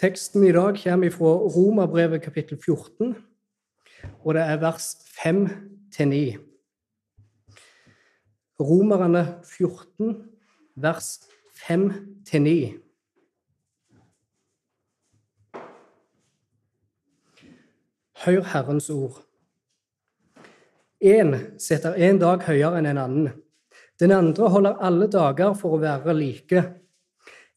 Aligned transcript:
Teksten 0.00 0.46
i 0.48 0.52
dag 0.52 0.78
kommer 0.80 1.10
fra 1.10 1.30
Romerbrevet 1.52 2.22
kapittel 2.22 2.56
14, 2.64 3.16
og 4.24 4.34
det 4.34 4.42
er 4.42 4.56
vers 4.56 4.96
5-9. 5.24 6.38
Romerne 8.60 9.24
14, 9.44 10.30
vers 10.74 11.20
5-9. 11.68 12.80
Hør 18.24 18.42
Herrens 18.54 18.90
ord. 18.90 19.20
Én 21.04 21.36
setter 21.58 22.00
en 22.08 22.24
dag 22.24 22.48
høyere 22.48 22.80
enn 22.80 22.88
en 22.88 23.04
annen. 23.04 23.32
Den 24.00 24.16
andre 24.16 24.48
holder 24.48 24.80
alle 24.80 25.12
dager 25.12 25.52
for 25.52 25.76
å 25.76 25.84
være 25.84 26.16
like. 26.16 26.70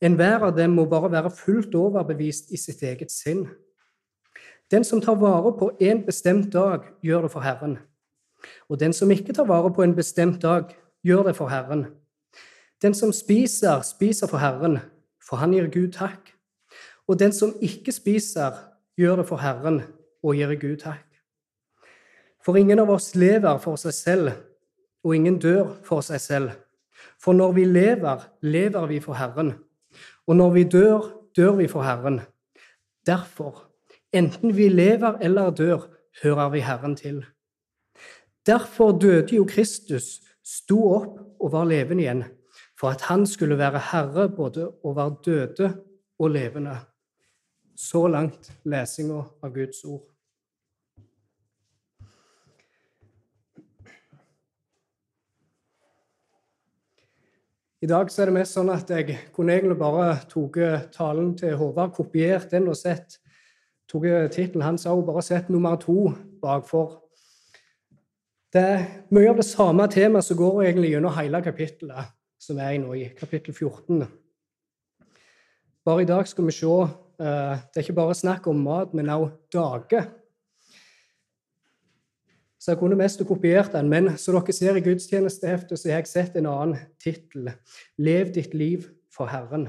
Enhver 0.04 0.44
av 0.44 0.58
dem 0.58 0.74
må 0.76 0.84
bare 0.92 1.12
være 1.12 1.32
fullt 1.32 1.75
overbevist 1.80 2.52
i 2.52 2.60
sitt 2.60 2.82
eget 2.84 3.11
sinn. 3.11 3.46
Den 4.71 4.84
som 4.84 5.02
tar 5.02 5.16
vare 5.16 5.54
på 5.56 5.70
en 5.80 6.04
bestemt 6.04 6.52
dag, 6.54 6.84
gjør 7.02 7.28
det 7.28 7.32
for 7.32 7.46
Herren. 7.46 7.78
Og 8.68 8.80
den 8.80 8.94
som 8.94 9.11
ikke 9.11 9.34
tar 9.34 9.47
vare 9.47 9.71
på 9.74 9.84
en 9.84 9.96
bestemt 9.96 10.42
dag, 10.42 10.74
gjør 11.04 11.24
det 11.30 11.36
for 11.36 11.47
Herren. 11.47 11.86
Den 12.82 12.94
som 12.94 13.14
spiser, 13.16 13.82
spiser 13.82 14.28
for 14.28 14.38
Herren, 14.38 14.80
for 15.24 15.39
han 15.39 15.54
gir 15.56 15.70
Gud 15.71 15.94
takk. 15.96 16.33
Og 17.08 17.20
den 17.20 17.32
som 17.32 17.56
ikke 17.61 17.92
spiser, 17.92 18.60
gjør 18.97 19.22
det 19.22 19.28
for 19.28 19.39
Herren 19.39 19.82
og 20.24 20.36
gir 20.36 20.56
Gud 20.60 20.78
takk. 20.83 21.08
For 22.44 22.60
ingen 22.60 22.80
av 22.80 22.92
oss 22.92 23.14
lever 23.16 23.58
for 23.64 23.80
seg 23.80 23.94
selv, 23.96 24.32
og 25.04 25.16
ingen 25.16 25.39
dør 25.39 25.78
for 25.83 26.04
seg 26.04 26.20
selv. 26.20 26.52
For 27.20 27.36
når 27.36 27.52
vi 27.56 27.64
lever, 27.66 28.28
lever 28.42 28.88
vi 28.88 29.00
for 29.00 29.16
Herren. 29.16 29.54
Og 30.27 30.36
når 30.36 30.51
vi 30.54 30.63
dør, 30.63 31.09
dør 31.36 31.55
vi 31.55 31.68
for 31.68 31.83
Herren. 31.83 32.22
Derfor, 33.05 33.63
enten 34.13 34.57
vi 34.57 34.69
lever 34.69 35.17
eller 35.21 35.49
dør, 35.49 35.89
hører 36.23 36.49
vi 36.49 36.59
Herren 36.59 36.95
til. 36.95 37.25
Derfor 38.45 38.99
døde 38.99 39.35
jo 39.35 39.45
Kristus, 39.49 40.21
sto 40.43 40.80
opp 40.91 41.19
og 41.39 41.52
var 41.52 41.67
levende 41.67 42.03
igjen, 42.03 42.23
for 42.80 42.91
at 42.91 43.02
han 43.07 43.25
skulle 43.27 43.57
være 43.57 43.80
herre 43.91 44.30
både 44.30 44.69
over 44.83 45.15
døde 45.25 45.69
og 46.19 46.30
levende. 46.30 46.77
Så 47.75 48.08
langt 48.08 48.52
lesinga 48.65 49.23
av 49.43 49.53
Guds 49.53 49.83
ord. 49.83 50.12
I 57.84 57.88
dag 57.88 58.08
så 58.12 58.22
er 58.23 58.30
det 58.30 58.38
mest 58.38 58.56
sånn 58.56 58.70
at 58.72 58.88
jeg 58.88 59.17
kunne 59.36 59.58
egentlig 59.58 59.76
bare 59.76 60.14
tatt 60.31 60.94
talen 60.95 61.34
til 61.36 61.58
Håvard, 61.59 61.92
kopiert 61.92 62.53
den 62.53 62.70
og 62.72 62.78
sett 62.80 63.17
tok 63.92 64.06
tittelen 64.31 64.64
hans 64.64 64.86
òg, 64.88 65.02
bare 65.03 65.23
sett 65.26 65.50
nummer 65.52 65.76
to 65.81 66.14
bakfor. 66.42 67.02
Det 68.54 68.61
er 68.64 68.86
mye 69.11 69.34
av 69.34 69.42
det 69.42 69.48
samme 69.50 69.89
temaet 69.92 70.23
som 70.30 70.39
går 70.39 70.61
egentlig 70.70 70.94
gjennom 70.94 71.16
hele 71.17 71.42
kapittelet 71.44 72.14
som 72.39 72.59
er 72.64 72.78
nå, 72.80 72.94
i 72.95 73.09
kapittel 73.17 73.52
14. 73.52 74.06
Bare 75.84 76.06
i 76.06 76.08
dag 76.08 76.28
skal 76.30 76.48
vi 76.48 76.56
se 76.56 76.72
eh, 76.72 77.54
Det 77.67 77.81
er 77.81 77.84
ikke 77.84 78.00
bare 78.00 78.16
snakk 78.16 78.48
om 78.48 78.64
mat, 78.64 78.94
men 78.95 79.11
også 79.11 79.34
dager. 79.52 80.08
Så 82.64 82.72
jeg 82.72 82.80
kunne 82.80 82.95
mest 82.95 83.19
kopiert 83.28 83.73
den, 83.73 83.89
men 83.92 84.14
som 84.17 84.38
dere 84.38 84.53
ser 84.56 84.78
i 84.80 84.81
gudstjenesteheftet, 84.86 85.80
så 85.80 85.89
har 85.89 85.97
jeg 86.00 86.08
sett 86.08 86.36
en 86.39 86.45
annen 86.47 86.78
tittel. 87.03 87.50
'Lev 88.00 88.31
ditt 88.31 88.53
liv 88.53 88.86
for 89.11 89.28
Herren'. 89.28 89.67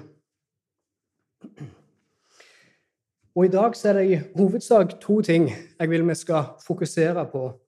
Og 3.35 3.45
I 3.45 3.49
dag 3.51 3.75
så 3.77 3.89
er 3.89 3.93
det 3.93 4.05
i 4.11 4.21
hovedsak 4.37 5.01
to 5.01 5.21
ting 5.21 5.51
jeg 5.81 5.91
vil 5.91 6.07
vi 6.09 6.15
skal 6.15 6.45
fokusere 6.67 7.27
på. 7.33 7.61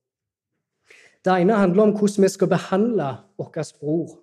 Det 1.25 1.35
ene 1.41 1.59
handler 1.59 1.83
om 1.83 1.97
hvordan 1.99 2.23
vi 2.23 2.29
skal 2.29 2.49
behandle 2.49 3.17
vår 3.39 3.51
bror. 3.81 4.19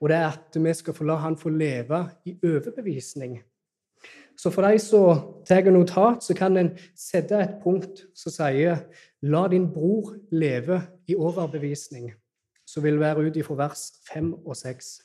Og 0.00 0.08
det 0.08 0.16
er 0.16 0.26
at 0.26 0.64
vi 0.64 0.74
skal 0.74 0.94
få 0.94 1.04
la 1.04 1.14
han 1.14 1.36
få 1.36 1.48
leve 1.48 2.10
i 2.24 2.34
overbevisning. 2.44 3.42
Så 4.42 4.50
for 4.50 4.64
de 4.64 4.78
som 4.78 5.42
tar 5.44 5.70
notat, 5.70 6.22
så 6.24 6.34
kan 6.34 6.56
en 6.56 6.70
sette 6.96 7.36
et 7.36 7.58
punkt 7.62 8.06
som 8.14 8.32
sier 8.32 8.78
'La 9.22 9.48
din 9.48 9.72
bror 9.72 10.16
leve 10.32 10.82
i 11.06 11.14
overbevisning', 11.14 12.12
som 12.66 12.82
vil 12.82 13.00
være 13.00 13.26
ut 13.26 13.36
ifra 13.36 13.54
vers 13.54 13.92
5 14.12 14.34
og 14.46 14.56
6. 14.56 15.02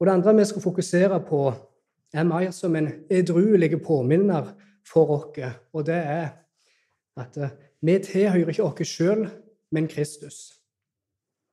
Og 0.00 0.06
Det 0.06 0.12
andre 0.12 0.36
vi 0.36 0.44
skal 0.44 0.62
fokusere 0.62 1.20
på, 1.28 1.52
er 2.14 2.22
mer 2.22 2.50
som 2.50 2.76
en 2.76 2.88
edruelig 3.10 3.82
påminner 3.82 4.54
for 4.86 5.06
oss, 5.10 5.52
og 5.72 5.86
det 5.86 5.94
er 5.94 6.28
at 7.16 7.36
eh, 7.36 7.50
vi 7.82 7.98
tilhører 7.98 8.48
ikke 8.48 8.62
oss 8.62 8.88
sjøl, 8.88 9.28
men 9.70 9.88
Kristus. 9.88 10.52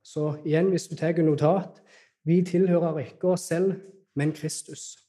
Så 0.03 0.37
igjen, 0.45 0.69
hvis 0.69 0.87
du 0.87 0.95
tar 0.95 1.21
notat 1.21 1.81
vi 2.25 2.41
tilhører 2.41 2.97
ikke 2.97 3.27
oss 3.27 3.41
selv, 3.41 3.73
men 4.15 4.31
Kristus. 4.31 5.02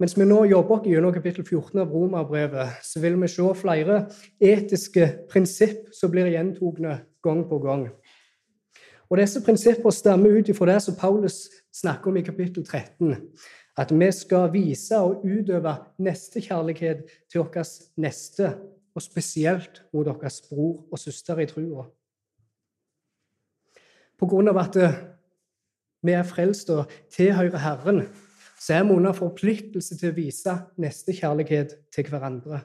Mens 0.00 0.14
vi 0.16 0.24
nå 0.24 0.46
jobber 0.48 0.86
gjennom 0.88 1.12
kapittel 1.12 1.44
14 1.44 1.82
av 1.82 1.90
Romerbrevet, 1.92 2.78
så 2.80 3.02
vil 3.02 3.18
vi 3.20 3.28
se 3.28 3.44
flere 3.60 3.98
etiske 4.40 5.08
prinsipp 5.28 5.90
som 5.92 6.08
blir 6.14 6.30
gjentagende 6.32 6.94
gang 7.20 7.42
på 7.50 7.58
gang. 7.60 7.82
Og 9.10 9.20
Disse 9.20 9.42
prinsippene 9.44 9.92
stammer 9.92 10.38
ut 10.38 10.48
fra 10.56 10.70
det 10.70 10.78
som 10.86 10.96
Paulus 10.96 11.42
snakker 11.82 12.08
om 12.08 12.16
i 12.16 12.24
kapittel 12.24 12.64
13. 12.64 13.12
At 13.76 13.92
vi 13.92 14.08
skal 14.16 14.48
vise 14.54 14.96
og 14.96 15.20
utøve 15.20 15.76
nestekjærlighet 16.00 17.04
til 17.28 17.44
vår 17.44 17.60
neste, 18.00 18.54
og 18.96 19.04
spesielt 19.04 19.82
mot 19.92 20.08
deres 20.08 20.40
bror 20.48 20.80
og 20.90 20.98
søster 20.98 21.44
i 21.44 21.46
trua. 21.46 21.84
På 24.16 24.26
grunn 24.26 24.48
av 24.48 24.64
at 24.64 24.80
vi 26.00 26.16
er 26.16 26.24
frelst 26.24 26.72
og 26.72 26.88
tilhører 27.12 27.60
Herren, 27.60 28.02
så 28.60 28.74
er 28.74 28.84
vi 28.84 28.92
under 28.92 29.16
forpliktelse 29.16 29.96
til 29.96 30.10
å 30.10 30.16
vise 30.16 30.52
nestekjærlighet 30.80 31.76
til 31.94 32.10
hverandre. 32.12 32.60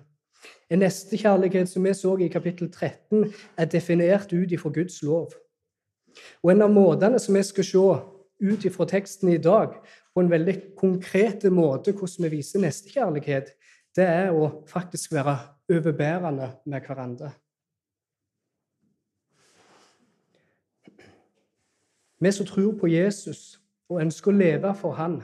En 0.69 0.81
nestekjærlighet 0.83 1.69
som 1.71 1.85
vi 1.85 1.93
så 1.95 2.17
i 2.19 2.27
kapittel 2.27 2.67
13, 2.71 3.31
er 3.57 3.69
definert 3.71 4.33
ut 4.33 4.51
ifra 4.51 4.69
Guds 4.69 5.01
lov. 5.03 5.31
Og 6.43 6.51
En 6.51 6.61
av 6.61 6.71
måtene 6.71 7.19
som 7.19 7.35
vi 7.35 7.43
skal 7.43 7.63
se 7.63 7.85
ut 8.43 8.65
ifra 8.65 8.85
teksten 8.85 9.29
i 9.29 9.37
dag, 9.37 9.77
på 10.13 10.21
en 10.21 10.31
veldig 10.31 10.75
konkret 10.77 11.43
måte 11.51 11.91
hvordan 11.91 12.27
vi 12.27 12.37
viser 12.37 12.59
nestekjærlighet, 12.63 13.49
det 13.95 14.05
er 14.05 14.35
å 14.35 14.63
faktisk 14.67 15.13
være 15.15 15.37
overbærende 15.71 16.51
med 16.65 16.87
hverandre. 16.87 17.31
Vi 22.19 22.31
som 22.31 22.47
tror 22.47 22.75
på 22.79 22.87
Jesus 22.87 23.59
og 23.89 24.01
ønsker 24.01 24.31
å 24.31 24.35
leve 24.39 24.71
for 24.75 24.95
Han, 24.97 25.19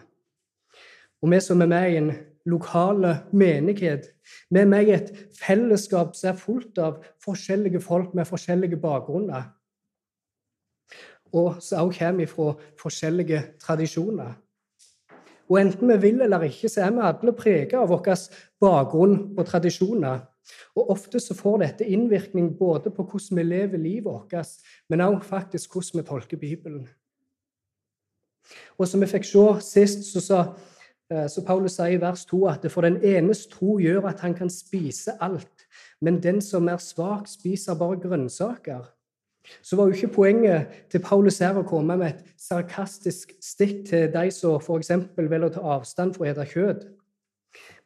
og 1.22 1.32
vi 1.32 1.40
som 1.40 1.62
er 1.62 1.70
med 1.70 1.92
i 1.92 1.98
en 2.00 2.12
lokal 2.46 3.06
menighet, 3.32 4.10
vi 4.50 4.60
er 4.60 4.70
med 4.70 4.88
i 4.88 4.96
et 4.96 5.12
fellesskap 5.38 6.16
som 6.18 6.32
er 6.32 6.40
fullt 6.40 6.80
av 6.82 7.02
forskjellige 7.24 7.82
folk 7.82 8.16
med 8.18 8.30
forskjellige 8.30 8.80
bakgrunner, 8.82 9.52
og 11.32 11.62
som 11.64 11.88
også 11.88 12.00
kommer 12.00 12.28
fra 12.28 12.54
forskjellige 12.82 13.44
tradisjoner. 13.62 14.34
Og 15.52 15.60
enten 15.60 15.88
vi 15.88 15.98
vil 16.00 16.22
eller 16.22 16.48
ikke, 16.48 16.70
så 16.70 16.86
er 16.86 16.92
vi 16.96 17.04
alle 17.04 17.34
preget 17.36 17.74
av 17.76 17.90
vår 17.92 18.28
bakgrunn 18.62 19.16
og 19.38 19.46
tradisjoner. 19.46 20.22
Og 20.76 20.90
ofte 20.90 21.20
så 21.20 21.36
får 21.36 21.58
dette 21.62 21.88
innvirkning 21.88 22.54
både 22.58 22.92
på 22.92 23.04
hvordan 23.04 23.38
vi 23.38 23.44
lever 23.44 23.78
livet 23.78 24.06
vårt, 24.06 24.34
men 24.90 25.02
også 25.02 25.28
faktisk 25.28 25.74
hvordan 25.74 26.02
vi 26.02 26.08
tolker 26.08 26.38
Bibelen. 26.38 26.88
Og 28.78 28.88
som 28.88 29.02
vi 29.02 29.08
fikk 29.12 29.28
se 29.28 29.46
sist, 29.62 30.08
så 30.14 30.24
sa 30.24 30.40
så 31.12 31.44
Paulus 31.44 31.76
sier 31.76 31.98
i 31.98 32.02
vers 32.02 32.24
2 32.30 32.46
at 32.48 32.66
for 32.72 32.88
den 32.88 33.02
enes 33.04 33.44
tro 33.52 33.78
gjør 33.82 34.08
at 34.14 34.24
han 34.24 34.36
kan 34.38 34.50
spise 34.50 35.18
alt, 35.20 35.68
men 36.02 36.22
den 36.24 36.42
som 36.42 36.70
er 36.72 36.80
svak, 36.80 37.28
spiser 37.28 37.76
bare 37.80 38.00
grønnsaker. 38.00 38.88
Så 39.62 39.76
var 39.76 39.90
jo 39.90 39.98
ikke 39.98 40.14
poenget 40.16 40.82
til 40.92 41.02
Paulus 41.04 41.40
her 41.42 41.58
å 41.58 41.66
komme 41.68 41.98
med 41.98 42.14
et 42.14 42.26
sarkastisk 42.40 43.34
stikk 43.44 43.86
til 43.90 44.10
de 44.14 44.32
som 44.32 44.62
f.eks. 44.62 44.92
vil 45.18 45.48
ta 45.52 45.64
avstand 45.76 46.16
fra 46.16 46.30
å 46.30 46.34
spise 46.34 46.50
kjøtt. 46.54 46.90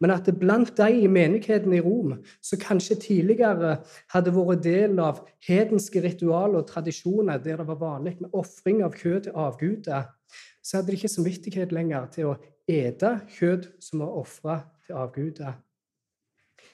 Men 0.04 0.12
at 0.12 0.28
det 0.28 0.36
blant 0.38 0.76
de 0.78 0.90
i 1.06 1.08
menigheten 1.10 1.74
i 1.74 1.82
Rom, 1.82 2.18
som 2.44 2.60
kanskje 2.62 3.00
tidligere 3.02 3.78
hadde 4.14 4.34
vært 4.36 4.64
del 4.66 5.00
av 5.02 5.24
hedenske 5.48 6.04
ritualer 6.04 6.60
og 6.62 6.68
tradisjoner 6.70 7.40
der 7.42 7.62
det 7.62 7.68
var 7.72 7.80
vanlig 7.82 8.18
med 8.20 8.36
ofring 8.36 8.84
av 8.86 8.98
kjøtt 9.00 9.30
til 9.30 9.40
avguder, 9.48 10.12
så 10.66 10.80
hadde 10.80 10.90
de 10.90 10.98
ikke 10.98 11.12
samvittighet 11.14 11.74
lenger 11.76 12.08
til 12.16 12.32
å 12.32 12.38
ete 12.66 13.12
kjøtt 13.36 13.70
som 13.86 14.02
var 14.02 14.16
ofra 14.24 14.56
til 14.88 14.98
avguder. 14.98 15.54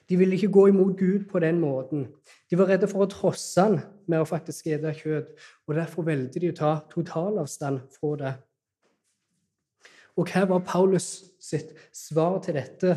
De 0.08 0.18
ville 0.20 0.36
ikke 0.36 0.52
gå 0.52 0.66
imot 0.72 0.96
Gud 1.00 1.26
på 1.32 1.40
den 1.44 1.60
måten. 1.60 2.08
De 2.50 2.58
var 2.60 2.72
redde 2.72 2.88
for 2.92 3.04
å 3.04 3.10
trosse 3.12 3.64
han 3.64 3.78
med 4.12 4.24
å 4.24 4.28
faktisk 4.28 4.70
ete 4.72 4.94
kjøtt, 4.96 5.34
og 5.68 5.76
derfor 5.76 6.08
valgte 6.08 6.40
de 6.44 6.52
å 6.52 6.56
ta 6.56 6.72
totalavstand 6.92 7.84
fra 7.96 8.14
det. 8.20 8.34
Og 10.20 10.28
hva 10.28 10.46
var 10.48 10.64
Paulus 10.68 11.08
sitt 11.40 11.72
svar 11.96 12.40
til 12.44 12.60
dette? 12.60 12.96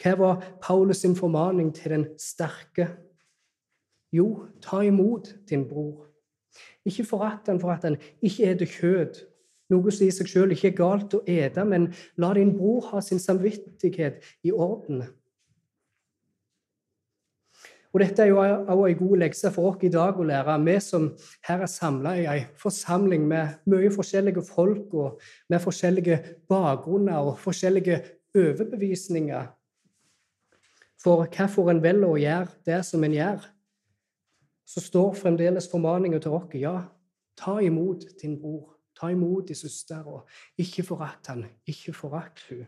Hva 0.00 0.16
var 0.20 0.48
Paulus 0.62 1.00
sin 1.04 1.16
formaning 1.16 1.72
til 1.76 1.96
den 1.96 2.08
sterke? 2.20 2.90
Jo, 4.14 4.46
ta 4.62 4.82
imot 4.84 5.32
din 5.48 5.64
bror. 5.68 6.06
Ikke 6.86 7.06
forakt 7.08 7.48
han 7.50 7.60
for 7.60 7.72
at 7.74 7.88
han 7.88 7.96
ikke 8.22 8.52
eter 8.52 8.68
kjøtt, 8.68 9.24
noe 9.72 9.92
som 9.92 10.06
i 10.06 10.12
seg 10.12 10.30
selv 10.30 10.54
ikke 10.54 10.70
er 10.72 10.78
galt 10.78 11.16
å 11.16 11.22
ete, 11.26 11.64
men 11.64 11.90
la 12.20 12.32
din 12.36 12.54
bror 12.56 12.90
ha 12.92 13.02
sin 13.04 13.22
samvittighet 13.22 14.24
i 14.44 14.52
orden. 14.52 15.04
Og 17.94 18.00
Dette 18.02 18.24
er 18.24 18.32
jo 18.32 18.40
også 18.42 18.86
en 18.88 18.96
god 18.98 19.20
lekse 19.22 19.50
for 19.54 19.70
oss 19.70 19.84
i 19.86 19.90
dag 19.94 20.16
å 20.18 20.26
lære, 20.26 20.56
vi 20.66 20.74
som 20.82 21.12
her 21.46 21.62
er 21.62 21.70
samla 21.70 22.16
i 22.18 22.24
en 22.26 22.48
forsamling 22.58 23.28
med 23.30 23.60
mye 23.70 23.92
forskjellige 23.94 24.42
folk 24.48 24.96
og 24.98 25.20
med 25.48 25.62
forskjellige 25.62 26.18
bakgrunner 26.50 27.30
og 27.30 27.38
forskjellige 27.38 28.00
overbevisninger. 28.34 29.46
For 30.98 31.22
hvorfor 31.22 31.70
en 31.70 31.84
velger 31.84 32.08
å 32.08 32.18
gjøre 32.18 32.50
det 32.66 32.82
som 32.88 33.06
en 33.06 33.14
gjør, 33.14 33.46
så 34.66 34.82
står 34.82 35.14
fremdeles 35.20 35.70
formaninga 35.70 36.18
til 36.18 36.34
oss 36.34 36.50
ja, 36.58 36.78
ta 37.38 37.60
imot 37.62 38.08
din 38.18 38.40
bror. 38.40 38.73
Ta 38.94 39.10
imot 39.10 39.48
de 39.48 39.54
søster, 39.58 40.06
og 40.06 40.28
ikke 40.58 40.84
forakt 40.86 41.26
han, 41.32 41.44
ikke 41.66 41.92
forakt 41.92 42.44
hun. 42.48 42.64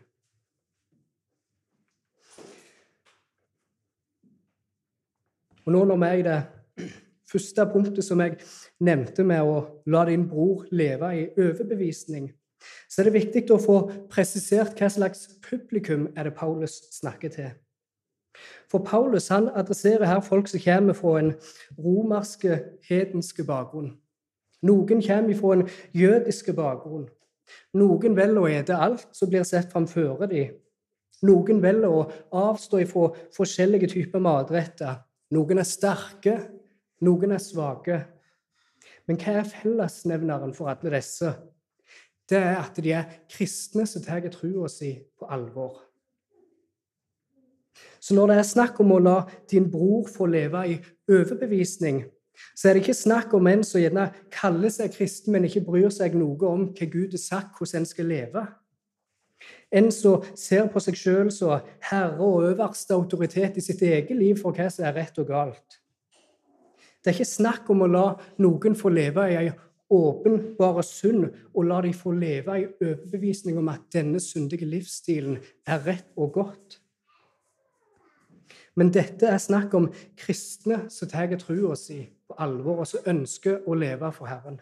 Og 5.67 5.73
nå 5.75 5.83
når 5.83 5.99
vi 5.99 6.07
er 6.07 6.19
i 6.19 6.23
det 6.23 6.91
første 7.27 7.65
punktet 7.73 8.05
som 8.07 8.21
jeg 8.23 8.37
nevnte 8.79 9.23
med 9.27 9.43
å 9.43 9.57
la 9.91 10.05
din 10.07 10.23
bror 10.29 10.63
leve 10.71 11.09
i 11.17 11.25
overbevisning, 11.35 12.29
så 12.87 13.01
er 13.01 13.09
det 13.09 13.17
viktig 13.17 13.43
å 13.51 13.59
få 13.61 13.77
presisert 14.11 14.79
hva 14.79 14.89
slags 14.91 15.27
publikum 15.43 16.07
er 16.15 16.29
det 16.29 16.37
Paulus 16.39 16.79
snakker 16.95 17.33
til. 17.35 17.51
For 18.71 18.83
Paulus 18.85 19.27
han 19.33 19.49
adresserer 19.55 20.07
her 20.07 20.23
folk 20.23 20.47
som 20.47 20.61
kommer 20.63 20.95
fra 20.97 21.17
en 21.19 21.33
romerske, 21.77 22.59
hedenske 22.87 23.43
bakgrunn. 23.47 23.95
Noen 24.67 25.01
kommer 25.03 25.39
fra 25.39 25.53
en 25.55 25.67
jødisk 25.95 26.51
bakgrunn. 26.57 27.07
Noen 27.77 28.15
velger 28.17 28.43
å 28.43 28.49
ete 28.51 28.77
alt 28.77 29.07
som 29.15 29.31
blir 29.31 29.45
sett 29.47 29.71
framfor 29.71 30.25
dem. 30.27 30.55
Noen 31.25 31.61
velger 31.63 31.93
å 31.93 32.05
avstå 32.35 32.83
fra 32.89 33.09
forskjellige 33.35 33.89
typer 33.95 34.21
matretter. 34.21 34.99
Noen 35.33 35.61
er 35.61 35.67
sterke, 35.67 36.37
noen 37.03 37.33
er 37.35 37.43
svake. 37.43 38.01
Men 39.07 39.19
hva 39.21 39.39
er 39.39 39.49
fellesnevneren 39.49 40.53
for 40.55 40.71
alle 40.71 40.93
disse? 40.97 41.31
Det 42.27 42.39
er 42.39 42.57
at 42.59 42.79
de 42.83 42.91
er 42.91 43.11
kristne 43.31 43.85
som 43.87 44.03
tar 44.03 44.25
trua 44.33 44.67
si 44.71 44.91
på 45.17 45.29
alvor. 45.31 45.79
Så 47.99 48.15
når 48.15 48.31
det 48.31 48.37
er 48.37 48.47
snakk 48.47 48.79
om 48.83 48.91
å 48.95 48.99
la 48.99 49.17
din 49.49 49.67
bror 49.71 50.07
få 50.11 50.27
leve 50.29 50.63
i 50.73 50.77
overbevisning, 51.11 52.03
så 52.55 52.69
er 52.69 52.75
det 52.75 52.83
ikke 52.85 52.97
snakk 52.97 53.33
om 53.37 53.49
en 53.49 53.63
som 53.65 53.81
gjerne 53.81 54.07
kaller 54.33 54.73
seg 54.73 54.93
kristen, 54.95 55.33
men 55.35 55.47
ikke 55.47 55.65
bryr 55.65 55.91
seg 55.93 56.15
noe 56.17 56.49
om 56.49 56.69
hva 56.71 56.89
Gud 56.91 57.15
har 57.15 57.21
sagt, 57.21 57.57
hvordan 57.57 57.83
en 57.83 57.89
skal 57.89 58.09
leve. 58.09 58.45
En 59.71 59.91
som 59.91 60.23
ser 60.37 60.69
på 60.71 60.81
seg 60.81 60.97
sjøl 60.97 61.31
som 61.33 61.65
herre 61.89 62.23
og 62.23 62.47
øverste 62.51 62.95
autoritet 62.95 63.59
i 63.59 63.63
sitt 63.63 63.83
eget 63.83 64.15
liv 64.15 64.39
for 64.39 64.55
hva 64.55 64.69
som 64.71 64.87
er 64.87 64.95
rett 64.95 65.19
og 65.21 65.29
galt. 65.29 65.81
Det 67.03 67.11
er 67.11 67.19
ikke 67.19 67.29
snakk 67.29 67.69
om 67.71 67.83
å 67.85 67.91
la 67.91 68.07
noen 68.43 68.75
få 68.75 68.91
leve 68.91 69.27
i 69.31 69.39
ei 69.39 69.51
åpenbare 69.93 70.83
synd, 70.83 71.29
og 71.55 71.67
la 71.69 71.79
dem 71.85 71.93
få 71.95 72.11
leve 72.11 72.57
i 72.59 72.65
overbevisning 72.81 73.59
om 73.59 73.69
at 73.71 73.85
denne 73.93 74.19
syndige 74.19 74.67
livsstilen 74.67 75.37
er 75.67 75.85
rett 75.85 76.09
og 76.17 76.33
godt. 76.35 76.81
Men 78.77 78.91
dette 78.93 79.25
er 79.25 79.41
snakk 79.41 79.73
om 79.73 79.89
kristne 80.19 80.83
som 80.93 81.09
tar 81.09 81.33
trua 81.41 81.75
si 81.75 82.03
på 82.27 82.35
alvor, 82.37 82.83
og 82.83 82.87
som 82.87 83.05
ønsker 83.09 83.63
å 83.65 83.73
leve 83.73 84.11
for 84.13 84.29
Herren. 84.29 84.59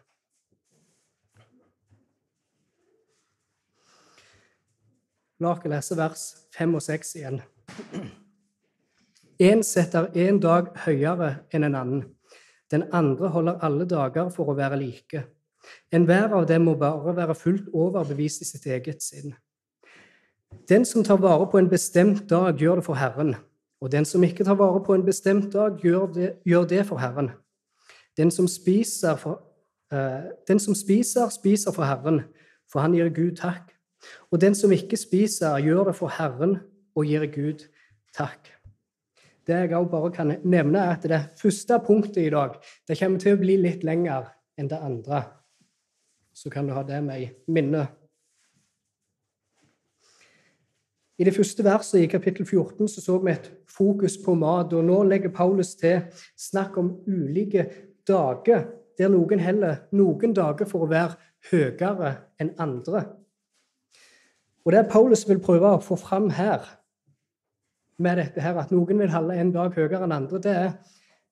La 5.43 5.51
oss 5.51 5.65
lese 5.67 5.97
vers 5.99 6.21
5 6.55 6.77
og 6.77 6.83
6 6.85 7.15
igjen. 7.19 7.41
Én 9.43 9.63
setter 9.67 10.07
én 10.15 10.39
dag 10.39 10.69
høyere 10.85 11.41
enn 11.51 11.67
en 11.67 11.75
annen. 11.75 12.05
Den 12.71 12.85
andre 12.95 13.27
holder 13.33 13.59
alle 13.67 13.85
dager 13.85 14.29
for 14.31 14.47
å 14.47 14.55
være 14.55 14.79
like. 14.79 15.25
Enhver 15.91 16.31
av 16.37 16.47
dem 16.47 16.69
må 16.69 16.77
bare 16.79 17.15
være 17.17 17.35
fullt 17.35 17.67
overbevist 17.73 18.45
i 18.45 18.47
sitt 18.47 18.69
eget 18.71 19.03
sinn. 19.03 19.35
Den 20.69 20.85
som 20.87 21.03
tar 21.03 21.19
vare 21.19 21.49
på 21.51 21.59
en 21.59 21.69
bestemt 21.69 22.23
dag, 22.29 22.55
gjør 22.55 22.79
det 22.79 22.87
for 22.87 22.95
Herren. 22.95 23.35
Og 23.85 23.91
den 23.91 24.05
som 24.05 24.23
ikke 24.25 24.43
tar 24.43 24.57
vare 24.57 24.79
på 24.81 24.95
en 24.97 25.03
bestemt 25.05 25.51
dag, 25.53 25.75
gjør 25.77 26.07
det, 26.13 26.29
gjør 26.45 26.63
det 26.65 26.85
for 26.87 26.97
Herren. 26.97 27.29
Den 28.17 28.31
som, 28.31 28.47
spiser, 28.49 29.13
for, 29.21 29.43
uh, 29.93 30.25
den 30.47 30.59
som 30.59 30.73
spiser, 30.73 31.29
spiser 31.29 31.71
for 31.75 31.85
Herren, 31.85 32.23
for 32.71 32.81
han 32.81 32.95
gir 32.97 33.11
Gud 33.13 33.35
takk. 33.37 33.69
Og 34.33 34.41
den 34.41 34.57
som 34.57 34.73
ikke 34.73 34.97
spiser, 34.97 35.59
gjør 35.61 35.91
det 35.91 35.95
for 35.99 36.09
Herren 36.17 36.57
og 36.95 37.05
gir 37.05 37.27
Gud 37.29 37.67
takk. 38.17 38.49
Det 39.45 39.53
jeg 39.53 39.75
også 39.77 39.91
bare 39.91 40.11
kan 40.11 40.33
nevne, 40.41 40.81
er 40.81 40.95
at 40.95 41.05
det 41.05 41.21
første 41.37 41.77
punktet 41.85 42.23
i 42.25 42.33
dag 42.33 42.57
det 42.87 42.97
kommer 42.97 43.21
til 43.21 43.37
å 43.37 43.41
bli 43.43 43.59
litt 43.61 43.85
lenger 43.85 44.31
enn 44.57 44.71
det 44.71 44.81
andre. 44.81 45.21
Så 46.33 46.49
kan 46.49 46.65
du 46.65 46.73
ha 46.73 46.81
det 46.81 47.03
med 47.05 47.21
i 47.21 47.29
minnet. 47.53 47.93
I 51.15 51.23
det 51.23 51.35
første 51.35 51.63
verset 51.63 52.01
i 52.01 52.07
kapittel 52.11 52.45
14 52.45 52.89
så, 52.91 53.01
så 53.01 53.17
vi 53.23 53.31
et 53.31 53.51
fokus 53.71 54.17
på 54.19 54.33
mat, 54.35 54.73
og 54.73 54.83
nå 54.83 55.03
legger 55.07 55.31
Paulus 55.31 55.75
til 55.79 56.01
snakk 56.37 56.75
om 56.77 56.91
ulike 57.07 57.69
dager, 58.07 58.65
der 58.99 59.11
noen 59.11 59.39
heller 59.39 59.85
noen 59.95 60.35
dager 60.35 60.67
for 60.67 60.83
å 60.83 60.91
være 60.91 61.15
høyere 61.51 62.11
enn 62.41 62.51
andre. 62.59 63.05
Og 64.65 64.73
Det 64.73 64.87
Paulus 64.91 65.23
vil 65.29 65.39
prøve 65.39 65.75
å 65.75 65.83
få 65.83 65.95
fram 65.99 66.29
her, 66.35 66.65
med 67.97 68.17
dette 68.19 68.41
her, 68.43 68.57
at 68.59 68.73
noen 68.75 68.99
vil 68.99 69.11
holde 69.13 69.37
en 69.39 69.53
dag 69.55 69.71
høyere 69.71 70.03
enn 70.03 70.11
andre, 70.11 70.41
det 70.43 70.51
er, 70.51 70.71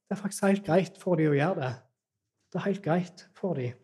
det 0.07 0.15
er 0.15 0.21
faktisk 0.21 0.47
helt 0.47 0.63
greit 0.63 0.99
for 1.01 1.19
dem 1.19 1.33
å 1.33 1.35
gjøre 1.35 1.59
det. 1.59 1.73
Det 2.53 2.61
er 2.61 2.69
helt 2.69 2.85
greit 2.85 3.25
for 3.35 3.59
dem. 3.59 3.82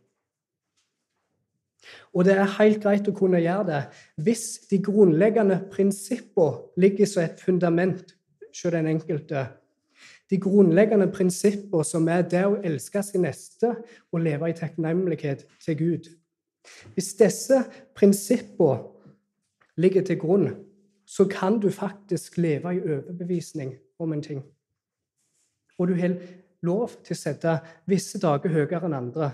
Og 2.14 2.26
det 2.26 2.36
er 2.36 2.58
helt 2.58 2.82
greit 2.84 3.08
å 3.08 3.16
kunne 3.16 3.42
gjøre 3.42 3.68
det 3.70 3.82
hvis 4.26 4.46
de 4.70 4.82
grunnleggende 4.84 5.62
prinsippene 5.72 6.82
ligger 6.82 7.10
som 7.10 7.24
et 7.24 7.42
fundament 7.42 8.16
hos 8.50 8.66
den 8.74 8.90
enkelte. 8.92 9.48
De 10.30 10.38
grunnleggende 10.42 11.10
prinsippene 11.12 11.86
som 11.88 12.08
er 12.12 12.26
det 12.30 12.46
å 12.46 12.60
elske 12.66 13.04
sin 13.06 13.26
neste 13.26 13.74
og 14.12 14.24
leve 14.26 14.52
i 14.52 14.58
takknemlighet 14.58 15.46
til 15.64 15.78
Gud. 15.80 16.10
Hvis 16.94 17.14
disse 17.18 17.64
prinsippene 17.98 18.84
ligger 19.80 20.06
til 20.06 20.20
grunn, 20.20 20.50
så 21.10 21.26
kan 21.26 21.58
du 21.60 21.72
faktisk 21.74 22.38
leve 22.38 22.76
i 22.76 22.82
overbevisning 22.84 23.74
om 24.00 24.14
en 24.14 24.22
ting. 24.22 24.44
Og 25.80 25.88
du 25.88 25.96
har 25.98 26.14
lov 26.62 27.00
til 27.04 27.16
å 27.16 27.20
sette 27.20 27.56
visse 27.90 28.20
dager 28.22 28.52
høyere 28.54 28.86
enn 28.86 28.98
andre. 28.98 29.32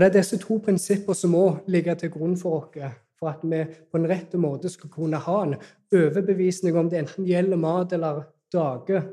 Og 0.00 0.04
Det 0.04 0.14
er 0.14 0.22
disse 0.22 0.36
to 0.40 0.56
prinsipper 0.64 1.12
som 1.12 1.34
må 1.36 1.58
ligge 1.68 1.92
til 2.00 2.08
grunn 2.08 2.32
for 2.40 2.54
oss, 2.56 2.92
for 3.20 3.28
at 3.28 3.42
vi 3.44 3.58
på 3.68 3.98
en 3.98 4.06
rett 4.08 4.32
måte 4.40 4.70
skal 4.72 4.88
kunne 4.88 5.18
ha 5.20 5.34
en 5.44 5.58
overbevisning 5.92 6.78
om 6.80 6.88
det 6.88 7.02
enten 7.02 7.26
gjelder 7.28 7.60
mat 7.60 7.92
eller 7.92 8.22
dager. 8.48 9.10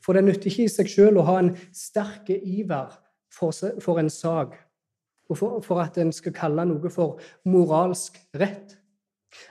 For 0.00 0.16
det 0.16 0.22
nytter 0.24 0.48
ikke 0.48 0.64
i 0.64 0.72
seg 0.72 0.88
selv 0.88 1.20
å 1.20 1.26
ha 1.28 1.36
en 1.42 1.52
sterk 1.76 2.32
iver 2.38 2.96
for 3.36 4.00
en 4.00 4.08
sak, 4.08 4.56
og 5.28 5.36
for, 5.36 5.60
for 5.60 5.84
at 5.84 6.00
en 6.00 6.08
skal 6.08 6.32
kalle 6.32 6.64
noe 6.72 6.88
for 6.88 7.20
moralsk 7.44 8.16
rett. 8.32 8.78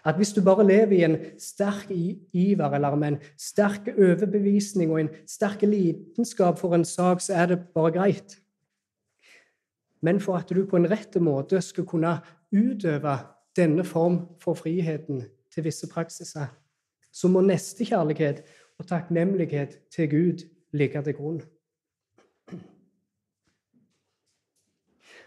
At 0.02 0.18
hvis 0.18 0.34
du 0.34 0.42
bare 0.42 0.66
lever 0.66 0.98
i 0.98 1.06
en 1.06 1.22
sterk 1.38 1.94
iver 1.94 2.80
eller 2.82 2.98
med 2.98 3.14
en 3.14 3.24
sterk 3.38 3.94
overbevisning 3.94 4.90
og 4.90 5.06
en 5.06 5.16
sterk 5.30 5.70
lidenskap 5.70 6.58
for 6.58 6.74
en 6.74 6.82
sak, 6.98 7.22
så 7.22 7.44
er 7.44 7.54
det 7.54 7.68
bare 7.78 7.94
greit 8.02 8.40
men 10.02 10.20
for 10.20 10.40
at 10.40 10.50
du 10.50 10.64
på 10.66 10.80
en 10.80 10.88
rett 10.92 11.16
måte 11.22 11.62
skal 11.62 11.88
kunne 11.88 12.20
utøve 12.56 13.18
denne 13.58 13.84
form 13.84 14.22
for 14.42 14.58
friheten 14.58 15.26
til 15.54 15.66
visse 15.66 15.90
praksiser, 15.92 16.48
så 17.12 17.28
må 17.28 17.42
nestekjærlighet 17.42 18.44
og 18.80 18.88
takknemlighet 18.88 19.80
til 19.92 20.10
Gud 20.10 20.46
ligge 20.72 21.02
til 21.04 21.18
grunn. 21.18 21.42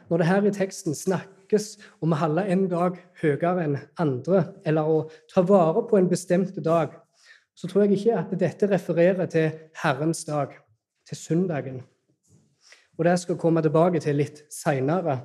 Når 0.09 0.19
det 0.19 0.26
her 0.26 0.47
i 0.47 0.52
teksten 0.52 0.97
snakkes 0.97 1.76
om 2.05 2.12
å 2.12 2.21
holde 2.21 2.45
en 2.52 2.67
dag 2.69 2.99
høyere 3.23 3.64
enn 3.64 3.79
andre, 4.02 4.45
eller 4.67 4.88
å 4.88 4.99
ta 5.33 5.45
vare 5.47 5.85
på 5.88 5.99
en 5.99 6.11
bestemt 6.11 6.59
dag, 6.64 6.99
så 7.55 7.69
tror 7.69 7.85
jeg 7.85 7.99
ikke 7.99 8.19
at 8.19 8.35
dette 8.41 8.69
refererer 8.69 9.29
til 9.31 9.50
Herrens 9.83 10.25
dag, 10.29 10.57
til 11.09 11.17
søndagen. 11.17 11.83
Og 13.02 13.06
det 13.06 13.18
skal 13.18 13.32
jeg 13.32 13.40
komme 13.40 13.62
tilbake 13.62 13.99
til 13.99 14.14
litt 14.14 14.44
seinere. 14.54 15.16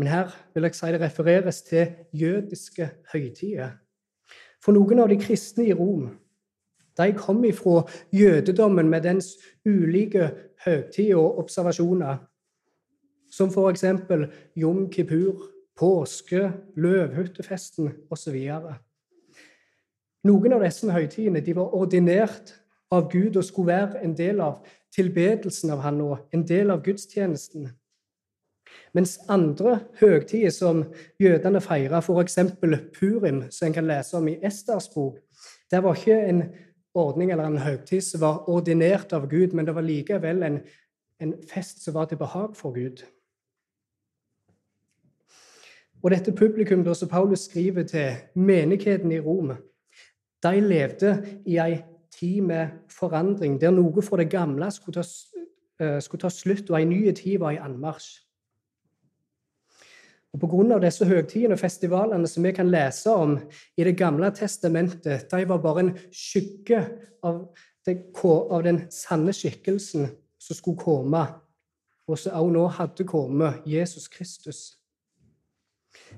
Men 0.00 0.08
her 0.08 0.30
vil 0.54 0.64
jeg 0.64 0.76
si 0.78 0.92
det 0.94 1.00
refereres 1.02 1.58
til 1.62 1.90
jødiske 2.16 2.86
høytider. 3.12 3.74
For 4.64 4.72
noen 4.72 5.02
av 5.04 5.10
de 5.12 5.18
kristne 5.20 5.66
i 5.68 5.74
Rom 5.76 6.06
de 6.96 7.06
kom 7.18 7.44
ifra 7.44 7.82
jødedommen 8.16 8.88
med 8.88 9.04
dens 9.04 9.34
ulike 9.66 10.30
høytider 10.64 11.20
og 11.20 11.42
observasjoner, 11.42 12.16
som 13.28 13.52
f.eks. 13.52 13.84
Jom 14.56 14.86
kippur, 14.88 15.42
påske, 15.76 16.46
løvhyttefesten 16.80 17.90
osv. 18.08 18.38
Noen 20.24 20.56
av 20.56 20.64
disse 20.64 20.96
høytidene 20.96 21.44
var 21.60 21.76
ordinert 21.76 22.54
av 22.88 23.10
Gud 23.12 23.36
og 23.36 23.44
skulle 23.44 23.74
være 23.74 24.00
en 24.06 24.16
del 24.16 24.40
av 24.40 24.64
tilbedelsen 24.94 25.72
av 25.74 25.82
Han 25.84 26.00
og 26.04 26.34
en 26.34 26.44
del 26.46 26.70
av 26.70 26.82
gudstjenesten. 26.84 27.70
Mens 28.94 29.16
andre 29.30 29.78
høgtider 30.00 30.52
som 30.54 30.84
jødene 31.20 31.60
feira, 31.62 31.98
f.eks. 31.98 32.38
Purim, 32.94 33.42
som 33.50 33.68
en 33.68 33.74
kan 33.74 33.88
lese 33.88 34.16
om 34.18 34.28
i 34.30 34.38
Esters 34.42 34.88
bok, 34.94 35.18
det 35.70 35.82
var 35.82 35.98
ikke 35.98 36.20
en 36.28 36.44
ordning 36.94 37.32
eller 37.32 37.50
en 37.50 37.58
høgtid 37.58 38.02
som 38.06 38.22
var 38.22 38.48
ordinert 38.50 39.12
av 39.12 39.26
Gud, 39.30 39.54
men 39.54 39.66
det 39.66 39.74
var 39.74 39.86
likevel 39.86 40.42
en, 40.46 40.60
en 41.20 41.34
fest 41.50 41.82
som 41.82 41.94
var 41.94 42.06
til 42.10 42.20
behag 42.22 42.54
for 42.56 42.74
Gud. 42.74 43.02
Og 46.04 46.12
dette 46.12 46.34
publikum 46.36 46.84
som 46.94 47.08
Paulus 47.08 47.48
skriver 47.48 47.82
til 47.88 48.12
menigheten 48.34 49.12
i 49.12 49.20
Rom, 49.20 49.54
de 50.44 50.60
levde 50.60 51.16
i 51.48 51.56
ei 51.58 51.78
tid 52.14 52.42
med 52.42 52.68
forandring, 52.90 53.58
der 53.60 53.74
noe 53.74 54.02
fra 54.02 54.18
det 54.20 54.30
gamle 54.32 54.70
skulle 54.72 55.02
ta, 55.02 55.08
eh, 55.80 56.00
skulle 56.00 56.20
ta 56.20 56.30
slutt, 56.30 56.70
og 56.70 56.78
ei 56.78 56.84
ny 56.84 57.12
tid 57.12 57.38
var 57.42 57.56
i 57.56 57.62
anmarsj. 57.62 58.24
Og 60.34 60.40
Pga. 60.40 60.78
disse 60.82 61.06
høgtidene 61.06 61.54
og 61.54 61.60
festivalene 61.60 62.26
som 62.26 62.42
vi 62.42 62.52
kan 62.52 62.70
lese 62.70 63.10
om 63.10 63.38
i 63.76 63.84
Det 63.84 63.96
gamle 63.96 64.30
testamentet, 64.30 65.30
de 65.30 65.48
var 65.48 65.58
bare 65.58 65.80
en 65.80 65.98
skygge 66.10 66.80
av, 67.22 67.54
av 68.50 68.62
den 68.62 68.90
sanne 68.90 69.32
skikkelsen 69.32 70.08
som 70.38 70.56
skulle 70.56 70.78
komme, 70.78 71.26
og 72.08 72.18
som 72.18 72.32
også 72.32 72.52
nå 72.52 72.66
hadde 72.66 73.04
kommet, 73.04 73.62
Jesus 73.66 74.08
Kristus. 74.08 74.76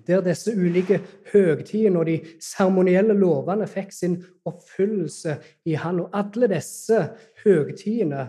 Der 0.06 0.22
disse 0.24 0.52
ulike 0.54 1.00
høgtidene 1.32 1.98
og 1.98 2.06
de 2.06 2.16
seremonielle 2.42 3.14
lovene 3.14 3.66
fikk 3.68 3.92
sin 3.92 4.16
oppfyllelse 4.46 5.36
i 5.64 5.76
Han. 5.82 6.00
Og 6.04 6.10
alle 6.14 6.48
disse 6.54 7.00
høgtidene 7.44 8.28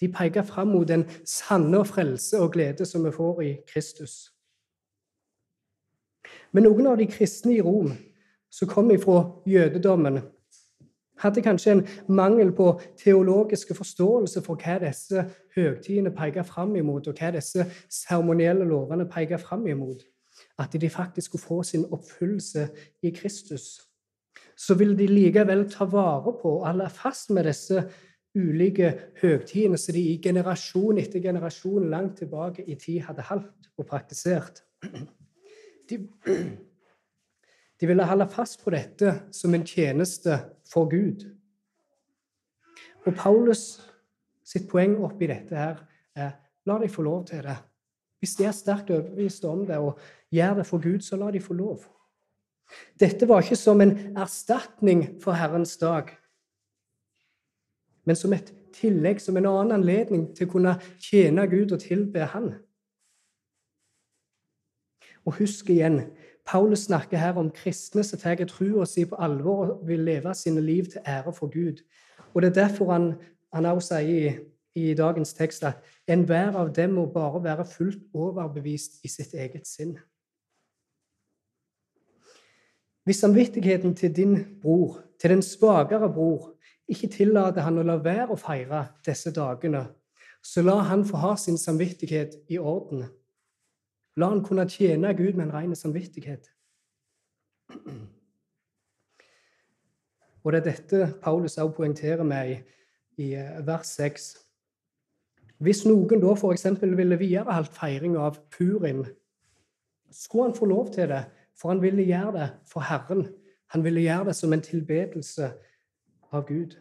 de 0.00 0.08
peker 0.12 0.42
fram 0.42 0.74
mot 0.74 0.88
den 0.88 1.06
sanne 1.24 1.84
frelse 1.84 2.40
og 2.40 2.52
glede 2.52 2.86
som 2.86 3.04
vi 3.04 3.10
får 3.10 3.40
i 3.42 3.52
Kristus. 3.68 4.32
Men 6.52 6.68
noen 6.68 6.86
av 6.86 6.98
de 7.00 7.08
kristne 7.08 7.56
i 7.56 7.62
Rom 7.64 7.92
som 8.52 8.68
kom 8.68 8.90
ifra 8.90 9.22
jødedommen, 9.46 10.20
hadde 11.20 11.42
kanskje 11.42 11.72
en 11.72 11.86
mangel 12.08 12.52
på 12.52 12.80
teologiske 13.00 13.74
forståelse 13.74 14.42
for 14.44 14.60
hva 14.60 14.76
disse 14.82 15.24
høgtidene 15.56 16.12
peker 16.16 16.44
fram 16.44 16.76
imot, 16.76 17.08
og 17.08 17.16
hva 17.16 17.32
disse 17.36 17.64
seremonielle 17.88 18.64
lovene 18.68 19.08
peker 19.08 19.40
fram 19.40 19.66
imot. 19.66 20.04
At 20.58 20.72
de 20.72 20.90
faktisk 20.90 21.26
skulle 21.30 21.42
få 21.42 21.62
sin 21.62 21.84
oppfyllelse 21.92 22.68
i 23.02 23.10
Kristus. 23.10 23.80
Så 24.56 24.74
ville 24.74 24.96
de 24.96 25.06
likevel 25.06 25.66
ta 25.70 25.84
vare 25.84 26.32
på 26.42 26.58
og 26.58 26.66
holde 26.66 26.88
fast 26.90 27.30
med 27.30 27.44
disse 27.44 27.82
ulike 28.36 28.92
høgtidene 29.20 29.78
som 29.80 29.96
de 29.96 30.00
i 30.12 30.20
generasjon 30.22 30.98
etter 31.00 31.24
generasjon 31.24 31.90
langt 31.90 32.18
tilbake 32.20 32.64
i 32.64 32.74
tid 32.74 33.00
hadde 33.08 33.24
holdt 33.28 33.70
og 33.76 33.86
praktisert 33.88 34.64
de, 35.88 36.08
de 37.80 37.86
ville 37.86 38.04
holde 38.04 38.28
fast 38.30 38.62
på 38.64 38.72
dette 38.74 39.12
som 39.34 39.54
en 39.54 39.66
tjeneste 39.66 40.38
for 40.66 40.88
Gud. 40.90 41.26
Og 43.06 43.14
Paulus 43.14 43.76
sitt 44.46 44.68
poeng 44.70 44.96
oppi 45.04 45.28
dette 45.30 45.56
her 45.56 45.82
er 46.16 46.36
la 46.66 46.78
dem 46.82 46.90
få 46.90 47.04
lov 47.06 47.26
til 47.30 47.42
det. 47.46 47.56
Hvis 48.18 48.36
de 48.38 48.46
er 48.48 48.54
sterkt 48.56 48.90
overbevist 48.90 49.44
om 49.46 49.66
det 49.66 49.78
og 49.78 49.98
gjør 50.32 50.60
det 50.60 50.66
for 50.66 50.82
Gud, 50.82 51.00
så 51.00 51.16
la 51.16 51.30
de 51.30 51.40
få 51.40 51.54
lov. 51.54 51.84
Dette 53.00 53.28
var 53.28 53.42
ikke 53.42 53.58
som 53.58 53.80
en 53.80 53.94
erstatning 54.18 55.06
for 55.22 55.38
Herrens 55.38 55.76
dag, 55.78 56.10
men 58.06 58.16
som 58.16 58.32
et 58.32 58.52
tillegg, 58.76 59.20
som 59.20 59.36
en 59.36 59.48
annen 59.48 59.74
anledning 59.80 60.28
til 60.36 60.46
å 60.46 60.52
kunne 60.52 60.76
tjene 61.02 61.46
Gud 61.50 61.74
og 61.74 61.82
tilbe 61.82 62.26
Han. 62.34 62.52
Og 65.26 65.40
husk 65.40 65.70
igjen, 65.74 66.04
Paulus 66.46 66.84
snakker 66.86 67.18
her 67.18 67.38
om 67.40 67.50
kristne 67.50 68.04
som 68.06 68.20
tar 68.22 68.38
trua 68.46 68.84
si 68.86 69.02
på 69.04 69.18
alvor 69.18 69.72
og 69.74 69.86
vil 69.88 70.04
leve 70.06 70.34
sine 70.38 70.62
liv 70.62 70.86
til 70.92 71.02
ære 71.02 71.32
for 71.34 71.50
Gud. 71.50 71.82
Og 72.34 72.42
Det 72.42 72.50
er 72.50 72.62
derfor 72.62 72.92
han, 72.92 73.14
han 73.52 73.66
også 73.66 73.96
sier 73.96 74.30
i, 74.30 74.90
i 74.90 74.94
dagens 74.94 75.34
tekst 75.34 75.64
at 75.64 75.82
enhver 76.06 76.54
av 76.54 76.70
dem 76.74 76.94
må 76.94 77.06
bare 77.10 77.42
være 77.42 77.66
fullt 77.66 78.04
overbevist 78.14 79.02
i 79.04 79.08
sitt 79.08 79.34
eget 79.34 79.66
sinn. 79.66 79.96
Hvis 83.06 83.20
samvittigheten 83.22 83.94
til 83.94 84.16
din 84.16 84.60
bror, 84.62 84.98
til 85.20 85.30
den 85.30 85.42
svakere 85.42 86.12
bror, 86.12 86.56
ikke 86.88 87.08
tillater 87.08 87.62
han 87.62 87.78
å 87.78 87.84
la 87.86 87.94
være 88.02 88.34
å 88.34 88.38
feire 88.38 88.80
disse 89.06 89.30
dagene, 89.34 89.84
så 90.42 90.62
la 90.62 90.80
han 90.88 91.04
få 91.06 91.20
ha 91.22 91.36
sin 91.38 91.58
samvittighet 91.58 92.34
i 92.50 92.58
orden. 92.58 93.04
La 94.18 94.30
han 94.32 94.42
kunne 94.42 94.66
tjene 94.70 95.14
Gud 95.14 95.38
med 95.38 95.46
en 95.46 95.54
ren 95.54 95.76
samvittighet. 95.78 96.50
Og 100.42 100.52
Det 100.52 100.58
er 100.60 100.66
dette 100.70 101.12
Paulus 101.22 101.58
også 101.58 101.76
poengterer 101.76 102.22
med 102.22 102.50
i, 102.50 102.58
i 103.22 103.32
eh, 103.34 103.66
vers 103.66 103.86
6. 103.86 104.26
Hvis 105.58 105.84
noen 105.86 106.22
da 106.22 106.34
f.eks. 106.34 106.66
ville 106.82 107.18
videreholdt 107.18 107.74
feiring 107.74 108.18
av 108.18 108.38
Purim, 108.50 109.04
skulle 110.10 110.50
han 110.50 110.58
få 110.58 110.66
lov 110.70 110.92
til 110.94 111.08
det, 111.10 111.24
for 111.60 111.72
han 111.72 111.82
ville 111.82 112.04
gjøre 112.04 112.32
det 112.38 112.48
for 112.68 112.80
Herren. 112.80 113.26
Han 113.72 113.84
ville 113.84 114.00
gjøre 114.00 114.24
det 114.24 114.36
som 114.36 114.52
en 114.52 114.62
tilbedelse 114.62 115.52
av 116.32 116.46
Gud. 116.46 116.76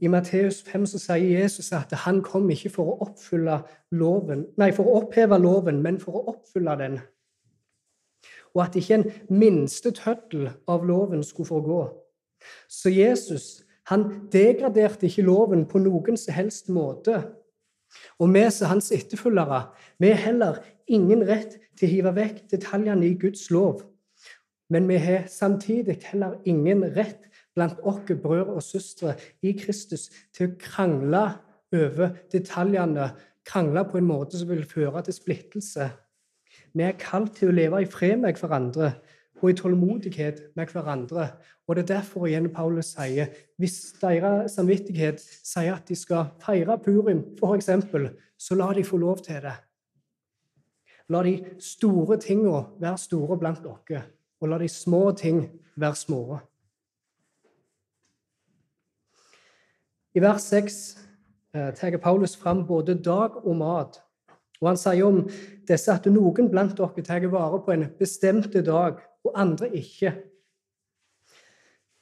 I 0.00 0.08
Matteus 0.08 0.62
5 0.62 0.86
så 0.86 0.98
sier 0.98 1.40
Jesus 1.40 1.72
at 1.76 1.92
han 2.06 2.22
kom 2.24 2.48
ikke 2.50 2.70
for 2.72 3.02
å 3.04 3.08
loven, 3.92 4.46
nei, 4.56 4.70
for 4.72 4.88
å 4.88 5.02
oppheve 5.02 5.36
loven, 5.38 5.82
men 5.84 5.98
for 6.00 6.16
å 6.16 6.22
oppfylle 6.32 6.76
den. 6.80 7.00
Og 8.54 8.62
at 8.64 8.78
ikke 8.80 8.96
en 8.96 9.10
minste 9.28 9.92
tøddel 9.92 10.48
av 10.68 10.86
loven 10.88 11.24
skulle 11.24 11.50
forgå. 11.52 11.82
Så 12.68 12.88
Jesus 12.88 13.60
han 13.90 14.30
degraderte 14.32 15.08
ikke 15.08 15.26
loven 15.26 15.66
på 15.68 15.80
noen 15.82 16.16
som 16.20 16.34
helst 16.36 16.68
måte. 16.72 17.24
Og 18.18 18.32
vi 18.34 18.44
som 18.52 18.70
hans 18.70 18.90
etterfølgere, 18.94 19.62
vi 19.98 20.12
har 20.12 20.22
heller 20.26 20.60
ingen 20.90 21.24
rett 21.28 21.58
til 21.78 21.88
å 21.88 21.92
hive 21.94 22.14
vekk 22.16 22.42
detaljene 22.52 23.08
i 23.08 23.16
Guds 23.18 23.48
lov. 23.50 23.84
Men 24.70 24.86
vi 24.88 25.00
har 25.02 25.26
samtidig 25.30 25.98
heller 26.10 26.38
ingen 26.46 26.84
rett 26.96 27.26
blant 27.54 27.80
oss 27.82 28.04
brødre 28.06 28.58
og 28.58 28.62
søstre 28.62 29.16
i 29.42 29.52
Kristus 29.58 30.08
til 30.36 30.50
å 30.50 30.58
krangle 30.60 31.24
over 31.74 32.14
detaljene, 32.32 33.10
krangle 33.46 33.84
på 33.88 33.98
en 33.98 34.08
måte 34.10 34.38
som 34.38 34.50
vil 34.50 34.66
føre 34.68 35.02
til 35.06 35.16
splittelse. 35.16 35.90
Vi 36.74 36.86
er 36.86 36.98
kalt 36.98 37.34
til 37.38 37.50
å 37.50 37.56
leve 37.56 37.82
i 37.82 37.90
fred 37.90 38.20
med 38.22 38.38
hverandre 38.38 38.92
og 39.40 39.50
i 39.50 39.56
tålmodighet 39.56 40.42
med 40.56 40.66
hverandre. 40.72 41.28
Og 41.66 41.76
Det 41.76 41.82
er 41.82 41.94
derfor 41.94 42.26
igjen 42.26 42.50
Paulus 42.52 42.94
sier 42.96 43.30
hvis 43.58 43.94
deres 44.00 44.52
samvittighet 44.52 45.20
sier 45.22 45.74
at 45.74 45.88
de 45.88 45.96
skal 45.96 46.32
feire 46.42 46.78
Purim, 46.78 47.24
f.eks., 47.38 47.70
så 48.38 48.54
la 48.54 48.72
de 48.72 48.84
få 48.84 48.96
lov 48.96 49.18
til 49.24 49.42
det. 49.44 49.56
La 51.08 51.22
de 51.22 51.34
store 51.58 52.16
tingene 52.20 52.64
være 52.80 52.98
store 52.98 53.38
blant 53.38 53.62
dere, 53.62 54.02
og 54.40 54.48
la 54.48 54.58
de 54.58 54.68
små 54.68 55.10
ting 55.12 55.42
være 55.76 55.96
små. 55.96 56.38
I 60.14 60.20
vers 60.20 60.42
6 60.42 60.76
eh, 61.54 61.74
tar 61.74 61.98
Paulus 62.02 62.36
fram 62.36 62.66
både 62.66 62.94
dag 62.94 63.36
og 63.46 63.56
mat. 63.56 64.00
Og 64.60 64.68
Han 64.68 64.76
sier 64.76 65.06
om 65.06 65.22
disse 65.68 65.92
at 65.92 66.06
noen 66.10 66.50
blant 66.50 66.76
dere 66.76 67.04
tar 67.06 67.26
vare 67.32 67.60
på 67.64 67.72
en 67.72 67.86
bestemt 67.98 68.52
dag, 68.66 68.98
og 69.24 69.40
andre 69.40 69.70
ikke. 69.76 70.14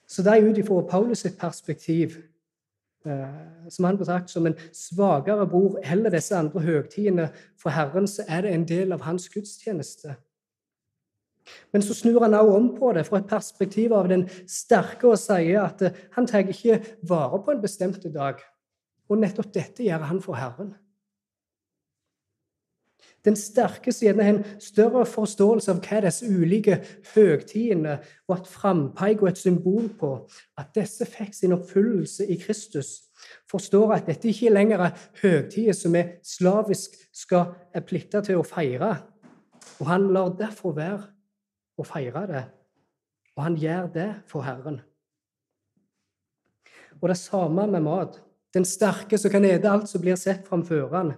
Så 0.08 0.22
det 0.22 0.32
er 0.32 0.48
ut 0.48 0.58
ifra 0.58 0.80
Paulus 0.88 1.18
sitt 1.18 1.38
perspektiv, 1.38 2.16
eh, 3.06 3.68
som 3.68 3.84
han 3.84 3.98
betrakter 3.98 4.32
som 4.32 4.46
en 4.46 4.56
svakere 4.72 5.46
bror 5.46 5.80
eller 5.84 6.10
disse 6.10 6.36
andre 6.36 6.60
høgtidene 6.60 7.28
for 7.60 7.70
Herren, 7.70 8.06
så 8.06 8.24
er 8.28 8.40
det 8.40 8.54
en 8.54 8.68
del 8.68 8.92
av 8.92 9.04
hans 9.04 9.28
gudstjeneste. 9.28 10.16
Men 11.72 11.82
så 11.82 11.94
snur 11.94 12.20
han 12.20 12.34
også 12.34 12.56
om 12.56 12.68
på 12.76 12.92
det 12.92 13.06
fra 13.06 13.18
et 13.18 13.28
perspektiv 13.28 13.92
av 13.96 14.08
den 14.08 14.26
sterke 14.48 15.08
og 15.08 15.20
sier 15.20 15.62
at 15.62 15.84
han 16.16 16.26
tar 16.28 16.48
ikke 16.48 16.80
vare 17.08 17.40
på 17.44 17.54
en 17.54 17.62
bestemt 17.62 18.04
dag. 18.14 18.40
Og 19.08 19.20
nettopp 19.20 19.52
dette 19.54 19.84
gjør 19.84 20.04
han 20.10 20.20
for 20.24 20.36
Herren. 20.36 20.74
Den 23.24 23.36
sterke 23.36 23.92
siden 23.92 24.20
har 24.20 24.28
en 24.34 24.44
større 24.62 25.02
forståelse 25.06 25.72
av 25.72 25.80
hva 25.82 26.00
disse 26.04 26.26
ulike 26.26 26.78
høgtidene 27.14 27.98
var 28.28 28.40
et 28.40 28.50
frampeik 28.50 29.22
og 29.24 29.32
et 29.32 29.40
symbol 29.40 29.88
på. 29.98 30.12
At 30.58 30.70
disse 30.78 31.06
fikk 31.08 31.34
sin 31.34 31.56
oppfyllelse 31.56 32.28
i 32.30 32.38
Kristus. 32.40 33.08
Forstår 33.50 33.96
at 33.96 34.06
dette 34.06 34.30
ikke 34.30 34.52
lenger 34.54 34.84
er 34.86 35.06
høgtider 35.22 35.74
som 35.76 35.96
vi 35.96 36.04
slavisk 36.22 36.94
skal 37.12 37.56
er 37.74 37.82
til 37.88 38.38
å 38.38 38.46
feire. 38.46 38.92
Og 39.80 39.90
han 39.90 40.08
lar 40.14 40.36
derfor 40.38 40.76
være 40.76 41.02
å 41.78 41.86
feire 41.86 42.26
det. 42.30 42.44
Og 43.36 43.44
han 43.44 43.58
gjør 43.58 43.90
det 43.94 44.08
for 44.30 44.46
Herren. 44.46 44.80
Og 46.98 47.08
det 47.08 47.18
samme 47.18 47.66
med 47.66 47.82
mat. 47.86 48.18
Den 48.54 48.64
sterke 48.64 49.18
som 49.18 49.30
kan 49.30 49.44
ete 49.44 49.70
alt 49.70 49.90
som 49.90 50.02
blir 50.02 50.16
sett 50.16 50.46
framfor 50.48 50.88
han. 50.94 51.12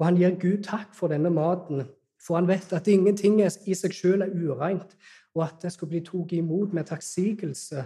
Og 0.00 0.06
han 0.06 0.16
gir 0.16 0.36
Gud 0.40 0.62
takk 0.64 0.94
for 0.96 1.12
denne 1.12 1.30
maten, 1.30 1.84
for 2.20 2.38
han 2.38 2.48
vet 2.48 2.72
at 2.72 2.88
ingenting 2.88 3.40
i 3.40 3.74
seg 3.76 3.94
selv 3.94 4.24
er 4.24 4.32
ureint, 4.32 4.96
og 5.34 5.44
at 5.44 5.62
det 5.62 5.72
skal 5.72 5.88
bli 5.88 6.00
tatt 6.04 6.32
imot 6.32 6.72
med 6.72 6.88
takksigelse. 6.88 7.84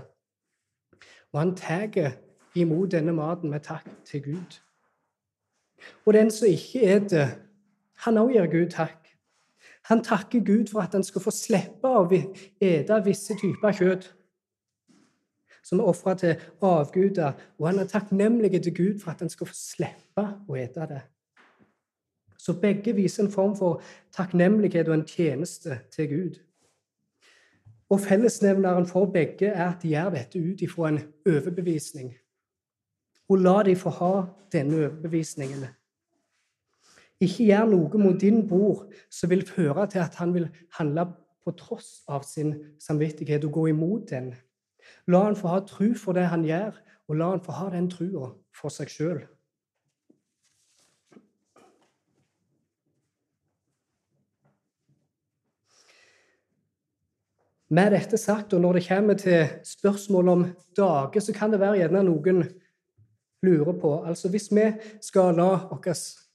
Og 1.32 1.40
han 1.40 1.56
tar 1.58 2.14
imot 2.54 2.92
denne 2.94 3.12
maten 3.12 3.50
med 3.50 3.66
takk 3.66 3.88
til 4.06 4.22
Gud. 4.22 4.60
Og 6.06 6.14
den 6.14 6.30
som 6.30 6.48
ikke 6.48 6.84
eter, 6.96 7.34
han 8.06 8.18
òg 8.18 8.36
gir 8.36 8.46
Gud 8.52 8.70
takk. 8.70 9.10
Han 9.90 10.04
takker 10.04 10.44
Gud 10.46 10.70
for 10.70 10.80
at 10.80 10.94
han 10.94 11.02
skal 11.04 11.20
få 11.20 11.34
slippe 11.34 11.90
å 11.90 12.06
ete 12.08 13.00
visse 13.04 13.34
typer 13.40 13.74
kjøtt 13.74 14.12
som 15.64 15.80
er 15.80 15.88
ofra 15.88 16.12
til 16.14 16.34
avguder, 16.60 17.32
og 17.58 17.66
han 17.70 17.78
er 17.80 17.88
takknemlig 17.88 18.50
til 18.62 18.74
Gud 18.76 19.00
for 19.00 19.14
at 19.14 19.24
han 19.24 19.32
skal 19.32 19.48
få 19.48 19.56
slippe 19.56 20.24
å 20.48 20.58
ete 20.60 20.88
det. 20.90 21.00
Så 22.44 22.52
begge 22.60 22.92
viser 22.92 23.24
en 23.24 23.32
form 23.32 23.54
for 23.56 23.80
takknemlighet 24.12 24.88
og 24.88 24.98
en 24.98 25.06
tjeneste 25.08 25.78
til 25.94 26.08
Gud. 26.08 26.34
Og 27.88 28.00
Fellesnevneren 28.00 28.86
for 28.86 29.06
begge 29.06 29.46
er 29.46 29.70
at 29.70 29.82
de 29.82 29.94
gjør 29.94 30.10
dette 30.12 30.40
ut 30.40 30.60
ifra 30.60 30.88
en 30.88 31.00
overbevisning. 31.26 32.12
Og 33.28 33.40
la 33.40 33.62
de 33.62 33.76
få 33.76 33.90
ha 33.96 34.12
denne 34.52 34.76
overbevisningen. 34.76 35.64
Ikke 37.20 37.46
gjør 37.48 37.68
noe 37.70 38.00
mot 38.02 38.20
din 38.20 38.42
bror 38.48 38.88
som 39.10 39.30
vil 39.30 39.46
føre 39.48 39.86
til 39.88 40.04
at 40.04 40.18
han 40.20 40.34
vil 40.34 40.50
handle 40.76 41.06
på 41.44 41.54
tross 41.56 42.02
av 42.08 42.26
sin 42.28 42.54
samvittighet 42.80 43.44
og 43.44 43.52
gå 43.52 43.66
imot 43.72 44.10
den. 44.10 44.34
La 45.08 45.24
han 45.24 45.36
få 45.36 45.48
ha 45.48 45.62
tru 45.64 45.94
for 45.96 46.12
det 46.12 46.26
han 46.28 46.44
gjør, 46.44 46.76
og 47.08 47.16
la 47.16 47.30
han 47.30 47.44
få 47.44 47.56
ha 47.56 47.70
den 47.72 47.88
trua 47.92 48.34
for 48.56 48.72
seg 48.72 48.92
sjøl. 48.92 49.22
Med 57.70 57.94
dette 57.94 58.18
sagt, 58.20 58.52
og 58.52 58.60
når 58.60 58.72
det 58.76 58.88
kommer 58.88 59.14
til 59.14 59.46
spørsmål 59.64 60.28
om 60.28 60.44
dager, 60.76 61.20
så 61.20 61.32
kan 61.32 61.52
det 61.52 61.60
være 61.62 61.80
gjerne 61.80 62.02
noen 62.04 62.44
lurer 63.44 63.76
på 63.80 63.94
Altså 64.04 64.28
Hvis 64.28 64.50
vi 64.52 64.66
skal 65.02 65.36
la 65.36 65.48
våre 65.70 65.94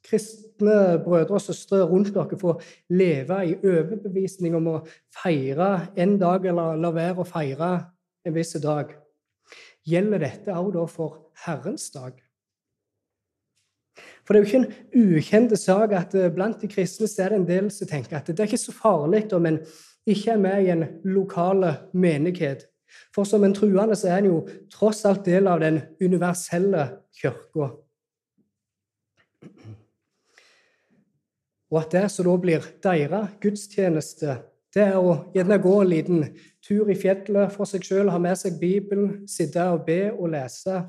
kristne 0.09 0.97
brødre 1.03 1.37
og 1.37 1.43
søstre 1.43 1.83
rundt 1.83 2.13
dere 2.15 2.39
få 2.39 2.55
leve 2.89 3.39
i 3.45 3.57
overbevisning 3.57 4.55
om 4.55 4.71
å 4.71 4.77
feire 5.21 5.89
en 5.99 6.17
dag, 6.21 6.45
eller 6.45 6.79
la 6.79 6.91
være 6.95 7.21
å 7.21 7.27
feire 7.27 7.71
en 8.25 8.35
viss 8.35 8.55
dag, 8.63 8.95
gjelder 9.85 10.23
dette 10.23 10.55
også 10.55 10.75
da 10.77 10.85
for 10.87 11.19
Herrens 11.45 11.89
dag? 11.91 12.15
For 14.29 14.37
det 14.37 14.43
er 14.43 14.43
jo 14.43 14.49
ikke 14.49 14.57
en 14.61 15.15
ukjent 15.17 15.53
sak 15.57 15.93
at 15.97 16.11
blant 16.35 16.61
de 16.61 16.67
kristne 16.69 17.07
så 17.09 17.23
er 17.23 17.31
det 17.33 17.37
en 17.39 17.47
del 17.47 17.69
som 17.73 17.89
tenker 17.89 18.19
at 18.19 18.27
det 18.29 18.37
er 18.37 18.45
ikke 18.45 18.59
så 18.61 18.75
farlig 18.77 19.23
om 19.33 19.47
en 19.49 19.55
ikke 20.05 20.35
er 20.35 20.43
med 20.43 20.67
i 20.67 20.69
en 20.69 20.83
lokal 21.01 21.65
menighet. 21.97 22.67
For 23.09 23.25
som 23.25 23.41
en 23.43 23.55
truende 23.57 23.97
så 23.97 24.11
er 24.11 24.21
en 24.21 24.29
jo 24.29 24.43
tross 24.69 25.01
alt 25.09 25.25
del 25.25 25.49
av 25.49 25.63
den 25.65 25.79
universelle 25.97 26.85
kirka. 27.17 27.71
Og 31.69 31.81
at 31.81 31.97
det 31.97 32.05
som 32.13 32.29
da 32.29 32.37
blir 32.41 32.69
deres 32.85 33.33
gudstjeneste, 33.41 34.37
det 34.73 34.85
er 34.91 35.01
å 35.01 35.15
gjerne 35.33 35.57
gå 35.61 35.73
en 35.81 35.89
liten 35.89 36.23
tur 36.65 36.89
i 36.93 36.97
fjellet 36.97 37.49
for 37.53 37.65
seg 37.65 37.81
sjøl, 37.81 38.13
ha 38.13 38.21
med 38.21 38.37
seg 38.37 38.61
Bibelen, 38.61 39.23
sitte 39.25 39.65
og 39.73 39.87
be 39.89 40.11
og 40.11 40.35
lese, 40.35 40.83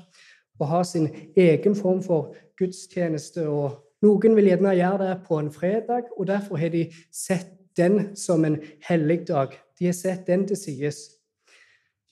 og 0.61 0.67
ha 0.69 0.83
sin 0.85 1.07
egen 1.37 1.73
form 1.77 2.01
for 2.05 2.35
gudstjeneste. 2.61 3.47
Og 3.49 3.81
noen 4.05 4.37
vil 4.37 4.51
gjerne 4.51 4.75
gjøre 4.77 5.09
det 5.09 5.17
på 5.27 5.39
en 5.41 5.51
fredag, 5.53 6.11
og 6.17 6.29
derfor 6.29 6.61
har 6.61 6.73
de 6.73 6.85
sett 7.13 7.57
den 7.77 8.15
som 8.19 8.45
en 8.45 8.59
hellig 8.87 9.23
dag. 9.27 9.53
De 9.79 9.89
har 9.89 9.97
sett 9.97 10.27
den 10.27 10.47
til 10.47 10.59
sides. 10.59 11.03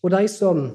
Og 0.04 0.12
de 0.12 0.28
som, 0.28 0.66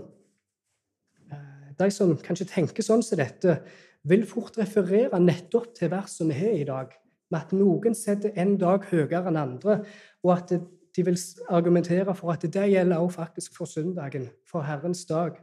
eh, 1.32 1.72
de 1.78 1.90
som 1.90 2.16
kanskje 2.16 2.50
tenker 2.50 2.82
sånn 2.82 3.02
som 3.02 3.18
dette, 3.18 3.58
vil 4.04 4.26
fort 4.26 4.58
referere 4.58 5.20
nettopp 5.20 5.74
til 5.74 5.90
verset 5.90 6.28
vi 6.28 6.34
har 6.34 6.58
i 6.58 6.64
dag, 6.68 6.92
med 7.30 7.40
at 7.40 7.52
noen 7.56 7.94
setter 7.94 8.34
en 8.37 8.56
dag 8.60 8.84
høyere 8.90 9.26
enn 9.28 9.40
andre, 9.40 9.78
og 10.22 10.37
at 10.37 10.52
de 10.96 11.04
vil 11.04 11.18
argumentere 11.48 12.14
for 12.14 12.32
at 12.32 12.42
det 12.42 12.68
gjelder 12.70 13.00
også 13.00 13.16
faktisk 13.16 13.56
for 13.56 13.64
søndagen, 13.64 14.28
for 14.46 14.62
Herrens 14.62 15.04
dag. 15.04 15.40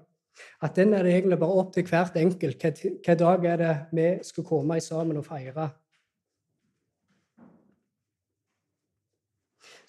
At 0.62 0.76
den 0.76 0.94
er 0.94 1.04
det 1.04 1.14
egentlig 1.16 1.40
bare 1.40 1.60
opp 1.62 1.74
til 1.74 1.86
hvert 1.90 2.16
enkelt. 2.18 2.62
Hvilken 2.62 3.18
dag 3.20 3.46
er 3.46 3.62
det 3.62 3.76
vi 3.92 4.08
skal 4.24 4.48
komme 4.48 4.80
sammen 4.82 5.18
og 5.18 5.26
feire? 5.26 5.70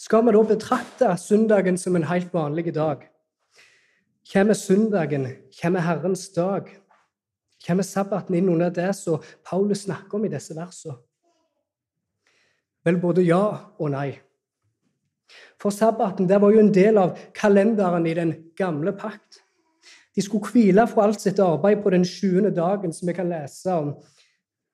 Skal 0.02 0.24
vi 0.26 0.32
da 0.34 0.42
betrakte 0.42 1.16
søndagen 1.20 1.78
som 1.78 1.96
en 1.96 2.08
helt 2.10 2.32
vanlig 2.34 2.74
dag? 2.74 3.04
Kommer 4.32 4.54
søndagen, 4.54 5.28
kommer 5.60 5.80
Herrens 5.80 6.28
dag? 6.34 6.70
Kommer 7.66 7.86
sabbaten 7.86 8.34
inn 8.34 8.48
under 8.50 8.70
det 8.70 8.90
som 8.98 9.22
Paulus 9.46 9.84
snakker 9.84 10.18
om 10.18 10.24
i 10.26 10.32
disse 10.32 10.56
versene? 10.56 10.96
Vel, 12.82 12.98
både 12.98 13.22
ja 13.22 13.44
og 13.78 13.92
nei. 13.94 14.16
For 15.62 15.70
sabbaten 15.70 16.26
det 16.26 16.40
var 16.42 16.50
jo 16.50 16.62
en 16.64 16.72
del 16.74 16.98
av 16.98 17.14
kalenderen 17.36 18.06
i 18.10 18.14
den 18.18 18.32
gamle 18.58 18.94
pakt. 18.98 19.41
De 20.16 20.22
skulle 20.22 20.52
hvile 20.52 20.86
fra 20.88 21.06
alt 21.06 21.20
sitt 21.20 21.38
arbeid 21.40 21.82
på 21.82 21.90
den 21.90 22.04
sjuende 22.04 22.50
dagen, 22.54 22.92
som 22.92 23.08
vi 23.08 23.14
kan 23.16 23.28
lese 23.28 23.72
om, 23.72 23.94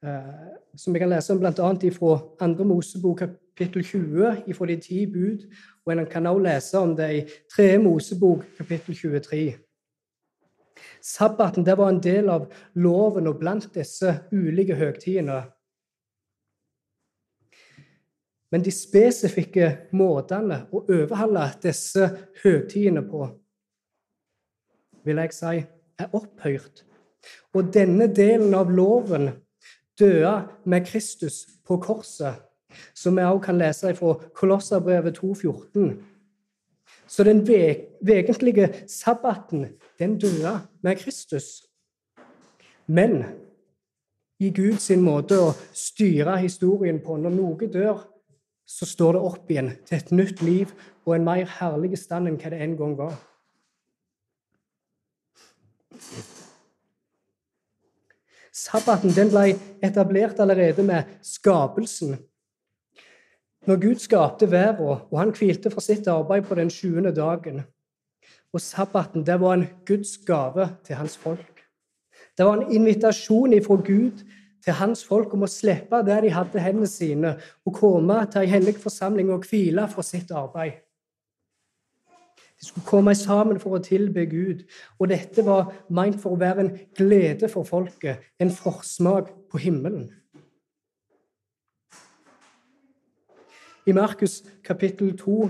eh, 0.05 0.57
som 0.77 0.95
vi 0.95 0.99
kan 0.99 1.11
lese 1.11 1.33
om 1.33 1.39
bl.a. 1.39 1.91
fra 1.95 2.19
andre 2.41 2.65
Mosebok 2.65 3.19
kapittel 3.19 3.85
20 3.85 4.43
ifra 4.47 4.67
de 4.67 4.77
ti 4.77 5.07
bud, 5.07 5.47
og 5.87 5.93
en 5.93 6.07
kan 6.07 6.27
også 6.27 6.43
lese 6.43 6.79
om 6.79 6.97
det 6.97 7.11
i 7.15 7.25
tredje 7.55 7.79
Mosebok 7.79 8.45
kapittel 8.59 8.95
23. 8.95 9.55
Sabbaten 11.03 11.67
det 11.67 11.79
var 11.79 11.89
en 11.89 12.03
del 12.03 12.29
av 12.29 12.49
loven 12.75 13.27
og 13.27 13.39
blant 13.39 13.71
disse 13.75 14.15
ulike 14.33 14.75
høgtidene. 14.75 15.43
Men 18.51 18.65
de 18.65 18.73
spesifikke 18.73 19.69
måtene 19.93 20.63
å 20.73 20.85
overholde 20.87 21.45
disse 21.63 22.09
høgtidene 22.43 23.03
på, 23.05 23.27
vil 25.09 25.23
jeg 25.25 25.35
si, 25.35 25.63
er 25.99 26.13
opphøyrt. 26.15 26.85
Og 27.57 27.73
denne 27.75 28.07
delen 28.15 28.55
av 28.55 28.71
loven 28.71 29.33
døde 29.99 30.35
med 30.69 30.87
Kristus 30.87 31.47
på 31.67 31.81
korset 31.83 32.45
som 32.95 33.17
vi 33.17 33.25
også 33.25 33.45
kan 33.45 33.59
lese 33.59 33.95
fra 33.97 34.15
Kolosserbrevet 34.35 35.19
2,14. 35.19 35.97
Så 37.07 37.25
den 37.25 37.47
vegentlige 38.01 38.69
sabbaten, 38.89 39.67
den 39.99 40.19
døde 40.19 40.61
med 40.83 40.97
Kristus. 40.97 41.65
Men 42.87 43.25
i 44.41 44.51
Guds 44.55 44.91
måte 44.97 45.41
å 45.41 45.55
styre 45.75 46.39
historien 46.39 47.01
på 47.05 47.17
Når 47.17 47.35
noe 47.35 47.69
dør, 47.73 48.05
så 48.69 48.87
står 48.87 49.17
det 49.17 49.23
opp 49.25 49.51
igjen 49.51 49.73
til 49.89 49.97
et 49.97 50.13
nytt 50.13 50.43
liv 50.43 50.73
og 51.07 51.15
en 51.17 51.25
mer 51.25 51.49
herlig 51.59 51.99
stand 51.99 52.29
enn 52.29 52.37
hva 52.37 52.53
det 52.53 52.61
en 52.63 52.77
gang 52.77 52.95
var. 52.99 53.17
Sabbaten 58.59 59.15
den 59.15 59.31
ble 59.31 59.53
etablert 59.85 60.41
allerede 60.43 60.83
med 60.83 61.19
skapelsen 61.23 62.17
når 63.69 63.77
Gud 63.83 63.99
skapte 64.01 64.47
verden, 64.51 65.03
og 65.11 65.19
han 65.19 65.35
hvilte 65.37 65.71
for 65.71 65.85
sitt 65.85 66.07
arbeid 66.09 66.47
på 66.49 66.57
den 66.57 66.71
sjuende 66.73 67.13
dagen. 67.13 67.61
Og 68.55 68.63
sabbaten 68.65 69.27
det 69.27 69.37
var 69.43 69.59
en 69.59 69.67
Guds 69.87 70.17
gave 70.25 70.71
til 70.87 70.97
hans 70.97 71.17
folk. 71.21 71.65
Det 72.39 72.47
var 72.47 72.57
en 72.57 72.73
invitasjon 72.73 73.53
ifra 73.53 73.77
Gud 73.77 74.25
til 74.65 74.73
hans 74.79 75.05
folk 75.05 75.35
om 75.37 75.45
å 75.45 75.51
slippe 75.53 76.01
det 76.07 76.23
de 76.25 76.33
hadde 76.33 76.63
hendene 76.65 76.89
sine, 76.89 77.35
og 77.67 77.77
komme 77.77 78.23
til 78.33 78.47
en 78.47 78.55
hellig 78.55 78.79
forsamling 78.81 79.35
og 79.35 79.45
hvile 79.51 79.85
for 79.93 80.07
sitt 80.07 80.33
arbeid. 80.33 80.81
De 82.61 82.67
skulle 82.67 82.87
komme 82.87 83.15
sammen 83.15 83.61
for 83.63 83.77
å 83.77 83.83
tilbe 83.83 84.27
Gud. 84.27 84.65
Og 84.99 85.11
dette 85.13 85.45
var 85.47 85.71
meint 85.95 86.19
for 86.21 86.35
å 86.35 86.41
være 86.41 86.65
en 86.65 86.73
glede 86.99 87.51
for 87.53 87.69
folket, 87.69 88.25
en 88.41 88.51
forsmak 88.51 89.31
på 89.51 89.63
himmelen. 89.63 90.09
I 93.89 93.95
Markus 93.97 94.43
kapittel 94.65 95.15
2 95.17 95.49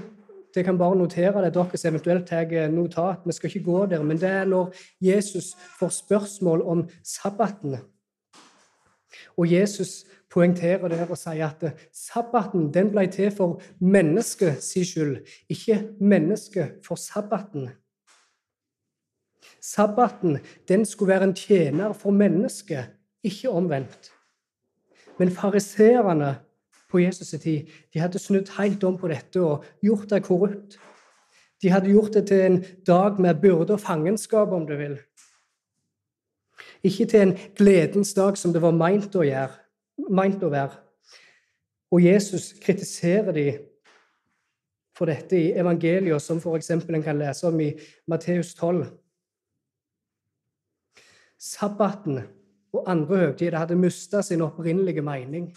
det 0.55 0.64
kan 0.64 0.79
bare 0.79 0.97
notere 0.97 1.42
det, 1.44 1.53
dere 1.55 1.79
som 1.79 1.94
eventuelt 1.94 2.27
tar 2.27 2.71
notat. 2.73 3.25
Vi 3.27 3.33
skal 3.33 3.51
ikke 3.51 3.64
gå 3.64 3.87
der, 3.87 4.03
men 4.03 4.18
det 4.18 4.29
er 4.29 4.44
når 4.44 4.73
Jesus 5.01 5.53
får 5.79 5.88
spørsmål 5.88 6.62
om 6.62 6.88
sabbaten. 7.05 7.77
Og 9.37 9.53
Jesus 9.53 10.07
poengterer 10.31 10.88
det 10.88 11.01
og 11.09 11.19
sier 11.19 11.49
at 11.49 11.85
sabbaten 11.95 12.69
den 12.75 12.91
ble 12.93 13.07
til 13.12 13.31
for 13.35 13.61
menneskets 13.81 14.75
skyld, 14.77 15.23
ikke 15.49 15.81
mennesket 16.01 16.79
for 16.85 17.01
sabbaten. 17.01 17.71
Sabbaten 19.61 20.38
den 20.69 20.85
skulle 20.87 21.14
være 21.14 21.31
en 21.31 21.35
tjener 21.35 21.93
for 21.93 22.11
mennesket, 22.11 22.93
ikke 23.25 23.51
omvendt. 23.51 24.12
Men 25.19 25.31
fariseerne 25.31 26.37
på 26.91 26.99
Jesus' 26.99 27.37
tid 27.37 27.67
de 27.95 28.01
hadde 28.01 28.19
snudd 28.19 28.53
helt 28.59 28.85
om 28.85 28.97
på 28.99 29.09
dette 29.09 29.41
og 29.43 29.64
gjort 29.83 30.11
det 30.11 30.23
korrupt. 30.25 30.79
De 31.62 31.71
hadde 31.71 31.91
gjort 31.91 32.14
det 32.14 32.27
til 32.29 32.45
en 32.45 32.64
dag 32.87 33.21
med 33.21 33.41
byrde 33.43 33.75
og 33.75 33.81
fangenskap, 33.81 34.49
om 34.49 34.67
du 34.67 34.77
vil. 34.77 34.99
Ikke 36.83 37.07
til 37.07 37.21
en 37.21 37.38
gledens 37.59 38.14
dag 38.14 38.38
som 38.38 38.53
det 38.53 38.62
var 38.62 38.77
meint 38.77 39.17
å, 39.19 39.25
gjøre, 39.27 39.59
meint 40.11 40.43
å 40.43 40.53
være. 40.53 40.79
Og 41.91 42.05
Jesus 42.05 42.53
kritiserer 42.61 43.33
dem 43.33 43.61
for 44.99 45.09
dette 45.09 45.39
i 45.39 45.53
evangeliet, 45.57 46.23
som 46.23 46.41
f.eks. 46.43 46.71
en 46.71 47.05
kan 47.05 47.19
lese 47.19 47.47
om 47.49 47.61
i 47.63 47.71
Matteus 48.11 48.55
12. 48.59 48.85
Sabbaten 51.39 52.21
og 52.75 52.85
andre 52.91 53.23
høytider 53.29 53.61
hadde 53.61 53.79
mista 53.79 54.23
sin 54.23 54.43
opprinnelige 54.43 55.03
mening 55.03 55.53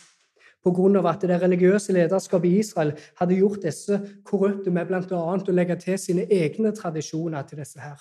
pga. 0.61 1.09
at 1.09 1.21
det 1.21 1.41
religiøse 1.41 1.93
lederskapet 1.93 2.49
i 2.49 2.59
Israel 2.59 2.93
hadde 3.17 3.35
gjort 3.35 3.63
disse 3.63 3.99
korrupte 4.23 4.69
med 4.69 4.85
bl.a. 4.85 5.17
å 5.17 5.51
legge 5.51 5.75
til 5.75 5.97
sine 5.99 6.27
egne 6.29 6.71
tradisjoner 6.71 7.41
til 7.43 7.57
disse 7.57 7.79
her. 7.79 7.97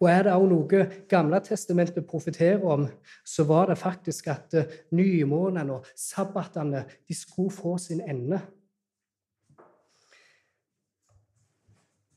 Og 0.00 0.08
er 0.08 0.24
det 0.24 0.32
òg 0.32 0.46
noe 0.48 0.84
Gamle 1.10 1.42
testamentet 1.44 2.06
profeterer 2.08 2.64
om, 2.64 2.86
så 3.24 3.44
var 3.44 3.68
det 3.68 3.78
faktisk 3.80 4.30
at 4.32 4.56
eh, 4.56 4.72
nymånene 4.96 5.76
og 5.76 5.90
sabbatene 5.96 6.86
de 7.08 7.16
skulle 7.16 7.52
få 7.52 7.76
sin 7.78 8.00
ende. 8.00 8.40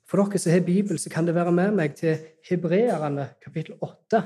For 0.07 0.21
dere 0.21 0.39
som 0.39 0.53
har 0.53 0.63
Bibel, 0.63 0.99
så 0.99 1.09
kan 1.09 1.27
det 1.27 1.35
være 1.35 1.51
med 1.51 1.73
meg 1.75 1.95
til 1.97 2.19
Hebreerne 2.47 3.33
kapittel 3.43 3.75
8. 3.81 4.23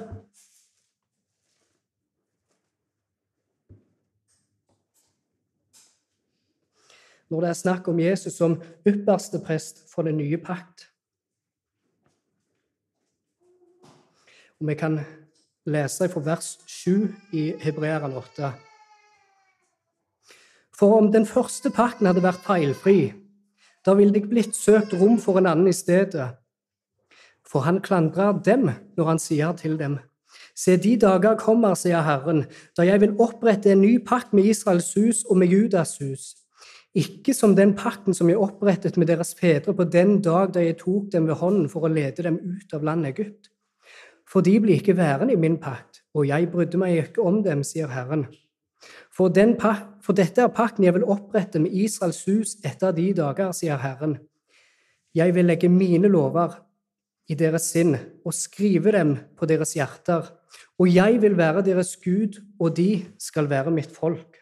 når 7.28 7.44
det 7.44 7.50
er 7.50 7.58
snakk 7.60 7.88
om 7.92 8.00
Jesus 8.00 8.38
som 8.40 8.54
ypperste 8.88 9.40
prest 9.44 9.82
for 9.92 10.08
den 10.08 10.16
nye 10.16 10.38
pakt. 10.40 10.87
Og 14.60 14.68
Vi 14.68 14.74
kan 14.74 15.00
lese 15.66 16.10
fra 16.10 16.22
vers 16.26 16.58
7 16.68 17.14
i 17.34 17.54
Hebreerne 17.60 18.18
8. 18.18 18.52
For 20.78 20.98
om 20.98 21.12
den 21.12 21.26
første 21.26 21.70
pakten 21.70 22.06
hadde 22.06 22.24
vært 22.24 22.46
feilfri, 22.46 23.14
da 23.86 23.94
ville 23.94 24.14
det 24.14 24.30
blitt 24.30 24.56
søkt 24.56 24.94
rom 24.98 25.20
for 25.20 25.38
en 25.38 25.50
annen 25.50 25.70
i 25.70 25.76
stedet. 25.76 26.30
For 27.48 27.66
han 27.66 27.82
klandrer 27.82 28.34
dem 28.46 28.70
når 28.98 29.06
han 29.06 29.20
sier 29.20 29.54
til 29.54 29.78
dem:" 29.80 30.00
Se, 30.56 30.78
de 30.78 30.98
dager 30.98 31.38
kommer, 31.38 31.74
sier 31.74 32.02
Herren, 32.02 32.46
da 32.78 32.82
jeg 32.82 33.02
vil 33.02 33.16
opprette 33.20 33.72
en 33.72 33.82
ny 33.82 34.00
pakt 34.06 34.34
med 34.34 34.44
Israels 34.44 34.94
hus 34.94 35.24
og 35.30 35.38
med 35.38 35.48
Judas 35.48 35.98
hus 35.98 36.36
ikke 36.98 37.34
som 37.34 37.54
den 37.56 37.76
pakten 37.78 38.16
som 38.18 38.30
jeg 38.30 38.40
opprettet 38.42 38.98
med 38.98 39.08
deres 39.08 39.36
fedre 39.38 39.74
på 39.76 39.86
den 39.86 40.18
dag 40.22 40.54
da 40.54 40.64
jeg 40.64 40.80
tok 40.80 41.12
dem 41.14 41.28
ved 41.28 41.38
hånden 41.42 41.70
for 41.70 41.86
å 41.86 41.92
lede 41.92 42.26
dem 42.26 42.40
ut 42.42 42.74
av 42.74 42.86
landet 42.88 43.14
Egypt. 43.14 43.52
For 44.28 44.44
de 44.44 44.58
blir 44.60 44.82
ikke 44.82 44.98
værende 44.98 45.34
i 45.34 45.40
min 45.40 45.58
pakt, 45.62 46.02
og 46.14 46.28
jeg 46.28 46.50
brydde 46.52 46.80
meg 46.82 46.98
ikke 47.06 47.24
om 47.24 47.40
dem, 47.46 47.64
sier 47.64 47.88
Herren. 47.92 48.26
For, 49.14 49.32
for, 50.04 50.14
dette 50.14 50.44
er 50.44 50.54
pakten 50.54 50.86
jeg 50.86 50.94
vil 50.98 51.08
opprette 51.10 51.62
med 51.64 51.74
Israels 51.74 52.20
hus 52.28 52.58
etter 52.68 52.94
de 52.94 53.10
dager, 53.18 53.54
sier 53.56 53.80
Herren. 53.82 54.18
Jeg 55.16 55.34
vil 55.34 55.48
legge 55.48 55.70
mine 55.72 56.12
lover 56.12 56.60
i 57.28 57.36
deres 57.36 57.72
sinn 57.74 57.96
og 57.98 58.36
skrive 58.36 58.94
dem 58.94 59.16
på 59.38 59.48
deres 59.50 59.74
hjerter, 59.76 60.28
og 60.78 60.92
jeg 60.92 61.22
vil 61.24 61.38
være 61.40 61.66
deres 61.66 61.96
Gud, 62.04 62.38
og 62.60 62.76
de 62.78 63.08
skal 63.20 63.50
være 63.50 63.74
mitt 63.74 63.96
folk. 63.96 64.38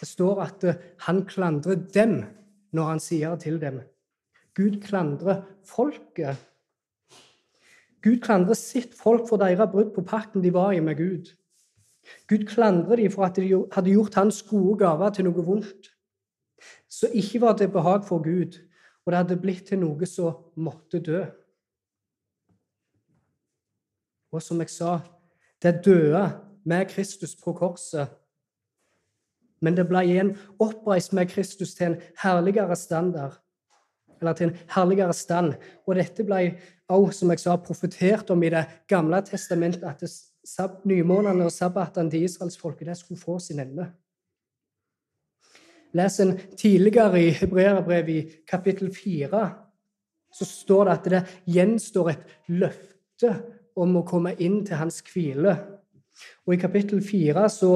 Det 0.00 0.08
står 0.08 0.42
at 0.44 0.64
eh, 0.64 0.78
han 1.06 1.24
klandrer 1.28 1.80
dem 1.94 2.20
når 2.76 2.92
han 2.94 3.02
sier 3.02 3.34
til 3.40 3.58
dem. 3.60 3.80
Gud 4.56 4.78
klandrer 4.84 5.42
folket. 5.66 6.40
Gud 8.02 8.20
klandrer 8.24 8.56
sitt 8.56 8.94
folk 8.96 9.28
for 9.28 9.40
deres 9.40 9.70
brudd 9.72 9.92
på 9.94 10.04
pakten 10.06 10.42
de 10.42 10.52
var 10.54 10.72
i 10.72 10.80
med 10.80 10.96
Gud. 10.96 11.32
Gud 12.28 12.46
klandrer 12.48 12.96
dem 12.96 13.12
for 13.12 13.26
at 13.26 13.36
de 13.36 13.48
hadde 13.72 13.92
gjort 13.92 14.16
hans 14.16 14.42
gode 14.42 14.78
gaver 14.80 15.10
til 15.14 15.28
noe 15.28 15.44
vondt. 15.44 15.90
Så 16.88 17.10
ikke 17.12 17.40
var 17.40 17.56
det 17.56 17.72
behag 17.72 18.04
for 18.08 18.22
Gud, 18.24 18.56
og 19.04 19.12
det 19.12 19.18
hadde 19.20 19.40
blitt 19.40 19.66
til 19.68 19.80
noe 19.82 20.06
som 20.08 20.40
måtte 20.56 21.00
dø. 21.00 21.24
Og 24.32 24.42
som 24.42 24.60
jeg 24.62 24.70
sa, 24.70 25.00
det 25.62 25.82
døde 25.84 26.24
med 26.64 26.88
Kristus 26.88 27.36
på 27.36 27.52
korset 27.56 28.08
men 29.60 29.76
det 29.76 29.86
ble 29.88 30.02
igjen 30.08 30.32
oppreist 30.62 31.14
med 31.16 31.30
Kristus 31.32 31.74
til 31.76 31.92
en 31.92 31.98
herligere 32.22 32.76
standard. 32.76 33.36
Eller 34.20 34.36
til 34.36 34.50
en 34.50 34.58
herligere 34.74 35.14
stand. 35.16 35.54
Og 35.86 35.96
dette 35.96 36.24
ble 36.26 36.42
òg, 36.92 37.10
som 37.16 37.32
jeg 37.32 37.40
sa, 37.42 37.56
profetert 37.56 38.30
om 38.30 38.42
i 38.42 38.50
Det 38.52 38.64
gamle 38.88 39.22
testamentet, 39.24 39.84
at 39.84 40.84
nymånedene 40.84 41.48
og 41.48 41.52
sabbatene 41.52 42.10
til 42.10 42.24
israelsfolket 42.24 42.88
det 42.88 42.96
skulle 42.96 43.20
få 43.20 43.38
sin 43.38 43.60
ende. 43.60 43.90
Les 45.92 46.20
en 46.20 46.36
tidligere 46.56 47.18
i 47.22 47.30
Hebreerbrevet 47.34 48.08
i 48.08 48.42
kapittel 48.46 48.94
4, 48.94 49.50
så 50.32 50.44
står 50.44 50.84
det 50.84 50.92
at 50.92 51.08
det 51.10 51.22
gjenstår 51.50 52.12
et 52.12 52.26
løfte 52.46 53.32
om 53.76 53.96
å 53.98 54.06
komme 54.06 54.36
inn 54.38 54.62
til 54.66 54.78
hans 54.78 55.00
hvile. 55.10 55.56
Og 56.46 56.54
i 56.54 56.60
kapittel 56.60 57.02
4 57.02 57.48
så 57.50 57.72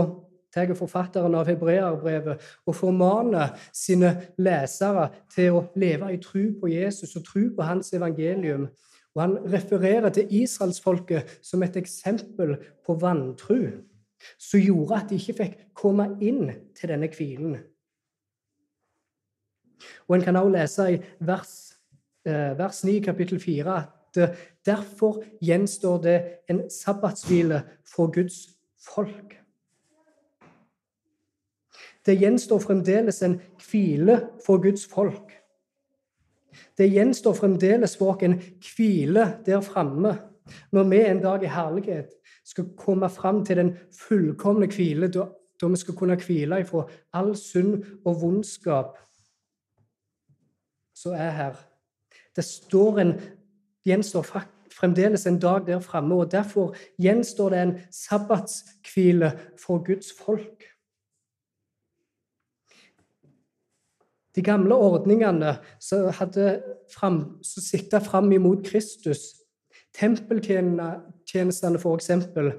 tar 0.54 0.72
forfatteren 0.78 1.34
av 1.34 1.48
hebreerbrevet 1.50 2.42
og 2.66 2.76
formaner 2.78 3.54
sine 3.74 4.14
lesere 4.38 5.10
til 5.34 5.58
å 5.58 5.64
leve 5.80 6.12
i 6.14 6.20
tro 6.22 6.46
på 6.60 6.70
Jesus 6.70 7.16
og 7.18 7.26
tro 7.26 7.48
på 7.56 7.66
hans 7.66 7.92
evangelium. 7.96 8.68
Og 9.14 9.22
Han 9.22 9.36
refererer 9.52 10.10
til 10.10 10.30
israelsfolket 10.42 11.38
som 11.42 11.62
et 11.62 11.76
eksempel 11.76 12.56
på 12.86 12.96
vantru, 12.98 13.70
som 14.38 14.60
gjorde 14.60 14.96
at 14.96 15.10
de 15.10 15.20
ikke 15.20 15.38
fikk 15.42 15.54
komme 15.74 16.08
inn 16.20 16.50
til 16.74 16.90
denne 16.90 17.10
hvilen. 17.12 17.58
Og 20.08 20.16
En 20.16 20.22
kan 20.22 20.36
også 20.36 20.56
lese 20.56 20.88
i 20.92 20.98
vers, 21.20 21.74
eh, 22.26 22.58
vers 22.58 22.84
9 22.84 23.00
kapittel 23.00 23.40
4 23.40 23.76
at 23.76 24.16
eh, 24.16 24.36
derfor 24.66 25.22
gjenstår 25.42 26.02
det 26.02 26.18
en 26.50 26.70
sabbatshvile 26.70 27.62
for 27.94 28.12
Guds 28.12 28.48
folk. 28.94 29.43
Det 32.06 32.18
gjenstår 32.20 32.60
fremdeles 32.60 33.22
en 33.22 33.38
hvile 33.70 34.18
for 34.46 34.62
Guds 34.62 34.86
folk. 34.86 35.32
Det 36.78 36.90
gjenstår 36.90 37.34
fremdeles 37.34 37.96
for 37.96 38.14
oss 38.14 38.22
en 38.22 38.36
hvile 38.76 39.26
der 39.46 39.60
framme, 39.64 40.18
når 40.72 40.90
vi 40.90 41.00
en 41.00 41.22
dag 41.22 41.42
i 41.42 41.50
herlighet 41.50 42.12
skal 42.44 42.68
komme 42.76 43.08
fram 43.10 43.44
til 43.44 43.56
den 43.56 43.72
fullkomne 43.96 44.68
hvile, 44.68 45.08
da, 45.08 45.30
vi 45.64 45.76
skal 45.80 45.96
kunne 45.96 46.18
hvile 46.20 46.60
ifra 46.60 46.84
all 47.12 47.32
synd 47.36 47.84
og 48.04 48.20
vondskap 48.20 48.98
som 50.94 51.12
er 51.12 51.30
her. 51.30 51.54
Det 52.36 52.44
står 52.44 52.98
en, 52.98 53.14
gjenstår 53.86 54.26
fremdeles 54.74 55.26
en 55.26 55.38
dag 55.38 55.66
der 55.66 55.80
framme, 55.80 56.14
og 56.14 56.32
derfor 56.32 56.74
gjenstår 57.02 57.50
det 57.50 57.62
en 57.62 57.74
sabbatshvile 57.90 59.32
for 59.66 59.84
Guds 59.86 60.12
folk. 60.24 60.64
De 64.34 64.42
gamle 64.42 64.74
ordningene 64.74 65.56
som 65.82 66.08
sikta 67.62 68.00
fram 68.02 68.32
imot 68.34 68.64
Kristus, 68.66 69.44
Tempeltjenestene, 69.94 71.78
eksempel, 71.94 72.50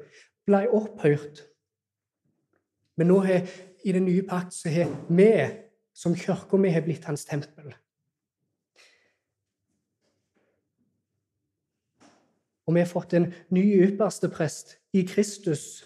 ble 0.48 0.62
opphørt. 0.72 1.42
Men 2.96 3.12
nå 3.12 3.20
har, 3.26 3.50
i 3.84 3.92
den 3.92 4.08
nye 4.08 4.24
pakt 4.28 4.56
så 4.56 4.72
har 4.72 4.94
vi 5.10 5.32
som 5.96 6.16
kirke 6.16 6.60
vi 6.62 6.72
har 6.72 6.86
blitt 6.86 7.08
hans 7.10 7.26
tempel. 7.28 7.74
Og 12.66 12.74
vi 12.74 12.82
har 12.82 12.90
fått 12.90 13.14
en 13.14 13.28
ny 13.54 13.66
ypperste 13.84 14.30
prest 14.34 14.78
i 14.96 15.04
Kristus. 15.08 15.84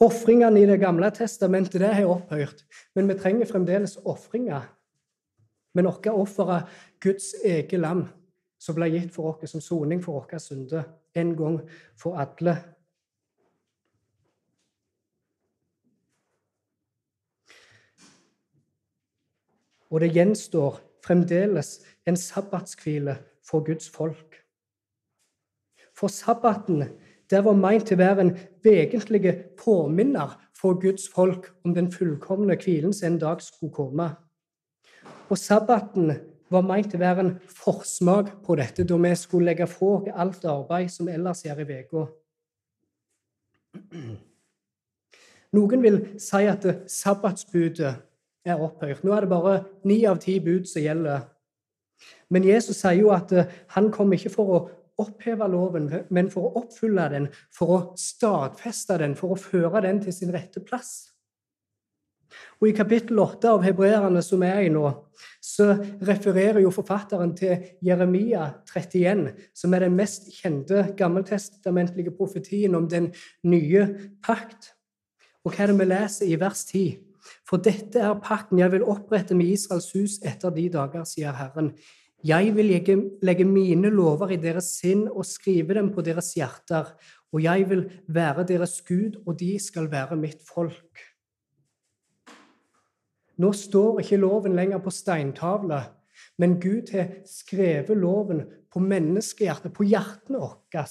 Ofringene 0.00 0.60
i 0.60 0.66
Det 0.66 0.78
gamle 0.78 1.10
testamentet 1.10 1.80
det 1.82 1.90
har 1.94 2.06
opphørt, 2.06 2.62
men 2.94 3.08
vi 3.10 3.18
trenger 3.18 3.46
fremdeles 3.50 3.96
ofringer. 4.06 4.68
Men 5.74 5.88
vårt 5.90 6.06
offer 6.06 6.52
er 6.54 6.68
Guds 7.02 7.32
eget 7.44 7.80
lam, 7.80 8.06
som 8.58 8.76
ble 8.78 8.88
gitt 8.92 9.10
for 9.14 9.32
oss 9.32 9.50
som 9.50 9.62
soning 9.62 10.02
for 10.02 10.20
våre 10.20 10.38
synder, 10.42 10.86
en 11.14 11.34
gang 11.36 11.58
for 11.98 12.18
alle. 12.18 12.54
Og 19.90 20.02
det 20.04 20.12
gjenstår 20.12 20.78
fremdeles 21.02 21.78
en 22.06 22.16
sabbatskvile 22.16 23.16
for 23.42 23.64
Guds 23.66 23.88
folk. 23.90 24.36
For 25.96 26.12
sabbaten 26.12 26.84
det 27.30 27.42
var 27.44 27.56
meint 27.58 27.86
til 27.88 27.98
å 27.98 28.02
være 28.02 28.24
en 28.24 28.32
vesentlig 28.64 29.34
påminner 29.60 30.36
for 30.56 30.78
Guds 30.80 31.08
folk 31.12 31.50
om 31.64 31.74
den 31.76 31.90
fullkomne 31.92 32.56
hvilen 32.56 32.94
som 32.96 33.12
en 33.12 33.20
dag 33.20 33.42
skulle 33.44 33.74
komme. 33.74 34.08
Og 35.28 35.38
sabbaten 35.38 36.14
var 36.48 36.64
meint 36.64 36.88
til 36.90 37.00
å 37.00 37.04
være 37.04 37.24
en 37.26 37.34
forsmak 37.52 38.32
på 38.46 38.56
dette, 38.56 38.86
da 38.88 38.96
vi 38.96 39.12
skulle 39.16 39.50
legge 39.50 39.68
fra 39.68 39.98
oss 39.98 40.08
alt 40.14 40.48
arbeid 40.48 40.90
som 40.92 41.10
ellers 41.12 41.44
gjør 41.44 41.62
i 41.64 41.78
uka. 41.82 42.06
Noen 45.56 45.84
vil 45.84 45.98
si 46.20 46.44
at 46.48 46.64
sabbatsbudet 46.88 47.92
er 48.48 48.62
opphørt. 48.62 49.04
Nå 49.04 49.12
er 49.12 49.24
det 49.24 49.32
bare 49.32 49.58
ni 49.88 50.00
av 50.08 50.20
ti 50.22 50.38
bud 50.40 50.68
som 50.68 50.82
gjelder. 50.82 51.26
Men 52.32 52.44
Jesus 52.44 52.80
sier 52.80 53.00
jo 53.00 53.12
at 53.14 53.32
eh, 53.34 53.48
han 53.74 53.88
kom 53.92 54.12
ikke 54.14 54.30
for 54.32 54.52
å 54.54 54.58
oppheve 54.98 55.46
loven, 55.50 55.90
men 56.10 56.30
for 56.32 56.48
å 56.48 56.64
oppfylle 56.64 57.06
den, 57.12 57.28
for 57.54 57.74
å 57.74 57.78
stadfeste 57.98 58.98
den, 59.02 59.14
for 59.18 59.34
å 59.34 59.40
føre 59.40 59.84
den 59.86 60.02
til 60.02 60.14
sin 60.14 60.34
rette 60.34 60.62
plass. 60.64 61.08
Og 62.58 62.68
I 62.68 62.74
kapittel 62.76 63.18
8 63.22 63.52
av 63.54 63.62
Hebreerne, 63.64 64.20
som 64.22 64.42
er 64.44 64.64
i 64.66 64.72
nå, 64.72 64.84
så 65.42 65.70
refererer 66.04 66.60
jo 66.62 66.72
forfatteren 66.74 67.32
til 67.38 67.62
Jeremia 67.84 68.48
31, 68.68 69.28
som 69.56 69.74
er 69.74 69.86
den 69.86 69.96
mest 69.98 70.28
kjente 70.36 70.88
gammeltestamentlige 70.98 72.12
profetien 72.18 72.74
om 72.78 72.88
den 72.90 73.12
nye 73.48 73.86
pakt. 74.24 74.74
Og 75.46 75.54
hva 75.54 75.64
er 75.64 75.72
det 75.72 75.78
vi 75.78 75.88
leser 75.88 76.32
i 76.32 76.40
vers 76.40 76.64
10? 76.68 76.98
For 77.48 77.62
dette 77.62 78.02
er 78.02 78.20
pakten 78.24 78.60
jeg 78.60 78.72
vil 78.74 78.86
opprette 78.88 79.36
med 79.36 79.54
Israels 79.54 79.90
hus 79.94 80.18
etter 80.26 80.52
de 80.54 80.68
dager, 80.72 81.06
sier 81.08 81.36
Herren. 81.36 81.72
Jeg 82.26 82.50
vil 82.56 82.72
legge 83.22 83.44
mine 83.46 83.90
lover 83.94 84.32
i 84.34 84.40
deres 84.42 84.72
sinn 84.80 85.04
og 85.06 85.26
skrive 85.26 85.76
dem 85.78 85.92
på 85.94 86.02
deres 86.02 86.32
hjerter. 86.34 86.90
Og 87.30 87.42
jeg 87.44 87.68
vil 87.70 87.84
være 88.08 88.46
deres 88.48 88.80
Gud, 88.88 89.20
og 89.26 89.38
de 89.38 89.52
skal 89.60 89.90
være 89.92 90.16
mitt 90.16 90.42
folk. 90.42 91.04
Nå 93.38 93.52
står 93.54 94.00
ikke 94.02 94.18
loven 94.18 94.56
lenger 94.58 94.80
på 94.82 94.90
steintavle, 94.90 95.82
men 96.42 96.56
Gud 96.58 96.90
har 96.90 97.20
skrevet 97.28 97.94
loven 97.94 98.42
på 98.72 98.82
menneskehjertet, 98.82 99.70
på 99.76 99.86
hjertene 99.86 100.40
våre. 100.42 100.84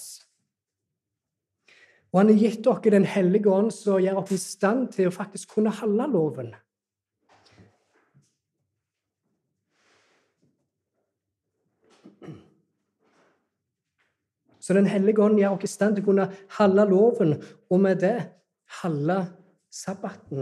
Og 2.13 2.21
han 2.21 2.31
har 2.31 2.39
gitt 2.39 2.63
dere 2.63 2.93
Den 2.93 3.05
hellige 3.05 3.51
ånd, 3.51 3.73
som 3.75 3.99
gjør 3.99 4.21
oss 4.21 4.31
i 4.31 4.39
stand 4.39 4.87
til 4.95 5.09
å 5.09 5.15
faktisk 5.17 5.57
kunne 5.57 5.75
holde 5.75 6.07
loven. 6.13 6.53
Så 14.67 14.73
Den 14.73 14.85
hellige 14.91 15.23
ånd 15.23 15.37
gjør 15.39 15.53
oss 15.55 15.63
i 15.63 15.67
stand 15.71 15.95
til 15.95 16.03
å 16.03 16.05
kunne 16.09 16.23
holde 16.57 16.83
loven, 16.89 17.37
og 17.71 17.79
med 17.79 18.01
det 18.01 18.17
holde 18.81 19.21
sabbaten. 19.71 20.41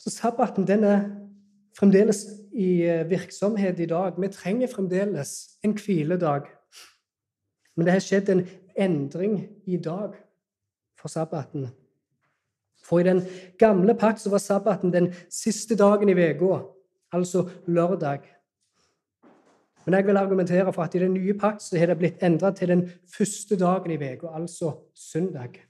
Så 0.00 0.12
sabbaten 0.14 0.64
den 0.64 0.86
er 0.88 1.02
fremdeles 1.76 2.22
i 2.56 2.86
eh, 2.88 3.02
virksomhet 3.10 3.82
i 3.84 3.88
dag. 3.90 4.16
Vi 4.16 4.30
trenger 4.32 4.72
fremdeles 4.72 5.34
en 5.60 5.76
hviledag. 5.76 6.48
Men 7.76 7.84
det 7.84 7.92
har 7.92 8.06
skjedd 8.06 8.32
en 8.32 8.46
endring 8.72 9.34
i 9.68 9.76
dag 9.76 10.14
for 10.96 11.12
sabbaten. 11.12 11.68
For 12.80 13.04
i 13.04 13.08
den 13.10 13.20
gamle 13.60 13.98
pakt 14.00 14.24
så 14.24 14.32
var 14.32 14.40
sabbaten 14.40 14.96
den 14.96 15.10
siste 15.28 15.76
dagen 15.76 16.08
i 16.08 16.16
uka, 16.16 16.62
altså 17.12 17.50
lørdag. 17.66 18.24
Men 19.86 19.94
jeg 19.94 20.06
vil 20.06 20.16
argumentere 20.18 20.72
for 20.72 20.82
at 20.82 20.94
i 20.94 20.98
den 20.98 21.14
nye 21.14 21.34
pakt 21.38 21.62
så 21.62 21.78
har 21.78 21.86
det 21.86 21.98
blitt 22.00 22.22
endra 22.26 22.50
til 22.50 22.68
den 22.68 22.84
første 23.06 23.58
dagen 23.58 23.94
i 23.94 23.96
uka, 23.96 24.32
altså 24.34 24.72
søndag. 24.94 25.62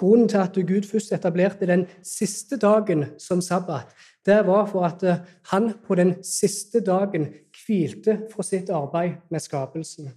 Grunnen 0.00 0.28
til 0.28 0.38
at 0.38 0.54
Gud 0.54 0.86
først 0.88 1.12
etablerte 1.12 1.66
den 1.66 1.86
siste 2.02 2.56
dagen 2.56 3.04
som 3.18 3.40
sabbat, 3.40 3.90
det 4.26 4.46
var 4.46 4.66
for 4.66 4.84
at 4.86 5.02
eh, 5.02 5.18
han 5.50 5.74
på 5.86 5.94
den 5.94 6.14
siste 6.24 6.80
dagen 6.80 7.26
hvilte 7.66 8.20
fra 8.30 8.42
sitt 8.42 8.70
arbeid 8.70 9.18
med 9.30 9.40
skapelsen. 9.40 10.08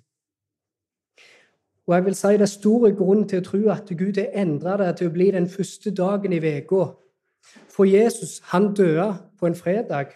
Og 1.87 1.95
jeg 1.95 2.05
vil 2.05 2.15
si 2.15 2.27
Det 2.27 2.41
er 2.41 2.45
stor 2.45 2.91
grunn 2.95 3.27
til 3.27 3.41
å 3.41 3.43
tro 3.43 3.69
at 3.69 3.89
Gud 3.97 4.17
har 4.21 4.31
endra 4.39 4.77
det 4.77 4.97
til 4.97 5.09
å 5.09 5.13
bli 5.13 5.31
den 5.31 5.49
første 5.49 5.91
dagen 5.91 6.33
i 6.33 6.39
uka. 6.39 6.85
For 7.69 7.85
Jesus 7.85 8.39
han 8.51 8.73
døde 8.73 9.17
på 9.39 9.47
en 9.47 9.55
fredag, 9.55 10.13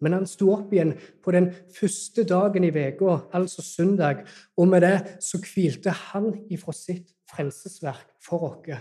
men 0.00 0.12
han 0.12 0.26
sto 0.26 0.52
opp 0.54 0.72
igjen 0.72 0.94
på 1.24 1.32
den 1.36 1.50
første 1.76 2.24
dagen 2.24 2.64
i 2.64 2.70
uka, 2.72 3.18
altså 3.32 3.62
søndag. 3.62 4.24
Og 4.56 4.68
med 4.68 4.80
det 4.80 5.16
så 5.20 5.40
hvilte 5.44 5.90
han 5.90 6.32
ifra 6.50 6.72
sitt 6.72 7.12
frelsesverk 7.30 8.06
for 8.24 8.48
oss. 8.48 8.80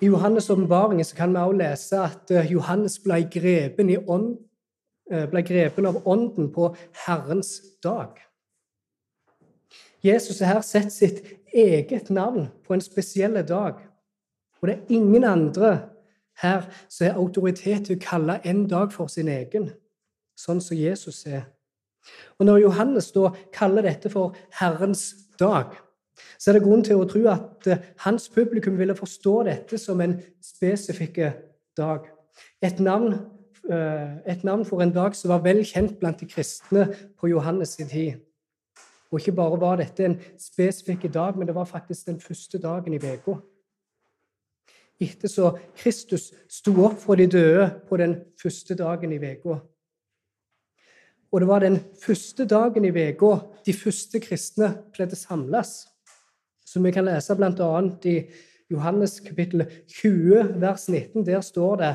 I 0.00 0.08
Johannes' 0.08 0.50
åpenbaring 0.50 1.04
kan 1.16 1.30
vi 1.30 1.36
også 1.36 1.58
lese 1.58 1.98
at 1.98 2.30
eh, 2.30 2.52
Johannes 2.52 2.98
ble 2.98 3.18
grepen, 3.32 3.90
ånd, 4.08 4.38
eh, 5.12 5.26
ble 5.28 5.42
grepen, 5.42 5.86
av 5.86 6.00
ånden 6.08 6.48
på 6.54 6.70
Herrens 7.06 7.60
dag. 7.84 8.16
Jesus 10.02 10.38
har 10.40 10.54
her 10.54 10.60
sett 10.64 10.92
sitt 10.92 11.20
eget 11.54 12.10
navn 12.10 12.48
på 12.66 12.74
en 12.74 12.80
spesiell 12.84 13.38
dag. 13.48 13.74
Og 14.60 14.68
det 14.68 14.76
er 14.76 14.94
ingen 14.94 15.24
andre 15.24 15.78
her 16.42 16.66
som 16.88 17.06
har 17.06 17.20
autoritet 17.20 17.86
til 17.86 17.96
å 17.98 18.02
kalle 18.02 18.40
en 18.44 18.66
dag 18.68 18.92
for 18.92 19.10
sin 19.12 19.28
egen, 19.28 19.70
sånn 20.38 20.60
som 20.64 20.76
Jesus 20.76 21.24
er. 21.26 21.48
Og 22.38 22.46
Når 22.46 22.62
Johannes 22.64 23.10
da 23.12 23.30
kaller 23.52 23.84
dette 23.84 24.10
for 24.10 24.36
Herrens 24.60 25.14
dag, 25.40 25.76
så 26.38 26.50
er 26.50 26.56
det 26.56 26.64
grunn 26.64 26.84
til 26.84 27.00
å 27.00 27.08
tro 27.08 27.26
at 27.32 27.68
eh, 27.68 27.82
hans 28.04 28.28
publikum 28.32 28.78
ville 28.78 28.96
forstå 28.96 29.34
dette 29.48 29.78
som 29.80 30.00
en 30.00 30.18
spesifikk 30.44 31.20
dag. 31.76 32.08
Et 32.64 32.80
navn, 32.80 33.14
eh, 33.68 34.16
et 34.32 34.44
navn, 34.44 34.64
for 34.64 34.82
en 34.82 34.92
dag 34.92 35.16
som 35.16 35.32
var 35.32 35.44
vel 35.44 35.62
kjent 35.64 35.98
blant 36.00 36.20
de 36.20 36.28
kristne 36.28 36.88
på 37.20 37.32
Johannes' 37.32 37.76
tid. 37.88 38.20
Og 39.10 39.18
ikke 39.18 39.34
bare 39.38 39.60
var 39.60 39.80
dette 39.80 40.04
en 40.06 40.18
spesifikk 40.38 41.08
dag, 41.12 41.38
men 41.38 41.48
det 41.48 41.54
var 41.54 41.66
faktisk 41.66 42.06
den 42.06 42.20
første 42.22 42.60
dagen 42.62 42.94
i 42.94 43.00
uka. 43.02 43.40
Etter 45.00 45.32
så 45.32 45.54
Kristus 45.76 46.28
sto 46.48 46.74
opp 46.84 46.98
fra 47.00 47.16
de 47.16 47.26
døde 47.26 47.66
på 47.88 47.98
den 47.98 48.20
første 48.38 48.76
dagen 48.78 49.12
i 49.12 49.18
uka. 49.18 49.58
Og 51.30 51.40
det 51.40 51.48
var 51.48 51.62
den 51.62 51.78
første 52.02 52.46
dagen 52.46 52.84
i 52.84 52.90
uka 52.90 53.36
de 53.66 53.74
første 53.74 54.20
kristne 54.22 54.74
pleide 54.94 55.18
samles 55.18 55.86
som 56.70 56.86
vi 56.86 56.92
kan 56.94 57.06
lese 57.08 57.34
bl.a. 57.34 57.70
i 58.06 58.16
Johannes 58.70 59.18
kapittel 59.24 59.64
20, 59.88 60.60
vers 60.62 60.88
19. 60.88 61.26
Der 61.26 61.40
står 61.42 61.76
det 61.80 61.94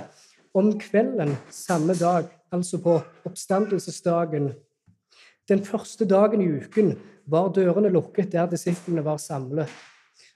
om 0.56 0.74
kvelden 0.80 1.36
samme 1.52 1.96
dag, 1.96 2.28
altså 2.52 2.82
på 2.84 2.98
oppstandelsesdagen. 3.26 4.52
Den 5.50 5.62
første 5.66 6.08
dagen 6.10 6.42
i 6.42 6.50
uken 6.60 6.96
var 7.30 7.52
dørene 7.54 7.92
lukket 7.94 8.32
der 8.34 8.50
disiplene 8.50 9.04
var 9.06 9.20
samlet. 9.22 9.70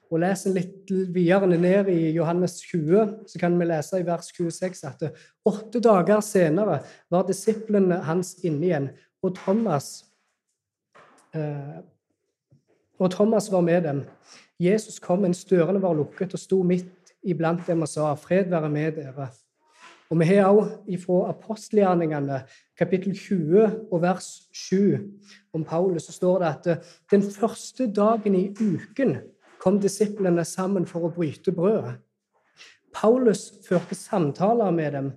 Og 0.10 0.22
leser 0.24 0.56
litt 0.56 0.90
videre 1.14 1.46
ned 1.50 1.90
i 1.94 2.10
Johannes 2.16 2.58
20, 2.66 3.28
så 3.30 3.42
kan 3.42 3.58
vi 3.60 3.68
lese 3.70 4.00
i 4.02 4.06
vers 4.08 4.32
26 4.34 4.88
at 4.90 5.06
åtte 5.46 5.82
dager 5.86 6.22
senere 6.26 6.80
var 7.14 7.28
disiplene 7.28 8.02
hans 8.08 8.36
inne 8.42 8.66
igjen, 8.66 8.90
og 9.22 9.36
Thomas 9.38 9.92
eh, 11.38 11.82
og 13.00 13.12
Thomas 13.12 13.52
var 13.52 13.62
med 13.62 13.84
dem. 13.84 14.02
Jesus 14.60 15.00
kom 15.00 15.22
mens 15.24 15.46
dørene 15.48 15.82
var 15.82 15.96
lukket, 15.96 16.34
og 16.36 16.42
sto 16.42 16.64
midt 16.68 17.14
iblant 17.24 17.68
dem 17.68 17.82
og 17.82 17.88
sa, 17.88 18.14
'Fred 18.16 18.50
være 18.50 18.70
med 18.70 18.98
dere'. 18.98 19.30
Og 20.10 20.20
vi 20.20 20.26
har 20.26 20.50
også 20.50 20.98
fra 21.06 21.18
apostelgjerningene, 21.30 22.42
kapittel 22.78 23.14
20 23.14 23.66
og 23.92 24.02
vers 24.02 24.28
7, 24.54 24.98
om 25.54 25.64
Paulus, 25.64 26.04
så 26.04 26.12
står 26.12 26.40
det 26.40 26.48
at 26.48 26.68
eh, 26.68 26.86
den 27.12 27.22
første 27.22 27.86
dagen 27.94 28.36
i 28.36 28.50
uken 28.50 29.18
kom 29.62 29.78
disiplene 29.82 30.46
sammen 30.46 30.88
for 30.90 31.06
å 31.06 31.12
bryte 31.14 31.54
brødet. 31.54 32.00
Paulus 32.94 33.52
førte 33.68 33.96
samtaler 33.96 34.72
med 34.72 34.92
dem. 34.98 35.12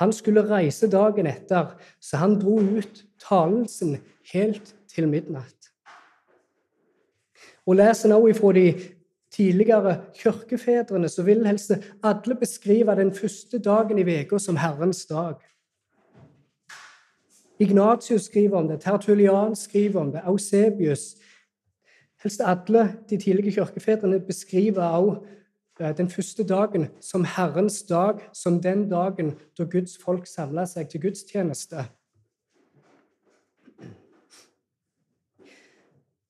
Han 0.00 0.12
skulle 0.12 0.42
reise 0.48 0.90
dagen 0.90 1.28
etter, 1.30 1.76
så 2.00 2.18
han 2.18 2.38
dro 2.40 2.58
ut 2.58 3.04
talelsen 3.22 4.00
helt 4.32 4.74
til 4.90 5.06
midnatt. 5.08 5.70
Og 7.66 7.78
Leser 7.78 8.10
nå 8.10 8.18
ifra 8.26 8.50
de 8.56 8.66
tidligere 9.32 10.00
kirkefedrene, 10.14 11.08
så 11.08 11.22
vil 11.22 11.46
helst 11.46 11.72
alle 12.02 12.34
beskrive 12.34 12.96
den 12.96 13.14
første 13.14 13.58
dagen 13.58 13.98
i 13.98 14.20
uka 14.20 14.38
som 14.38 14.56
Herrens 14.56 15.06
dag. 15.06 15.34
Ignatius 17.58 18.22
skriver 18.22 18.56
om 18.56 18.68
det, 18.68 18.80
Tertulian 18.80 19.56
skriver 19.56 20.00
om 20.00 20.12
det, 20.12 20.20
Ausebius. 20.24 21.16
Helst 22.22 22.40
alle 22.44 22.96
de 23.10 23.16
tidlige 23.16 23.52
kirkefedrene 23.52 24.20
beskriver 24.20 24.82
også 24.82 25.20
eh, 25.80 25.96
den 25.96 26.10
første 26.10 26.46
dagen 26.46 26.88
som 27.00 27.24
Herrens 27.24 27.82
dag, 27.82 28.14
som 28.32 28.62
den 28.62 28.90
dagen 28.90 29.34
da 29.58 29.64
Guds 29.64 29.98
folk 30.04 30.26
samla 30.26 30.66
seg 30.66 30.88
til 30.88 31.00
gudstjeneste. 31.00 31.84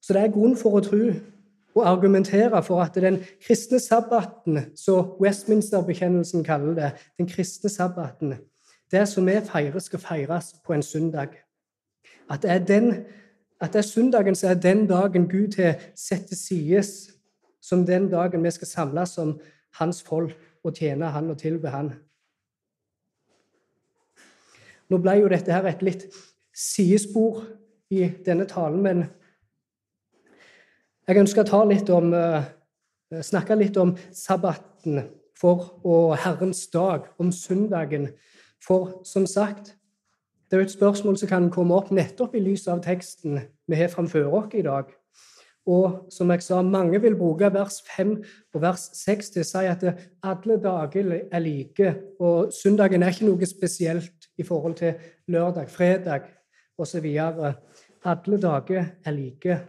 Så 0.02 0.12
det 0.12 0.22
er 0.22 0.32
grunn 0.34 0.56
for 0.56 0.76
å 0.76 0.84
tro 0.84 1.12
og 1.74 1.88
argumentere 1.88 2.62
for 2.62 2.82
at 2.82 2.94
den 2.94 3.18
kristne 3.46 3.80
sabbaten, 3.80 4.58
så 4.76 5.16
Westminster-bekjennelsen 5.20 6.44
kaller 6.44 6.74
det, 6.74 6.92
den 7.18 7.28
kristne 7.28 7.70
sabbaten, 7.70 8.34
det 8.90 9.08
som 9.08 9.26
vi 9.26 9.40
feirer, 9.40 9.78
skal 9.78 9.98
feires 9.98 10.54
på 10.64 10.72
en 10.72 10.82
søndag. 10.82 11.28
At 12.30 12.42
det 12.42 12.50
er, 12.50 12.58
den, 12.58 12.94
at 13.60 13.72
det 13.72 13.78
er 13.78 13.82
søndagen 13.82 14.34
som 14.34 14.50
er 14.50 14.54
den 14.54 14.86
dagen 14.86 15.28
Gud 15.28 15.56
har 15.56 15.74
sett 15.96 16.26
til 16.28 16.36
side 16.36 16.82
som 17.62 17.86
den 17.86 18.10
dagen 18.10 18.44
vi 18.44 18.50
skal 18.50 18.68
samles 18.68 19.08
som 19.08 19.40
hans 19.78 20.02
folk 20.02 20.36
og 20.64 20.74
tjene 20.74 21.10
han 21.10 21.30
og 21.30 21.38
tilbe 21.38 21.70
han. 21.72 21.92
Nå 24.90 24.98
ble 25.00 25.16
jo 25.22 25.30
dette 25.32 25.52
her 25.54 25.66
et 25.70 25.82
litt 25.82 26.06
sidespor 26.52 27.44
i 27.90 28.10
denne 28.26 28.44
talen, 28.50 28.82
men 28.82 29.04
jeg 31.08 31.18
ønsker 31.18 31.48
å 31.50 31.64
litt 31.68 31.90
om, 31.90 32.14
eh, 32.14 32.44
snakke 33.20 33.58
litt 33.58 33.76
om 33.76 33.96
sabbaten 34.12 35.08
for, 35.34 35.80
og 35.84 36.16
Herrens 36.16 36.66
dag, 36.66 37.08
om 37.18 37.32
søndagen. 37.32 38.12
For 38.60 39.00
som 39.04 39.26
sagt, 39.26 39.74
det 40.50 40.58
er 40.58 40.62
et 40.62 40.70
spørsmål 40.70 41.18
som 41.18 41.28
kan 41.28 41.50
komme 41.50 41.74
opp 41.74 41.90
nettopp 41.90 42.34
i 42.34 42.40
lys 42.40 42.68
av 42.68 42.82
teksten 42.84 43.40
vi 43.68 43.76
har 43.76 43.88
framfor 43.88 44.32
oss 44.32 44.54
i 44.54 44.62
dag. 44.62 44.84
Og 45.66 46.10
som 46.10 46.30
jeg 46.30 46.42
sa, 46.42 46.62
mange 46.62 46.98
vil 47.00 47.14
bruke 47.14 47.52
vers 47.54 47.78
5 47.96 48.16
og 48.54 48.62
vers 48.62 48.88
6 48.98 49.30
til 49.30 49.44
å 49.44 49.46
si 49.46 49.66
at 49.70 49.84
alle 50.22 50.56
dager 50.62 51.12
er 51.32 51.40
like, 51.40 51.94
og 52.20 52.50
søndagen 52.52 53.02
er 53.02 53.14
ikke 53.14 53.28
noe 53.28 53.46
spesielt 53.46 54.28
i 54.38 54.42
forhold 54.42 54.74
til 54.80 54.94
lørdag, 55.28 55.70
fredag 55.70 56.26
osv. 56.78 57.06
Alle 58.04 58.42
dager 58.42 58.84
er 59.04 59.14
like. 59.14 59.60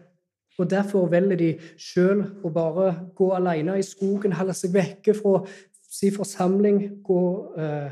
Og 0.59 0.69
Derfor 0.69 1.07
velger 1.09 1.37
de 1.37 1.51
sjøl 1.81 2.23
å 2.45 2.49
bare 2.53 2.91
gå 3.15 3.31
alene 3.33 3.79
i 3.79 3.85
skogen, 3.85 4.35
holde 4.37 4.53
seg 4.53 4.73
vekke 4.73 5.15
fra 5.17 5.39
sin 5.93 6.13
forsamling, 6.13 7.01
gå, 7.03 7.21
eh, 7.57 7.91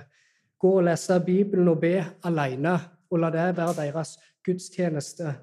gå 0.59 0.73
og 0.77 0.83
lese 0.85 1.19
Bibelen 1.25 1.67
og 1.67 1.79
be 1.81 1.95
alene, 2.23 2.77
og 3.09 3.19
la 3.19 3.31
det 3.33 3.57
være 3.57 3.77
deres 3.81 4.17
gudstjeneste. 4.45 5.33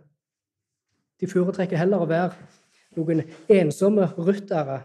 De 1.21 1.27
foretrekker 1.27 1.77
heller 1.77 2.03
å 2.03 2.09
være 2.09 2.33
noen 2.97 3.25
ensomme 3.49 4.13
ryttere. 4.19 4.83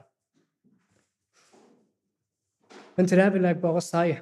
Men 2.97 3.07
til 3.07 3.17
det 3.17 3.33
vil 3.33 3.43
jeg 3.43 3.61
bare 3.61 3.81
si 3.81 4.17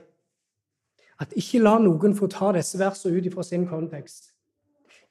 at 1.22 1.34
ikke 1.38 1.62
la 1.62 1.78
noen 1.80 2.16
få 2.18 2.28
ta 2.32 2.52
disse 2.56 2.80
versene 2.80 3.18
ut 3.18 3.34
fra 3.34 3.44
sin 3.44 3.68
kontekst. 3.68 4.31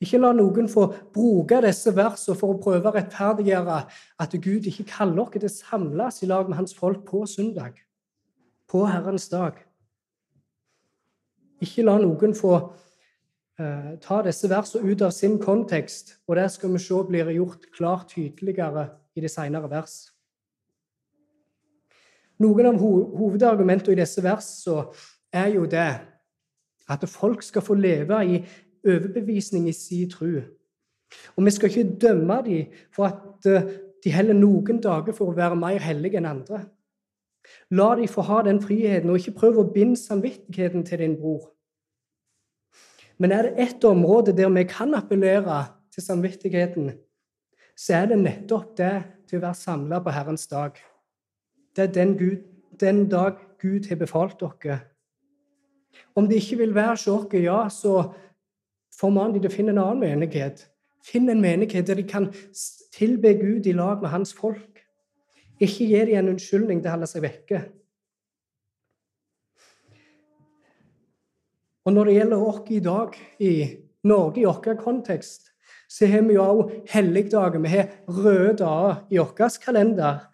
Ikke 0.01 0.19
la 0.21 0.31
noen 0.33 0.69
få 0.73 0.87
bruke 1.13 1.59
disse 1.61 1.93
versene 1.93 2.37
for 2.39 2.55
å 2.55 2.61
prøve 2.63 2.89
å 2.89 2.95
rettferdiggjøre 2.95 3.81
at 4.25 4.37
Gud 4.41 4.69
ikke 4.71 4.87
kaller 4.89 5.27
oss 5.27 5.35
til 5.35 5.45
å 5.45 5.53
samles 5.53 6.23
i 6.25 6.29
lag 6.31 6.49
med 6.49 6.57
hans 6.57 6.73
folk 6.77 7.03
på 7.09 7.27
søndag, 7.29 7.77
på 8.71 8.87
Herrens 8.89 9.29
dag. 9.29 9.59
Ikke 11.61 11.85
la 11.85 11.99
noen 12.01 12.33
få 12.37 12.55
eh, 13.61 13.91
ta 14.01 14.23
disse 14.25 14.49
versene 14.49 14.89
ut 14.89 15.05
av 15.05 15.13
sin 15.13 15.37
kontekst, 15.43 16.17
og 16.25 16.41
det 16.41 16.49
skal 16.55 16.73
vi 16.73 16.81
se 16.81 17.03
blir 17.11 17.35
gjort 17.37 17.69
klart 17.77 18.09
tydeligere 18.15 18.87
i 19.13 19.21
det 19.21 19.33
senere 19.33 19.69
vers. 19.69 19.99
Noen 22.41 22.71
av 22.71 22.81
ho 22.81 22.91
hovedargumentene 23.21 23.93
i 23.93 24.01
disse 24.01 24.25
versene 24.25 24.89
er 25.29 25.53
jo 25.53 25.69
det 25.69 25.91
at 26.91 27.05
folk 27.13 27.45
skal 27.45 27.63
få 27.63 27.77
leve 27.77 28.25
i 28.25 28.41
overbevisning 28.87 29.69
i 29.69 29.73
sin 29.77 30.11
tro. 30.11 30.41
Og 31.37 31.45
vi 31.45 31.51
skal 31.51 31.71
ikke 31.71 31.97
dømme 32.01 32.43
dem 32.47 32.75
for 32.95 33.09
at 33.11 33.47
eh, 33.47 33.71
de 34.05 34.13
heller 34.13 34.37
noen 34.37 34.81
dager 34.81 35.13
for 35.17 35.31
å 35.31 35.37
være 35.37 35.59
mer 35.59 35.83
hellige 35.83 36.21
enn 36.21 36.29
andre. 36.31 36.65
La 37.71 37.95
dem 37.97 38.09
få 38.09 38.25
ha 38.29 38.43
den 38.47 38.61
friheten, 38.63 39.11
og 39.11 39.19
ikke 39.19 39.39
prøve 39.41 39.63
å 39.63 39.73
binde 39.73 39.99
samvittigheten 39.99 40.85
til 40.87 41.03
din 41.03 41.17
bror. 41.19 41.51
Men 43.21 43.33
er 43.37 43.49
det 43.49 43.67
ett 43.67 43.85
område 43.85 44.33
der 44.37 44.49
vi 44.55 44.65
kan 44.65 44.95
appellere 44.97 45.65
til 45.93 46.03
samvittigheten, 46.03 46.93
så 47.77 47.95
er 48.01 48.07
det 48.11 48.21
nettopp 48.21 48.77
det 48.79 48.95
til 49.29 49.41
å 49.41 49.45
være 49.45 49.59
samla 49.59 50.01
på 50.05 50.15
Herrens 50.15 50.47
dag. 50.49 50.79
Det 51.77 51.85
er 51.85 51.93
den, 51.93 52.17
Gud, 52.19 52.41
den 52.81 53.09
dag 53.09 53.37
Gud 53.61 53.89
har 53.89 54.01
befalt 54.01 54.41
dere. 54.41 54.81
Om 56.17 56.29
det 56.29 56.41
ikke 56.41 56.61
vil 56.63 56.75
være 56.75 56.97
hos 56.97 57.07
oss, 57.09 57.35
ja, 57.35 57.69
så 57.69 58.13
formaner 59.01 59.37
de 59.37 59.45
til 59.45 59.51
å 59.51 59.55
finne 59.55 59.75
en 59.75 59.83
annen 59.83 60.05
menighet. 60.05 60.67
Finn 61.07 61.31
en 61.33 61.41
menighet 61.41 61.89
der 61.89 61.97
de 61.97 62.05
kan 62.05 62.29
tilbe 62.93 63.33
Gud 63.41 63.67
i 63.67 63.77
lag 63.77 64.03
med 64.03 64.13
hans 64.13 64.35
folk. 64.37 64.83
Ikke 65.61 65.87
gi 65.89 66.01
dem 66.09 66.19
en 66.19 66.33
unnskyldning 66.35 66.81
til 66.81 66.91
å 66.91 66.97
holde 66.97 67.09
seg 67.09 67.25
vekke. 67.25 67.63
Og 71.89 71.95
Når 71.97 72.05
det 72.05 72.15
gjelder 72.15 72.43
oss 72.45 72.71
i 72.71 72.81
dag 72.85 73.17
i 73.41 73.53
Norge, 74.05 74.41
i 74.41 74.45
vår 74.45 74.77
kontekst, 74.81 75.49
så 75.89 76.07
har 76.07 76.23
vi 76.23 76.37
jo 76.37 76.45
òg 76.45 76.75
helligdager. 76.93 77.61
Vi 77.61 77.73
har 77.73 77.89
røde 78.07 78.59
dager 78.61 79.01
i 79.11 79.19
vår 79.19 79.57
kalender. 79.65 80.27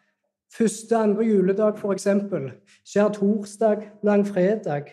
Første, 0.52 0.96
andre 0.96 1.24
juledag, 1.24 1.78
f.eks. 1.78 2.06
Skjærtorsdag, 2.86 3.86
langfredag 4.02 4.90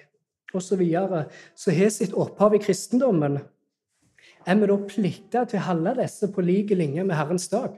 osv. 0.53 0.67
Så, 0.67 0.75
videre. 0.75 1.25
så 1.55 1.71
har 1.71 1.89
sitt 1.89 2.13
opphav 2.13 2.55
i 2.55 2.61
kristendommen. 2.61 3.39
Er 4.45 4.55
vi 4.59 4.67
da 4.67 4.75
plikta 4.87 5.45
til 5.47 5.61
å 5.61 5.67
holde 5.69 5.95
disse 6.01 6.27
på 6.31 6.43
like 6.43 6.75
linje 6.75 7.03
med 7.07 7.15
Herrens 7.15 7.47
dag? 7.47 7.77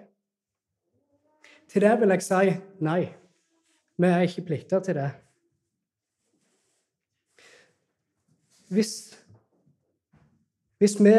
Til 1.70 1.82
det 1.82 1.94
vil 2.02 2.14
jeg 2.16 2.26
si 2.26 2.56
nei. 2.86 3.02
Vi 3.98 4.10
er 4.10 4.26
ikke 4.26 4.46
plikta 4.50 4.80
til 4.84 4.98
det. 4.98 5.12
Hvis, 8.74 8.94
hvis 10.82 10.98
vi 11.00 11.14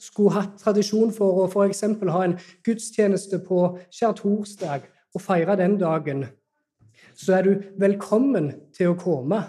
skulle 0.00 0.34
hatt 0.36 0.60
tradisjon 0.60 1.12
for 1.16 1.40
å 1.42 1.46
f.eks. 1.48 1.80
ha 2.12 2.24
en 2.26 2.36
gudstjeneste 2.64 3.40
på 3.46 3.62
skjærtorsdag 3.88 4.84
og 5.14 5.24
feire 5.24 5.56
den 5.56 5.78
dagen, 5.80 6.26
så 7.16 7.38
er 7.38 7.48
du 7.48 7.64
velkommen 7.80 8.52
til 8.76 8.92
å 8.92 9.00
komme. 9.00 9.40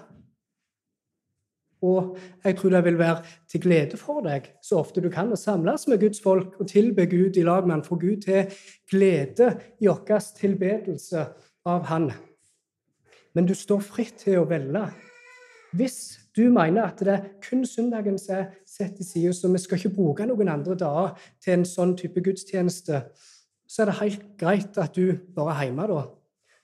Og 1.82 2.18
jeg 2.44 2.58
tror 2.58 2.70
det 2.70 2.84
vil 2.86 2.98
være 3.00 3.24
til 3.50 3.62
glede 3.64 3.98
for 3.98 4.22
deg 4.26 4.52
så 4.62 4.78
ofte 4.84 5.02
du 5.02 5.10
kan 5.10 5.32
å 5.34 5.40
samles 5.40 5.88
med 5.90 6.02
Guds 6.04 6.22
folk 6.22 6.60
og 6.62 6.70
tilbe 6.70 7.08
Gud 7.10 7.38
i 7.38 7.46
lag 7.48 7.66
med 7.66 7.80
Han. 7.80 7.86
For 7.86 7.98
Gud 8.02 8.22
til 8.28 8.52
glede 8.92 9.56
i 9.82 9.90
vår 9.90 10.28
tilbedelse 10.38 11.26
av 11.66 11.88
Han. 11.90 12.12
Men 13.34 13.48
du 13.48 13.56
står 13.56 13.82
fritt 13.82 14.22
til 14.26 14.42
å 14.42 14.48
velge. 14.50 14.86
Hvis 15.72 16.20
du 16.36 16.50
mener 16.52 16.90
at 16.90 17.00
det 17.00 17.14
er 17.14 17.28
kun 17.44 17.66
søndagen 17.66 18.18
som 18.20 18.42
er 18.42 18.50
sett 18.68 18.98
til 18.98 19.08
side, 19.08 19.34
så 19.34 19.48
vi 19.52 19.60
skal 19.60 19.80
ikke 19.80 19.96
bruke 19.96 20.28
noen 20.28 20.52
andre 20.52 20.76
dager 20.76 21.14
til 21.44 21.54
en 21.58 21.68
sånn 21.68 21.96
type 22.00 22.22
gudstjeneste, 22.24 23.06
så 23.68 23.82
er 23.82 23.88
det 23.88 24.00
helt 24.02 24.26
greit 24.40 24.78
at 24.78 24.96
du 24.96 25.16
bare 25.36 25.56
er 25.56 25.70
hjemme 25.70 25.88
da. 25.88 26.02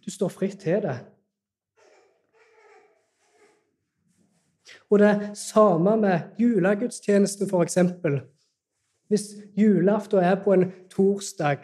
Du 0.04 0.12
står 0.12 0.32
fritt 0.32 0.60
til 0.60 0.82
det. 0.84 0.98
Og 4.90 5.00
det 5.00 5.14
samme 5.40 5.96
med 6.02 6.38
julegudstjeneste, 6.40 7.48
f.eks. 7.48 7.78
Hvis 9.08 9.28
julaften 9.58 10.20
er 10.20 10.36
på 10.44 10.54
en 10.54 10.72
torsdag, 10.92 11.58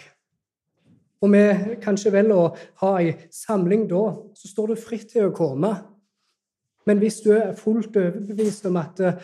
og 1.24 1.32
vi 1.32 1.44
kanskje 1.84 2.12
velger 2.12 2.36
å 2.36 2.52
ha 2.82 2.92
ei 3.00 3.14
samling 3.32 3.86
da, 3.88 4.04
så 4.36 4.50
står 4.52 4.74
du 4.74 4.80
fritt 4.80 5.08
til 5.14 5.30
å 5.30 5.36
komme. 5.36 5.72
Men 6.88 7.00
hvis 7.00 7.22
du 7.24 7.32
er 7.36 7.56
fullt 7.56 7.96
overbevist 7.96 8.68
om 8.68 8.80
at 8.82 9.00
uh, 9.00 9.22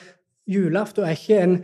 julaften 0.47 1.03
er 1.03 1.17
ikke, 1.17 1.39
en, 1.43 1.57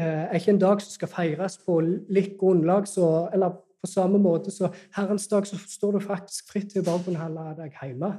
uh, 0.00 0.22
er 0.24 0.38
ikke 0.38 0.54
en 0.54 0.62
dag 0.62 0.80
som 0.80 0.96
skal 0.96 1.12
feires 1.12 1.58
på 1.60 1.82
likt 1.84 2.38
grunnlag, 2.40 2.88
så, 2.88 3.28
eller 3.32 3.58
på 3.84 3.90
samme 3.92 4.18
måte 4.18 4.52
så 4.54 4.70
Herrens 4.96 5.28
dag, 5.28 5.44
så 5.46 5.60
står 5.60 5.98
du 5.98 6.06
faktisk 6.06 6.48
fritt 6.48 6.72
til 6.72 6.80
å 6.80 6.88
bare 6.88 7.04
kunne 7.04 7.20
holde 7.20 7.50
deg 7.58 7.76
hjemme. 7.82 8.14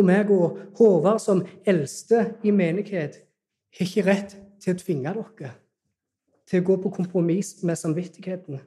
Og 0.00 0.06
meg 0.08 0.30
og 0.32 0.56
Håvard 0.78 1.20
som 1.20 1.42
eldste 1.68 2.30
i 2.40 2.52
menighet 2.56 3.18
har 3.76 3.84
ikke 3.84 4.04
rett 4.06 4.38
til 4.62 4.72
å 4.72 4.80
tvinge 4.80 5.12
dere 5.12 5.50
til 6.48 6.62
å 6.62 6.66
gå 6.66 6.76
på 6.82 6.90
kompromiss 6.96 7.60
med 7.62 7.78
samvittigheten. 7.78 8.62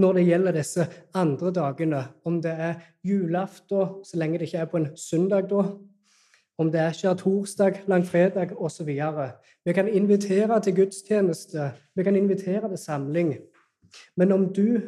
Når 0.00 0.16
det 0.16 0.24
gjelder 0.26 0.56
disse 0.56 0.86
andre 1.14 1.52
dagene, 1.54 2.00
om 2.24 2.40
det 2.42 2.50
er 2.50 2.80
julaften, 3.06 4.00
så 4.02 4.18
lenge 4.18 4.40
det 4.40 4.48
ikke 4.48 4.64
er 4.64 4.72
på 4.72 4.80
en 4.80 4.88
søndag, 4.98 5.46
da, 5.52 5.62
om 6.58 6.72
det 6.72 6.80
er 6.82 6.96
skjærtorsdag, 6.96 7.84
langfredag 7.88 8.56
osv. 8.56 8.90
Vi 9.64 9.76
kan 9.76 9.88
invitere 9.88 10.60
til 10.64 10.76
gudstjeneste, 10.80 11.70
vi 11.94 12.08
kan 12.08 12.16
invitere 12.16 12.72
til 12.72 12.80
samling. 12.80 13.36
Men 14.16 14.32
om 14.32 14.48
du 14.52 14.80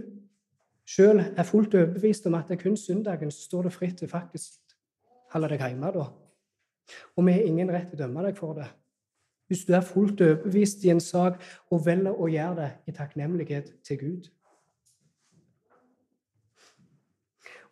sjøl 0.88 1.22
er 1.22 1.46
fullt 1.46 1.76
overbevist 1.76 2.26
om 2.26 2.40
at 2.40 2.48
det 2.48 2.58
er 2.58 2.64
kun 2.66 2.76
søndagen, 2.76 3.30
så 3.30 3.46
står 3.46 3.68
det 3.68 3.76
fritt 3.78 3.98
til 4.00 4.10
faktisk 4.10 4.63
holde 5.34 5.50
deg 5.52 5.64
hjemme 5.64 5.90
da. 5.94 6.06
Og 7.16 7.26
vi 7.26 7.34
har 7.34 7.48
ingen 7.48 7.72
rett 7.72 7.90
til 7.90 7.98
å 7.98 8.04
dømme 8.04 8.24
deg 8.26 8.38
for 8.38 8.56
det. 8.58 8.68
Hvis 9.50 9.66
du 9.68 9.74
er 9.76 9.84
fullt 9.84 10.22
overbevist 10.24 10.84
i 10.86 10.92
en 10.94 11.02
sak 11.04 11.42
og 11.72 11.84
velger 11.84 12.16
å 12.16 12.30
gjøre 12.32 12.56
det 12.62 12.70
i 12.88 12.96
takknemlighet 12.96 13.74
til 13.84 14.00
Gud. 14.00 14.30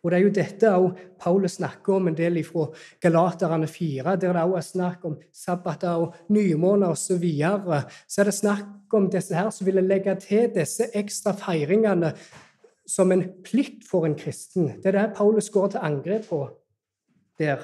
Og 0.03 0.11
Det 0.11 0.17
er 0.17 0.23
jo 0.25 0.31
dette 0.35 0.69
også 0.75 1.03
Paulus 1.19 1.53
snakker 1.55 1.93
om 1.95 2.09
en 2.09 2.15
del 2.17 2.41
fra 2.43 2.65
Galaterne 3.01 3.67
4, 3.71 4.15
der 4.19 4.33
det 4.35 4.41
også 4.43 4.57
er 4.57 4.65
snakk 4.67 5.05
om 5.07 5.15
sabbater 5.31 6.01
og 6.03 6.15
nymåner 6.27 6.91
osv. 6.91 7.23
Så, 7.23 7.79
så 8.07 8.21
er 8.21 8.27
det 8.27 8.33
snakk 8.33 8.93
om 8.93 9.07
disse 9.09 9.35
her 9.35 9.49
som 9.49 9.65
ville 9.65 9.81
legge 9.81 10.15
til 10.19 10.51
disse 10.51 10.89
ekstra 10.93 11.31
feiringene 11.39 12.11
som 12.85 13.11
en 13.15 13.23
plikt 13.47 13.87
for 13.87 14.05
en 14.05 14.17
kristen. 14.19 14.73
Det 14.83 14.91
er 14.91 14.99
det 14.99 15.15
Paulus 15.15 15.49
går 15.49 15.71
til 15.71 15.85
angrep 15.87 16.27
på 16.27 16.43
der. 17.39 17.63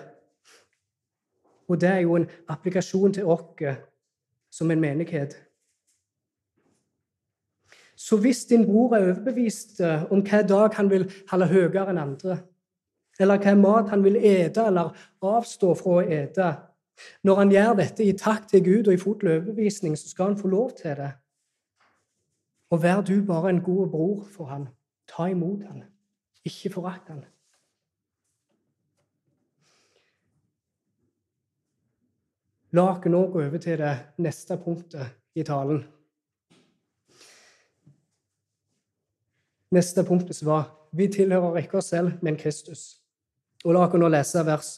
Og 1.70 1.82
det 1.82 1.90
er 1.90 2.00
jo 2.06 2.16
en 2.16 2.30
applikasjon 2.50 3.14
til 3.14 3.26
oss 3.30 3.78
som 4.52 4.72
en 4.72 4.82
menighet. 4.82 5.36
Så 7.96 8.18
hvis 8.18 8.46
din 8.46 8.66
bror 8.66 8.96
er 8.96 9.12
overbevist 9.12 9.82
eh, 9.84 10.06
om 10.12 10.22
hva 10.24 10.40
dag 10.48 10.74
han 10.78 10.90
vil 10.90 11.04
holde 11.30 11.50
høyere 11.52 11.90
enn 11.92 12.00
andre, 12.00 12.38
eller 13.20 13.42
hva 13.44 13.56
mat 13.60 13.90
han 13.92 14.04
vil 14.06 14.16
ete 14.16 14.64
eller 14.70 14.96
avstå 15.22 15.74
fra 15.76 15.98
å 16.00 16.06
ete 16.08 16.50
Når 17.24 17.36
han 17.36 17.52
gjør 17.52 17.74
dette 17.80 18.04
i 18.04 18.14
takk 18.18 18.48
til 18.52 18.64
Gud 18.64 18.88
og 18.88 18.94
i 18.94 19.00
full 19.00 19.22
overbevisning, 19.24 19.94
så 19.96 20.10
skal 20.10 20.32
han 20.32 20.38
få 20.38 20.50
lov 20.52 20.74
til 20.76 20.98
det. 21.00 21.14
Og 22.76 22.82
vær 22.84 23.00
du 23.02 23.22
bare 23.24 23.54
en 23.54 23.62
god 23.64 23.88
bror 23.94 24.26
for 24.28 24.52
han. 24.52 24.68
Ta 25.08 25.30
imot 25.32 25.64
han. 25.64 25.86
Ikke 26.44 26.74
forakt 26.74 27.08
han. 27.08 27.24
La 32.72 32.84
oss 32.92 33.06
nå 33.06 33.22
gå 33.34 33.42
over 33.42 33.58
til 33.58 33.80
det 33.82 33.96
neste 34.22 34.58
punktet 34.62 35.16
i 35.34 35.44
talen. 35.44 35.82
Neste 39.74 40.04
punktet 40.06 40.42
var 40.46 40.68
vi 40.94 41.08
tilhører 41.10 41.62
ikke 41.62 41.78
oss 41.78 41.92
selv, 41.94 42.18
men 42.22 42.38
Kristus. 42.38 43.02
Og 43.66 43.74
La 43.74 43.86
oss 43.88 43.98
nå 43.98 44.10
lese 44.10 44.46
vers 44.46 44.70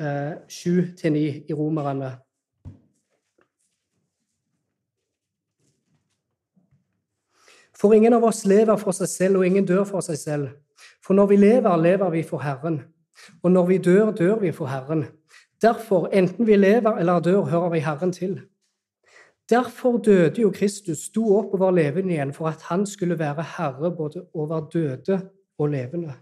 eh, 0.00 0.34
7-9 0.50 1.22
i 1.46 1.54
Romerne. 1.54 2.16
For 7.76 7.94
ingen 7.94 8.16
av 8.16 8.24
oss 8.24 8.44
lever 8.48 8.78
for 8.80 8.96
seg 8.96 9.10
selv, 9.10 9.38
og 9.38 9.46
ingen 9.46 9.66
dør 9.66 9.84
for 9.86 10.02
seg 10.02 10.18
selv. 10.18 10.48
For 11.04 11.14
når 11.14 11.30
vi 11.30 11.38
lever, 11.38 11.76
lever 11.76 12.10
vi 12.14 12.22
for 12.26 12.42
Herren. 12.42 12.80
Og 13.42 13.52
når 13.52 13.66
vi 13.66 13.78
dør, 13.78 14.10
dør 14.16 14.40
vi 14.40 14.52
for 14.52 14.66
Herren. 14.70 15.06
Derfor, 15.62 16.08
enten 16.12 16.46
vi 16.46 16.56
lever 16.56 16.96
eller 16.96 17.20
dør, 17.20 17.44
hører 17.44 17.68
vi 17.68 17.78
Herren 17.78 18.12
til. 18.12 18.40
Derfor 19.50 19.98
døde 19.98 20.40
jo 20.40 20.50
Kristus, 20.50 20.98
sto 20.98 21.36
opp 21.38 21.54
og 21.54 21.60
var 21.60 21.70
levende 21.70 22.12
igjen, 22.12 22.32
for 22.34 22.48
at 22.48 22.62
han 22.66 22.86
skulle 22.86 23.18
være 23.18 23.44
herre 23.56 23.92
både 23.96 24.26
over 24.34 24.68
døde 24.72 25.20
og 25.58 25.68
levende. 25.68 26.12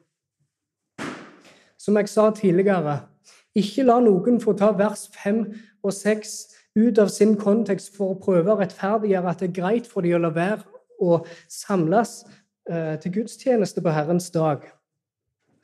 Som 1.78 1.96
jeg 1.96 2.08
sa 2.08 2.30
tidligere, 2.30 3.00
ikke 3.54 3.82
la 3.82 3.96
noen 4.00 4.40
få 4.40 4.52
ta 4.52 4.70
vers 4.76 5.08
5 5.24 5.40
og 5.82 5.92
6 5.92 6.34
ut 6.76 6.98
av 6.98 7.08
sin 7.08 7.36
kontekst 7.38 7.96
for 7.96 8.12
å 8.12 8.20
prøve 8.20 8.52
å 8.52 8.58
rettferdiggjøre 8.60 9.30
at 9.30 9.40
det 9.40 9.48
er 9.48 9.58
greit 9.60 9.88
for 9.88 10.04
dem 10.04 10.18
å 10.18 10.24
la 10.26 10.32
være 10.34 10.62
å 11.00 11.20
samles 11.48 12.24
eh, 12.70 12.94
til 13.00 13.18
gudstjeneste 13.18 13.82
på 13.82 13.94
Herrens 13.94 14.30
dag. 14.34 14.66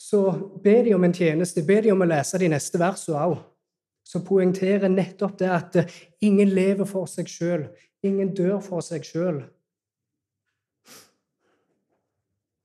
Så 0.01 0.31
be 0.65 0.79
de 0.87 0.95
om 0.95 1.05
en 1.05 1.15
tjeneste, 1.15 1.67
be 1.67 1.81
de 1.85 1.93
om 1.93 2.01
å 2.01 2.09
lese 2.09 2.41
de 2.41 2.49
neste 2.49 2.81
versene 2.81 3.21
òg 3.21 3.39
som 4.11 4.25
poengterer 4.27 4.91
nettopp 4.91 5.39
det 5.39 5.51
at 5.55 5.79
eh, 5.79 5.97
ingen 6.27 6.51
lever 6.51 6.89
for 6.89 7.07
seg 7.11 7.31
sjøl. 7.31 7.69
Ingen 8.03 8.35
dør 8.35 8.59
for 8.65 8.83
seg 8.83 9.07
sjøl. 9.07 9.45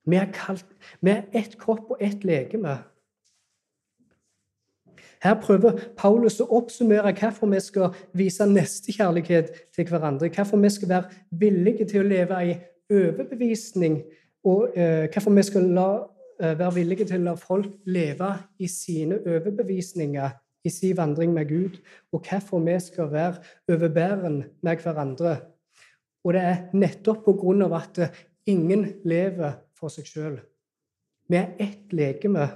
Vi 0.05 0.17
er, 0.21 0.29
kalt, 0.33 0.67
vi 1.01 1.15
er 1.15 1.25
ett 1.33 1.57
kropp 1.61 1.95
og 1.95 2.01
ett 2.03 2.23
legeme. 2.25 2.77
Her 5.25 5.37
prøver 5.41 5.79
Paulus 5.97 6.37
å 6.43 6.45
oppsummere 6.53 7.13
hvorfor 7.17 7.49
vi 7.49 7.61
skal 7.63 7.95
vise 8.13 8.45
nestekjærlighet 8.45 9.49
til 9.73 9.89
hverandre. 9.89 10.29
Hvorfor 10.29 10.61
vi 10.61 10.69
skal 10.69 10.91
være 10.91 11.21
villige 11.41 11.87
til 11.89 12.03
å 12.03 12.09
leve 12.09 12.41
i 12.45 12.57
overbevisning, 12.93 14.03
og 14.45 14.77
eh, 14.77 15.07
hvorfor 15.09 15.33
vi 15.33 15.45
skal 15.47 15.69
la, 15.73 15.89
eh, 16.37 16.53
være 16.53 16.75
villige 16.77 17.09
til 17.09 17.23
å 17.23 17.31
la 17.31 17.35
folk 17.41 17.71
leve 17.89 18.29
i 18.61 18.69
sine 18.69 19.17
overbevisninger 19.25 20.29
i 20.65 20.71
sin 20.73 20.97
vandring 20.97 21.33
med 21.33 21.49
Gud, 21.49 21.77
og 22.11 22.25
hvorfor 22.25 22.59
vi 22.65 22.79
skal 22.79 23.11
være 23.11 23.35
overbærende 23.69 24.49
med 24.61 24.81
hverandre. 24.83 25.37
Og 26.25 26.33
det 26.33 26.41
er 26.41 26.61
nettopp 26.73 27.23
på 27.25 27.35
grunn 27.37 27.61
av 27.61 27.75
at 27.77 27.99
ingen 28.49 28.87
lever 29.05 29.59
for 29.77 29.93
seg 29.93 30.09
sjøl. 30.09 30.37
Vi 31.29 31.37
er 31.37 31.53
ett 31.61 31.93
legeme. 31.93 32.49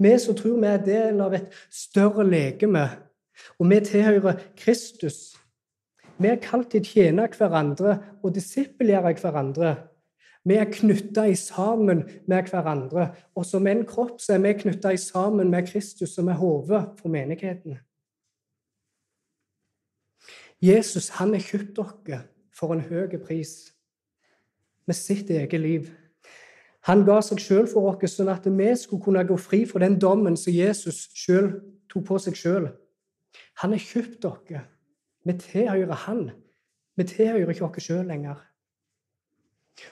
Vi 0.00 0.12
som 0.20 0.36
tror 0.36 0.60
vi 0.60 0.68
er 0.70 0.84
del 0.84 1.20
av 1.20 1.34
et 1.36 1.52
større 1.72 2.24
legeme, 2.24 2.86
og 3.60 3.68
vi 3.70 3.80
tilhører 3.84 4.40
Kristus. 4.56 5.36
Vi 6.16 6.30
er 6.32 6.40
kalt 6.40 6.70
til 6.72 6.80
å 6.80 6.88
tjene 6.88 7.28
hverandre 7.28 7.98
og 8.22 8.32
disippelgjøre 8.36 9.12
hverandre. 9.20 9.74
Vi 10.46 10.54
er 10.54 10.68
knytta 10.70 11.26
sammen 11.34 12.04
med 12.26 12.50
hverandre. 12.52 13.08
Og 13.34 13.46
som 13.46 13.66
en 13.66 13.82
kropp 13.86 14.20
så 14.22 14.36
er 14.36 14.44
vi 14.44 14.54
knytta 14.60 14.94
sammen 14.96 15.50
med 15.50 15.66
Kristus, 15.66 16.14
som 16.14 16.28
er 16.28 16.38
hodet 16.38 16.84
for 17.00 17.10
menigheten. 17.10 17.80
Jesus 20.62 21.08
han 21.18 21.34
har 21.34 21.42
kjøpt 21.42 21.76
dere 21.76 22.22
for 22.54 22.72
en 22.72 22.80
høy 22.80 23.18
pris 23.20 23.74
med 24.86 24.96
sitt 24.96 25.30
eget 25.30 25.60
liv. 25.60 25.90
Han 26.86 27.02
ga 27.04 27.18
seg 27.20 27.42
sjøl 27.42 27.66
for 27.66 27.90
oss, 27.90 28.14
sånn 28.14 28.30
at 28.30 28.46
vi 28.46 28.70
skulle 28.78 29.02
kunne 29.02 29.26
gå 29.26 29.36
fri 29.36 29.64
for 29.66 29.82
den 29.82 29.98
dommen 29.98 30.38
som 30.38 30.54
Jesus 30.54 31.08
selv 31.18 31.58
tok 31.90 32.06
på 32.06 32.18
seg 32.22 32.38
sjøl. 32.38 32.70
Han 33.60 33.74
har 33.74 33.82
kjøpt 33.82 34.22
dere. 34.22 34.62
Vi 35.26 35.34
tilhører 35.42 36.04
han. 36.06 36.28
Vi 36.96 37.04
tilhører 37.04 37.50
ikke 37.50 37.66
oss 37.66 37.82
sjøl 37.82 38.06
lenger. 38.06 38.38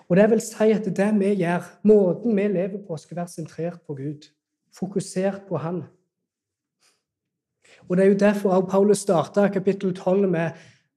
Og 0.09 0.17
det 0.17 0.31
vil 0.31 0.41
si 0.41 0.71
at 0.73 0.87
det 0.97 1.11
vi 1.19 1.35
gjør, 1.43 1.67
måten 1.85 2.37
vi 2.37 2.49
lever 2.49 2.81
på, 2.87 2.97
skal 2.97 3.17
være 3.17 3.29
sentrert 3.29 3.81
på 3.87 3.95
Gud. 3.95 4.29
Fokusert 4.75 5.45
på 5.49 5.57
Han. 5.57 5.83
Og 7.89 7.97
Det 7.97 8.05
er 8.05 8.09
jo 8.09 8.19
derfor 8.19 8.51
også 8.51 8.71
Paulus 8.71 8.99
starta 8.99 9.49
kapittel 9.49 9.95
12 9.95 10.29
med 10.31 10.51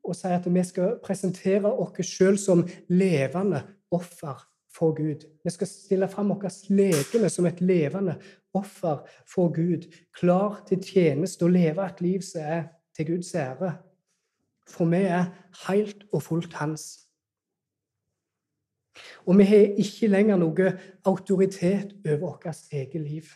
å 0.03 0.13
si 0.15 0.27
at 0.31 0.45
vi 0.47 0.63
skal 0.63 0.99
presentere 1.03 1.71
oss 1.71 2.07
sjøl 2.07 2.37
som 2.39 2.63
levende 2.87 3.63
offer 3.91 4.39
for 4.71 4.93
Gud. 4.95 5.25
Vi 5.43 5.51
skal 5.51 5.67
stille 5.67 6.07
fram 6.07 6.29
vårt 6.29 6.69
legeme 6.69 7.29
som 7.29 7.45
et 7.45 7.61
levende 7.61 8.15
offer 8.53 9.03
for 9.27 9.51
Gud, 9.53 9.87
klar 10.15 10.61
til 10.67 10.83
tjeneste 10.83 11.45
og 11.45 11.55
leve 11.55 11.85
et 11.85 12.01
liv 12.01 12.21
som 12.21 12.41
er 12.41 12.63
til 12.95 13.11
Guds 13.11 13.33
ære. 13.35 13.73
For 14.67 14.85
vi 14.85 15.03
er 15.07 15.29
helt 15.67 16.05
og 16.13 16.23
fullt 16.23 16.53
Hans. 16.53 17.06
Og 19.25 19.37
vi 19.37 19.43
har 19.43 19.77
ikke 19.83 20.07
lenger 20.07 20.39
noe 20.41 20.71
autoritet 21.05 21.95
over 22.05 22.17
vårt 22.21 22.71
eget 22.71 23.01
liv. 23.01 23.29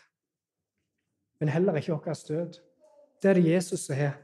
Men 1.40 1.50
heller 1.50 1.76
ikke 1.76 1.94
vår 1.94 2.20
død. 2.28 2.60
Det 3.22 3.30
er 3.30 3.34
det 3.34 3.52
Jesus 3.52 3.80
som 3.80 3.96
har. 3.96 4.18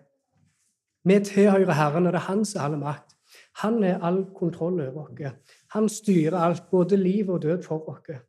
Vi 1.04 1.20
tilhører 1.24 1.74
Herren, 1.74 2.06
og 2.06 2.14
det 2.14 2.20
er 2.20 2.30
Han 2.30 2.46
som 2.46 2.60
har 2.60 2.70
all 2.70 2.80
makt. 2.80 3.16
Han 3.62 3.84
er 3.84 4.00
all 4.04 4.26
kontroll 4.36 4.82
over 4.82 5.02
oss. 5.02 5.36
Han 5.74 5.90
styrer 5.90 6.38
alt, 6.38 6.70
både 6.72 6.98
liv 6.98 7.30
og 7.30 7.42
død 7.42 7.64
for 7.64 7.90
oss. 7.90 8.22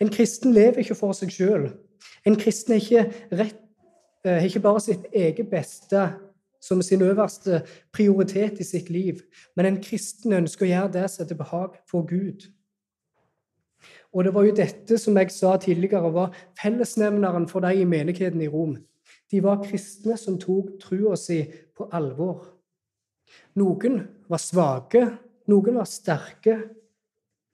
En 0.00 0.08
kristen 0.08 0.52
lever 0.52 0.78
ikke 0.78 0.94
for 0.94 1.12
seg 1.12 1.32
sjøl. 1.32 1.70
En 2.26 2.36
kristen 2.36 2.72
har 2.72 2.80
ikke, 2.80 3.52
eh, 4.24 4.44
ikke 4.44 4.60
bare 4.60 4.80
sitt 4.80 5.06
eget 5.12 5.50
beste 5.50 6.08
som 6.60 6.82
sin 6.82 7.02
øverste 7.02 7.62
prioritet 7.92 8.60
i 8.60 8.64
sitt 8.64 8.90
liv, 8.90 9.22
men 9.56 9.66
en 9.66 9.82
kristen 9.82 10.32
ønsker 10.36 10.66
å 10.66 10.70
gjøre 10.70 10.92
det 10.98 11.06
som 11.10 11.24
er 11.24 11.30
til 11.30 11.40
behag 11.40 11.78
for 11.90 12.06
Gud. 12.08 12.46
Og 14.12 14.24
det 14.26 14.34
var 14.34 14.44
jo 14.44 14.54
dette 14.58 14.98
som 14.98 15.16
jeg 15.18 15.30
sa 15.32 15.54
tidligere, 15.56 16.12
var 16.12 16.34
fellesnevneren 16.60 17.48
for 17.48 17.64
de 17.64 17.80
i 17.80 17.88
menigheten 17.88 18.42
i 18.42 18.48
Rom. 18.50 18.76
De 19.30 19.42
var 19.42 19.62
kristne 19.62 20.16
som 20.18 20.38
tok 20.38 20.74
trua 20.82 21.16
si 21.18 21.44
på 21.76 21.86
alvor. 21.94 22.42
Noen 23.58 24.00
var 24.30 24.42
svake, 24.42 25.04
noen 25.50 25.78
var 25.78 25.88
sterke. 25.88 26.56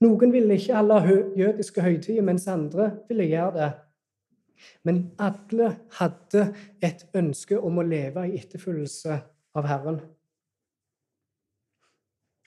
Noen 0.04 0.32
ville 0.32 0.56
ikke 0.56 0.76
alle 0.76 1.00
jødiske 1.36 1.84
høytider, 1.84 2.24
mens 2.24 2.48
andre 2.48 2.90
ville 3.08 3.28
gjøre 3.28 3.52
det. 3.56 3.70
Men 4.84 5.10
alle 5.22 5.72
hadde 5.98 6.48
et 6.84 7.06
ønske 7.16 7.58
om 7.58 7.80
å 7.80 7.86
leve 7.86 8.26
i 8.28 8.38
etterfølgelse 8.40 9.18
av 9.56 9.68
Herren. 9.70 10.00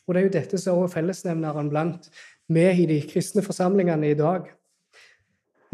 Og 0.08 0.14
Det 0.16 0.22
er 0.22 0.26
jo 0.26 0.34
dette 0.34 0.58
som 0.58 0.80
er 0.82 0.90
fellesnevneren 0.90 1.70
blant 1.70 2.10
med 2.50 2.80
i 2.82 2.88
de 2.90 2.98
kristne 3.06 3.44
forsamlingene 3.46 4.10
i 4.10 4.18
dag. 4.18 4.48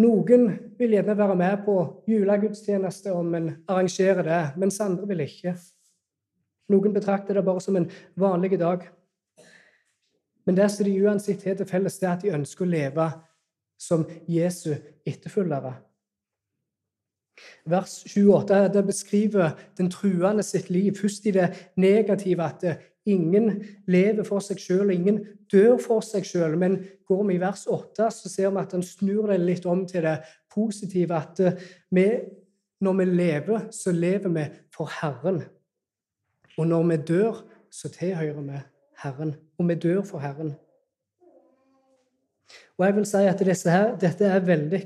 Noen 0.04 0.50
vil 0.76 0.98
gjerne 0.98 1.16
være 1.16 1.38
med 1.40 1.62
på 1.64 1.76
julegudstjeneste 2.12 3.14
om 3.16 3.30
en 3.38 3.48
arrangerer 3.72 4.28
det, 4.28 4.42
mens 4.60 4.82
andre 4.84 5.08
vil 5.08 5.24
ikke. 5.24 5.54
Noen 6.74 6.96
betrakter 6.98 7.38
det 7.38 7.46
bare 7.48 7.64
som 7.64 7.78
en 7.80 7.88
vanlig 8.20 8.60
dag. 8.60 8.84
Men 10.46 10.60
det 10.60 10.68
som 10.74 10.86
de 10.86 10.98
uansett 11.00 11.48
har 11.48 11.56
til 11.56 11.70
felles, 11.70 11.96
det 12.02 12.10
er 12.10 12.18
at 12.18 12.26
de 12.26 12.36
ønsker 12.36 12.66
å 12.66 12.74
leve 12.74 13.08
som 13.80 14.04
Jesu 14.28 14.74
etterfølgere. 15.08 15.78
Vers 17.66 18.04
28 18.08 18.74
det 18.74 18.84
beskriver 18.86 19.56
den 19.78 19.90
truende 19.92 20.44
sitt 20.44 20.70
liv. 20.70 20.96
Først 20.96 21.26
i 21.26 21.32
det 21.36 21.50
negative, 21.76 22.44
at 22.44 22.78
ingen 23.06 23.66
lever 23.88 24.24
for 24.24 24.44
seg 24.44 24.60
sjøl, 24.62 24.94
ingen 24.94 25.20
dør 25.52 25.78
for 25.82 26.06
seg 26.06 26.26
sjøl. 26.26 26.58
Men 26.58 26.80
går 27.08 27.24
vi 27.28 27.38
i 27.38 27.42
vers 27.42 27.66
8, 27.68 28.10
så 28.12 28.32
ser 28.32 28.54
vi 28.54 28.64
at 28.64 28.76
han 28.78 28.86
snur 28.86 29.30
det 29.32 29.40
litt 29.44 29.66
om 29.70 29.86
til 29.90 30.06
det 30.08 30.18
positive. 30.54 31.18
At 31.18 31.42
vi, 31.92 32.08
når 32.82 33.00
vi 33.02 33.10
lever, 33.12 33.68
så 33.72 33.94
lever 33.96 34.36
vi 34.38 34.46
for 34.76 34.92
Herren. 35.02 35.44
Og 36.58 36.68
når 36.68 36.84
vi 36.92 37.02
dør, 37.14 37.42
så 37.72 37.92
tilhører 37.92 38.42
vi 38.42 38.62
Herren. 39.04 39.36
Og 39.58 39.68
vi 39.70 39.76
dør 39.76 40.06
for 40.08 40.24
Herren. 40.24 40.56
Og 42.78 42.86
jeg 42.86 42.96
vil 42.96 43.06
si 43.08 43.26
at 43.28 43.42
Dette 44.02 44.28
er 44.28 44.44
veldig 44.46 44.82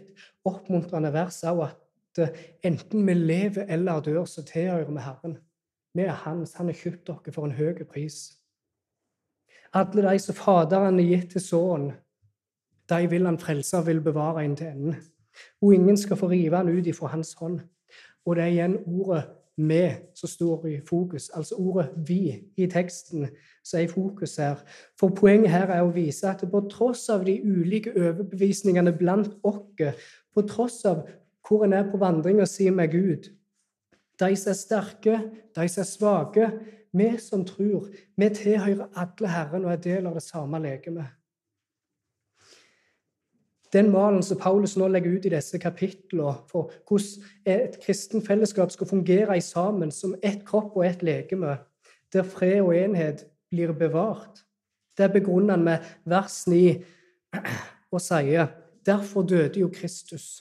oppmuntrende 0.46 1.12
vers 1.14 1.44
òg. 1.44 1.64
At 1.68 1.78
eh, 2.18 2.30
enten 2.64 3.08
vi 3.08 3.14
lever 3.14 3.66
eller 3.70 4.02
dør, 4.02 4.26
så 4.26 4.44
tilhører 4.44 4.92
vi 4.92 5.00
Herren. 5.00 5.38
Vi 5.94 6.02
er 6.02 6.12
hans. 6.26 6.54
Han 6.54 6.66
har 6.66 6.74
kjøpt 6.74 7.08
dere 7.08 7.34
for 7.34 7.46
en 7.46 7.58
høy 7.58 7.84
pris. 7.90 8.36
Alle 9.74 10.02
de 10.02 10.20
som 10.20 10.36
Faderen 10.36 11.00
har 11.00 11.06
gitt 11.06 11.32
til 11.32 11.42
Sønnen, 11.42 11.92
de 12.90 13.10
vil 13.10 13.26
han 13.26 13.38
frelse 13.40 13.78
og 13.78 13.86
vil 13.86 14.02
bevare 14.02 14.44
inn 14.46 14.56
til 14.58 14.68
enden. 14.68 14.96
Og 15.62 15.76
ingen 15.76 15.98
skal 15.98 16.18
få 16.18 16.30
rive 16.32 16.58
han 16.58 16.70
ut 16.70 16.88
ifra 16.88 17.12
hans 17.14 17.34
hånd. 17.34 17.60
Og 18.26 18.36
det 18.36 18.44
er 18.44 18.48
igjen 18.48 18.80
ordet 18.86 19.24
'vi' 19.60 20.16
som 20.16 20.30
står 20.30 20.66
i 20.66 20.80
fokus, 20.90 21.30
altså 21.30 21.56
ordet 21.56 21.90
'vi' 21.96 22.54
i 22.58 22.66
teksten 22.68 23.28
som 23.64 23.80
er 23.80 23.84
i 23.84 23.88
fokus 23.88 24.36
her. 24.36 24.56
For 25.00 25.10
poenget 25.10 25.50
her 25.50 25.68
er 25.68 25.82
å 25.82 25.94
vise 25.94 26.30
at 26.30 26.46
på 26.52 26.68
tross 26.72 27.10
av 27.10 27.26
de 27.26 27.42
ulike 27.44 27.92
overbevisningene 27.96 28.98
blant 28.98 29.30
oss, 29.44 29.96
på 30.34 30.42
tross 30.42 30.86
av 30.86 31.08
hvor 31.50 31.66
en 31.66 31.74
er 31.74 31.88
på 31.92 31.98
vandringa 31.98 32.46
si 32.46 32.70
med 32.70 32.92
Gud, 32.92 33.30
de 34.20 34.36
som 34.38 34.52
er 34.52 34.58
sterke, 34.58 35.22
de 35.56 35.70
som 35.70 35.82
er 35.82 35.88
svake. 35.88 36.50
Vi 36.92 37.18
som 37.22 37.46
tror, 37.46 37.88
vi 38.18 38.30
tilhører 38.34 38.90
alle 38.98 39.30
Herren 39.30 39.66
og 39.66 39.72
er 39.74 39.82
del 39.82 40.08
av 40.10 40.18
det 40.18 40.24
samme 40.26 40.60
legemet. 40.62 41.06
Den 43.74 43.92
malen 43.94 44.24
som 44.26 44.40
Paulus 44.42 44.74
nå 44.78 44.88
legger 44.90 45.20
ut 45.20 45.26
i 45.30 45.34
disse 45.36 45.60
kapitlene 45.62 46.34
for 46.50 46.72
hvordan 46.90 47.28
et 47.46 47.78
kristen 47.84 48.26
fellesskap 48.26 48.74
skal 48.74 48.90
fungere 48.90 49.38
i 49.38 49.46
sammen 49.46 49.92
som 49.94 50.16
ett 50.24 50.42
kropp 50.46 50.78
og 50.78 50.88
ett 50.88 51.04
legeme, 51.06 51.60
der 52.14 52.26
fred 52.26 52.64
og 52.64 52.74
enhet 52.74 53.28
blir 53.54 53.74
bevart, 53.78 54.42
det 54.98 55.12
begrunner 55.14 55.54
han 55.54 55.64
med 55.64 55.86
vers 56.06 56.48
9 56.48 56.82
og 57.92 58.02
sier 58.02 58.50
Derfor 58.86 59.22
døde 59.22 59.60
jo 59.60 59.68
Kristus, 59.70 60.40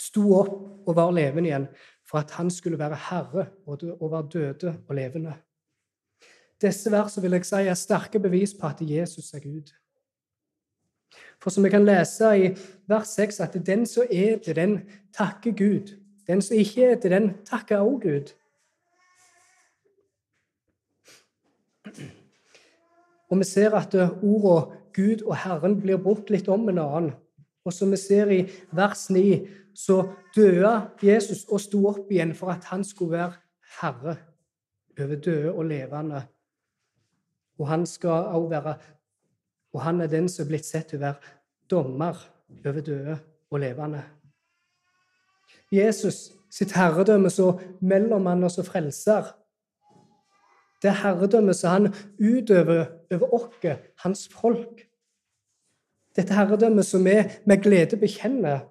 sto 0.00 0.24
opp 0.38 0.88
og 0.88 0.96
var 0.96 1.12
levende 1.14 1.50
igjen 1.50 1.66
for 2.04 2.20
at 2.20 2.34
han 2.36 2.50
skulle 2.50 2.78
være 2.78 2.98
herre 3.08 3.46
over 3.66 4.22
døde 4.28 4.76
og 4.88 4.94
levende. 4.94 5.34
Disse 6.62 6.90
versene 6.92 7.24
vil 7.24 7.38
jeg 7.38 7.46
si 7.46 7.62
er 7.68 7.78
sterke 7.78 8.20
bevis 8.20 8.54
på 8.58 8.66
at 8.66 8.80
Jesus 8.80 9.32
er 9.34 9.42
Gud. 9.44 9.72
For 11.42 11.50
som 11.50 11.64
vi 11.64 11.70
kan 11.70 11.84
lese 11.84 12.30
i 12.38 12.46
vers 12.88 13.08
6, 13.18 13.40
at 13.40 13.58
den 13.66 13.86
som 13.86 14.06
er 14.10 14.38
til 14.38 14.56
den 14.56 14.78
takker 15.14 15.52
Gud. 15.52 15.92
Den 16.26 16.42
som 16.42 16.56
ikke 16.56 16.84
er 16.84 17.00
til 17.00 17.10
den, 17.10 17.34
takker 17.44 17.78
også 17.78 17.98
Gud. 18.02 18.32
Og 23.30 23.38
vi 23.38 23.44
ser 23.44 23.74
at 23.74 23.94
ordene 23.94 24.80
Gud 24.94 25.22
og 25.26 25.36
Herren 25.36 25.80
blir 25.80 25.98
brukt 25.98 26.30
litt 26.30 26.48
om 26.48 26.68
en 26.68 26.78
annen. 26.78 27.12
Og 27.64 27.72
som 27.72 27.90
vi 27.90 27.98
ser 27.98 28.30
i 28.30 28.42
vers 28.76 29.08
9, 29.10 29.40
så 29.74 30.02
døde 30.36 30.90
Jesus 31.02 31.44
og 31.50 31.60
sto 31.60 31.82
opp 31.90 32.10
igjen 32.12 32.34
for 32.34 32.52
at 32.54 32.64
han 32.70 32.84
skulle 32.84 33.18
være 33.18 33.32
herre 33.80 34.16
over 35.00 35.14
døde 35.16 35.52
og 35.52 35.64
levende. 35.64 36.22
Og 37.58 37.68
han 37.68 37.86
skal 37.86 38.10
også 38.10 38.48
være 38.48 38.74
Og 39.74 39.82
han 39.82 40.00
er 40.00 40.06
den 40.06 40.28
som 40.28 40.44
er 40.44 40.48
blitt 40.48 40.66
sett 40.66 40.86
til 40.86 41.00
å 41.00 41.02
være 41.02 41.32
dommer 41.70 42.18
over 42.66 42.80
døde 42.80 43.16
og 43.50 43.58
levende. 43.58 44.04
Jesus 45.72 46.30
sitt 46.54 46.76
herredømme 46.76 47.30
som 47.30 47.58
mellommann 47.80 48.44
og 48.46 48.52
som 48.54 48.66
frelser. 48.66 49.32
Det 50.82 50.92
herredømmet 51.00 51.56
som 51.56 51.70
han 51.70 51.94
utøver 52.20 52.86
over 53.10 53.34
oss, 53.34 53.80
hans 54.04 54.28
folk. 54.28 54.84
Dette 56.14 56.34
herredømmet 56.36 56.86
som 56.86 57.04
vi 57.04 57.16
med 57.46 57.62
glede 57.62 57.98
bekjenner 57.98 58.68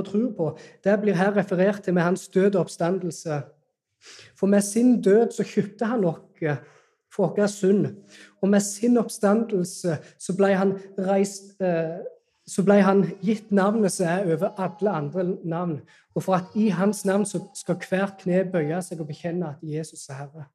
og 0.00 0.06
tror 0.08 0.30
på, 0.36 0.46
det 0.84 1.00
blir 1.00 1.18
her 1.18 1.36
referert 1.36 1.82
til 1.84 1.94
med 1.94 2.02
hans 2.02 2.28
død 2.28 2.54
og 2.54 2.66
oppstandelse. 2.66 3.42
For 4.36 4.46
med 4.46 4.60
sin 4.60 5.02
død 5.02 5.32
så 5.32 5.44
kjøpte 5.46 5.88
han 5.88 6.04
oss 6.04 6.58
for 7.14 7.34
vår 7.36 7.46
synd. 7.46 7.86
Og 8.42 8.48
med 8.48 8.60
sin 8.60 8.98
oppstandelse 8.98 9.98
så 10.18 10.36
ble 10.36 10.54
han, 10.58 10.74
reist, 10.98 11.54
eh, 11.62 12.02
så 12.46 12.64
ble 12.66 12.80
han 12.82 13.04
gitt 13.24 13.52
navnet 13.54 13.94
som 13.94 14.10
er 14.10 14.34
over 14.34 14.50
alle 14.60 14.90
andre 14.90 15.24
navn. 15.44 15.78
Og 16.14 16.22
for 16.26 16.38
at 16.38 16.56
i 16.58 16.68
hans 16.68 17.04
navn 17.04 17.26
så 17.26 17.40
skal 17.54 17.78
hvert 17.88 18.18
kne 18.22 18.44
bøye 18.50 18.82
seg 18.82 19.00
og 19.00 19.08
bekjenne 19.08 19.54
at 19.54 19.62
Jesus 19.62 20.08
er 20.08 20.24
Herre. 20.24 20.48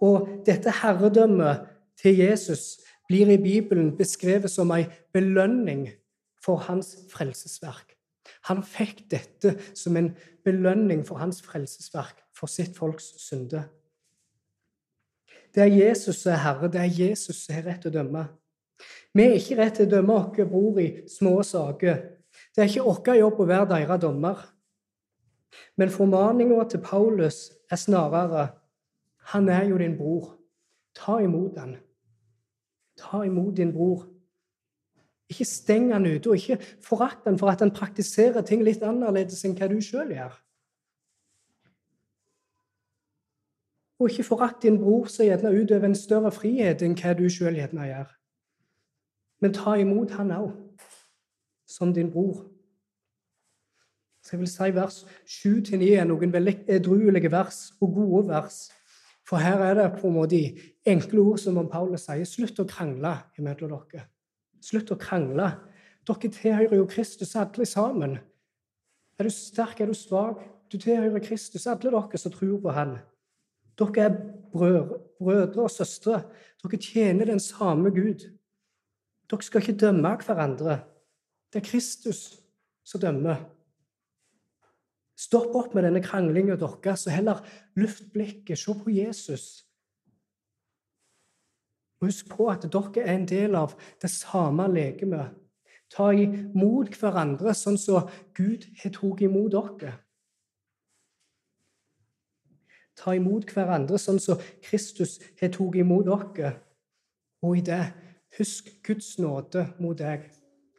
Og 0.00 0.28
dette 0.46 0.72
herredømmet 0.82 1.66
til 2.00 2.16
Jesus 2.18 2.80
blir 3.08 3.28
i 3.30 3.42
Bibelen 3.42 3.96
beskrevet 3.96 4.50
som 4.50 4.70
en 4.70 4.88
belønning 5.12 5.88
for 6.44 6.62
hans 6.68 6.94
frelsesverk. 7.12 7.96
Han 8.48 8.62
fikk 8.64 9.04
dette 9.10 9.56
som 9.76 9.96
en 9.96 10.12
belønning 10.44 11.02
for 11.06 11.20
hans 11.20 11.42
frelsesverk, 11.44 12.22
for 12.36 12.50
sitt 12.50 12.76
folks 12.78 13.12
synde. 13.20 13.64
Det 15.54 15.64
er 15.64 15.72
Jesus 15.74 16.22
som 16.22 16.32
er 16.32 16.44
herre, 16.44 16.70
det 16.70 16.80
er 16.80 17.00
Jesus 17.02 17.44
som 17.44 17.56
har 17.56 17.66
rett 17.66 17.82
til 17.82 17.90
å 17.90 17.98
dømme. 17.98 18.24
Vi 19.14 19.26
er 19.26 19.36
ikke 19.36 19.58
rett 19.58 19.76
til 19.80 19.88
å 19.88 19.94
dømme 19.96 20.18
vår 20.36 20.48
bror 20.48 20.80
i 20.80 20.88
små 21.10 21.40
saker. 21.42 22.00
Det 22.54 22.62
er 22.62 22.70
ikke 22.70 22.86
vår 22.86 23.18
jobb 23.18 23.40
å 23.42 23.48
være 23.50 23.70
deres 23.74 24.02
dommer. 24.02 24.44
Men 25.76 25.90
formaninga 25.90 26.62
til 26.70 26.82
Paulus 26.84 27.50
er 27.70 27.76
snarere 27.76 28.48
Han 29.34 29.48
er 29.48 29.64
jo 29.68 29.78
din 29.78 29.96
bror. 29.98 30.36
Ta 30.94 31.20
imot 31.22 31.58
han. 31.58 31.76
Ta 32.98 33.24
imot 33.24 33.56
din 33.56 33.72
bror. 33.72 34.06
Ikke 35.30 35.46
steng 35.46 35.92
han 35.94 36.06
ute, 36.06 36.30
og 36.30 36.36
ikke 36.36 36.58
forakt 36.82 37.26
han 37.28 37.38
for 37.38 37.52
at 37.52 37.62
han 37.62 37.70
praktiserer 37.74 38.42
ting 38.42 38.64
litt 38.66 38.82
annerledes 38.82 39.44
enn 39.46 39.54
hva 39.58 39.68
du 39.70 39.78
sjøl 39.84 40.10
gjør. 40.16 40.32
Og 44.00 44.10
ikke 44.10 44.26
forakt 44.26 44.62
din 44.64 44.80
bror 44.80 45.06
som 45.12 45.28
gjerne 45.28 45.52
utøver 45.54 45.90
en 45.90 45.98
større 45.98 46.32
frihet 46.32 46.82
enn 46.82 46.96
hva 46.98 47.14
du 47.14 47.28
sjøl 47.30 47.58
gjerne 47.60 47.86
gjør. 47.92 48.08
Men 49.40 49.54
ta 49.56 49.76
imot 49.80 50.16
han 50.18 50.32
òg, 50.34 50.50
som 51.68 51.94
din 51.94 52.10
bror. 52.12 52.42
Så 54.20 54.34
jeg 54.34 54.40
vil 54.42 54.50
si 54.52 54.70
vers 54.76 55.00
7-9 55.26 55.94
er 55.96 56.04
noen 56.08 56.32
veldig 56.32 56.58
edruelige 56.68 57.30
vers 57.32 57.70
og 57.80 57.94
gode 57.94 58.28
vers. 58.28 58.66
For 59.28 59.40
her 59.40 59.62
er 59.62 59.74
det 59.78 59.90
på 60.00 60.08
en 60.08 60.16
måte 60.18 60.40
enkle 60.86 61.22
ord 61.22 61.38
som 61.38 61.60
om 61.60 61.68
Paulus 61.70 62.08
sier 62.08 62.26
slutt 62.28 62.60
å 62.60 62.68
krangle 62.68 63.14
imellom 63.38 63.78
dere. 63.92 64.08
Slutt 64.60 64.92
å 64.92 64.98
krangle. 65.00 65.50
Dere 66.08 66.32
tilhører 66.32 66.76
jo 66.78 66.88
Kristus 66.90 67.36
alle 67.38 67.66
sammen. 67.68 68.18
Er 69.18 69.28
du 69.28 69.32
sterk, 69.32 69.80
er 69.80 69.90
du 69.90 69.96
svak? 69.96 70.42
Du 70.70 70.78
tilhører 70.78 71.22
Kristus, 71.24 71.66
alle 71.66 71.82
dere 71.82 72.18
som 72.18 72.32
tror 72.32 72.60
på 72.62 72.74
Han. 72.74 72.98
Dere 73.78 74.04
er 74.06 74.18
brødre, 74.52 75.00
brødre 75.18 75.64
og 75.64 75.70
søstre. 75.70 76.22
Dere 76.62 76.80
tjener 76.80 77.32
den 77.32 77.40
samme 77.40 77.90
Gud. 77.90 78.28
Dere 79.30 79.46
skal 79.46 79.62
ikke 79.62 79.80
dømme 79.80 80.16
hverandre. 80.24 80.80
Det 81.52 81.62
er 81.62 81.66
Kristus 81.66 82.40
som 82.84 83.00
dømmer. 83.00 83.42
Stopp 85.20 85.54
opp 85.54 85.74
med 85.74 85.84
denne 85.84 86.00
kranglinga 86.00 86.56
deres, 86.56 87.06
og 87.06 87.12
heller 87.12 87.42
luft 87.76 88.06
blikket. 88.12 88.58
Se 88.58 88.72
på 88.72 88.92
Jesus. 88.94 89.66
Husk 92.00 92.30
på 92.32 92.48
at 92.48 92.64
dere 92.72 93.04
er 93.04 93.14
en 93.14 93.26
del 93.28 93.54
av 93.58 93.74
det 94.00 94.10
samme 94.10 94.68
legemet. 94.72 95.34
Ta 95.90 96.10
imot 96.14 96.94
hverandre 96.96 97.52
sånn 97.56 97.78
som 97.80 98.08
Gud 98.36 98.64
har 98.82 98.94
tatt 98.94 99.24
imot 99.26 99.52
dere. 99.52 99.96
Ta 103.00 103.14
imot 103.16 103.52
hverandre 103.52 103.98
sånn 103.98 104.20
som 104.22 104.40
Kristus 104.64 105.18
har 105.40 105.52
tatt 105.52 105.80
imot 105.82 106.08
dere. 106.08 106.54
Og 107.42 107.58
i 107.58 107.64
det, 107.64 107.82
husk 108.38 108.68
Guds 108.86 109.16
nåde 109.18 109.66
mot 109.80 109.98
deg, 109.98 110.28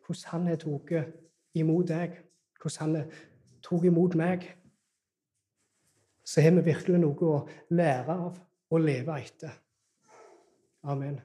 hvordan 0.05 0.32
Han 0.32 0.47
har 0.47 0.57
tatt 0.61 1.13
imot 1.53 1.88
deg, 1.88 2.17
hvordan 2.61 2.95
Han 2.95 3.11
tok 3.61 3.86
imot 3.86 4.15
meg, 4.15 4.45
så 6.26 6.41
har 6.41 6.53
vi 6.55 6.69
virkelig 6.69 7.01
noe 7.01 7.34
å 7.34 7.41
lære 7.74 8.13
av 8.13 8.38
og 8.72 8.86
leve 8.86 9.17
etter. 9.19 9.61
Amen. 10.84 11.22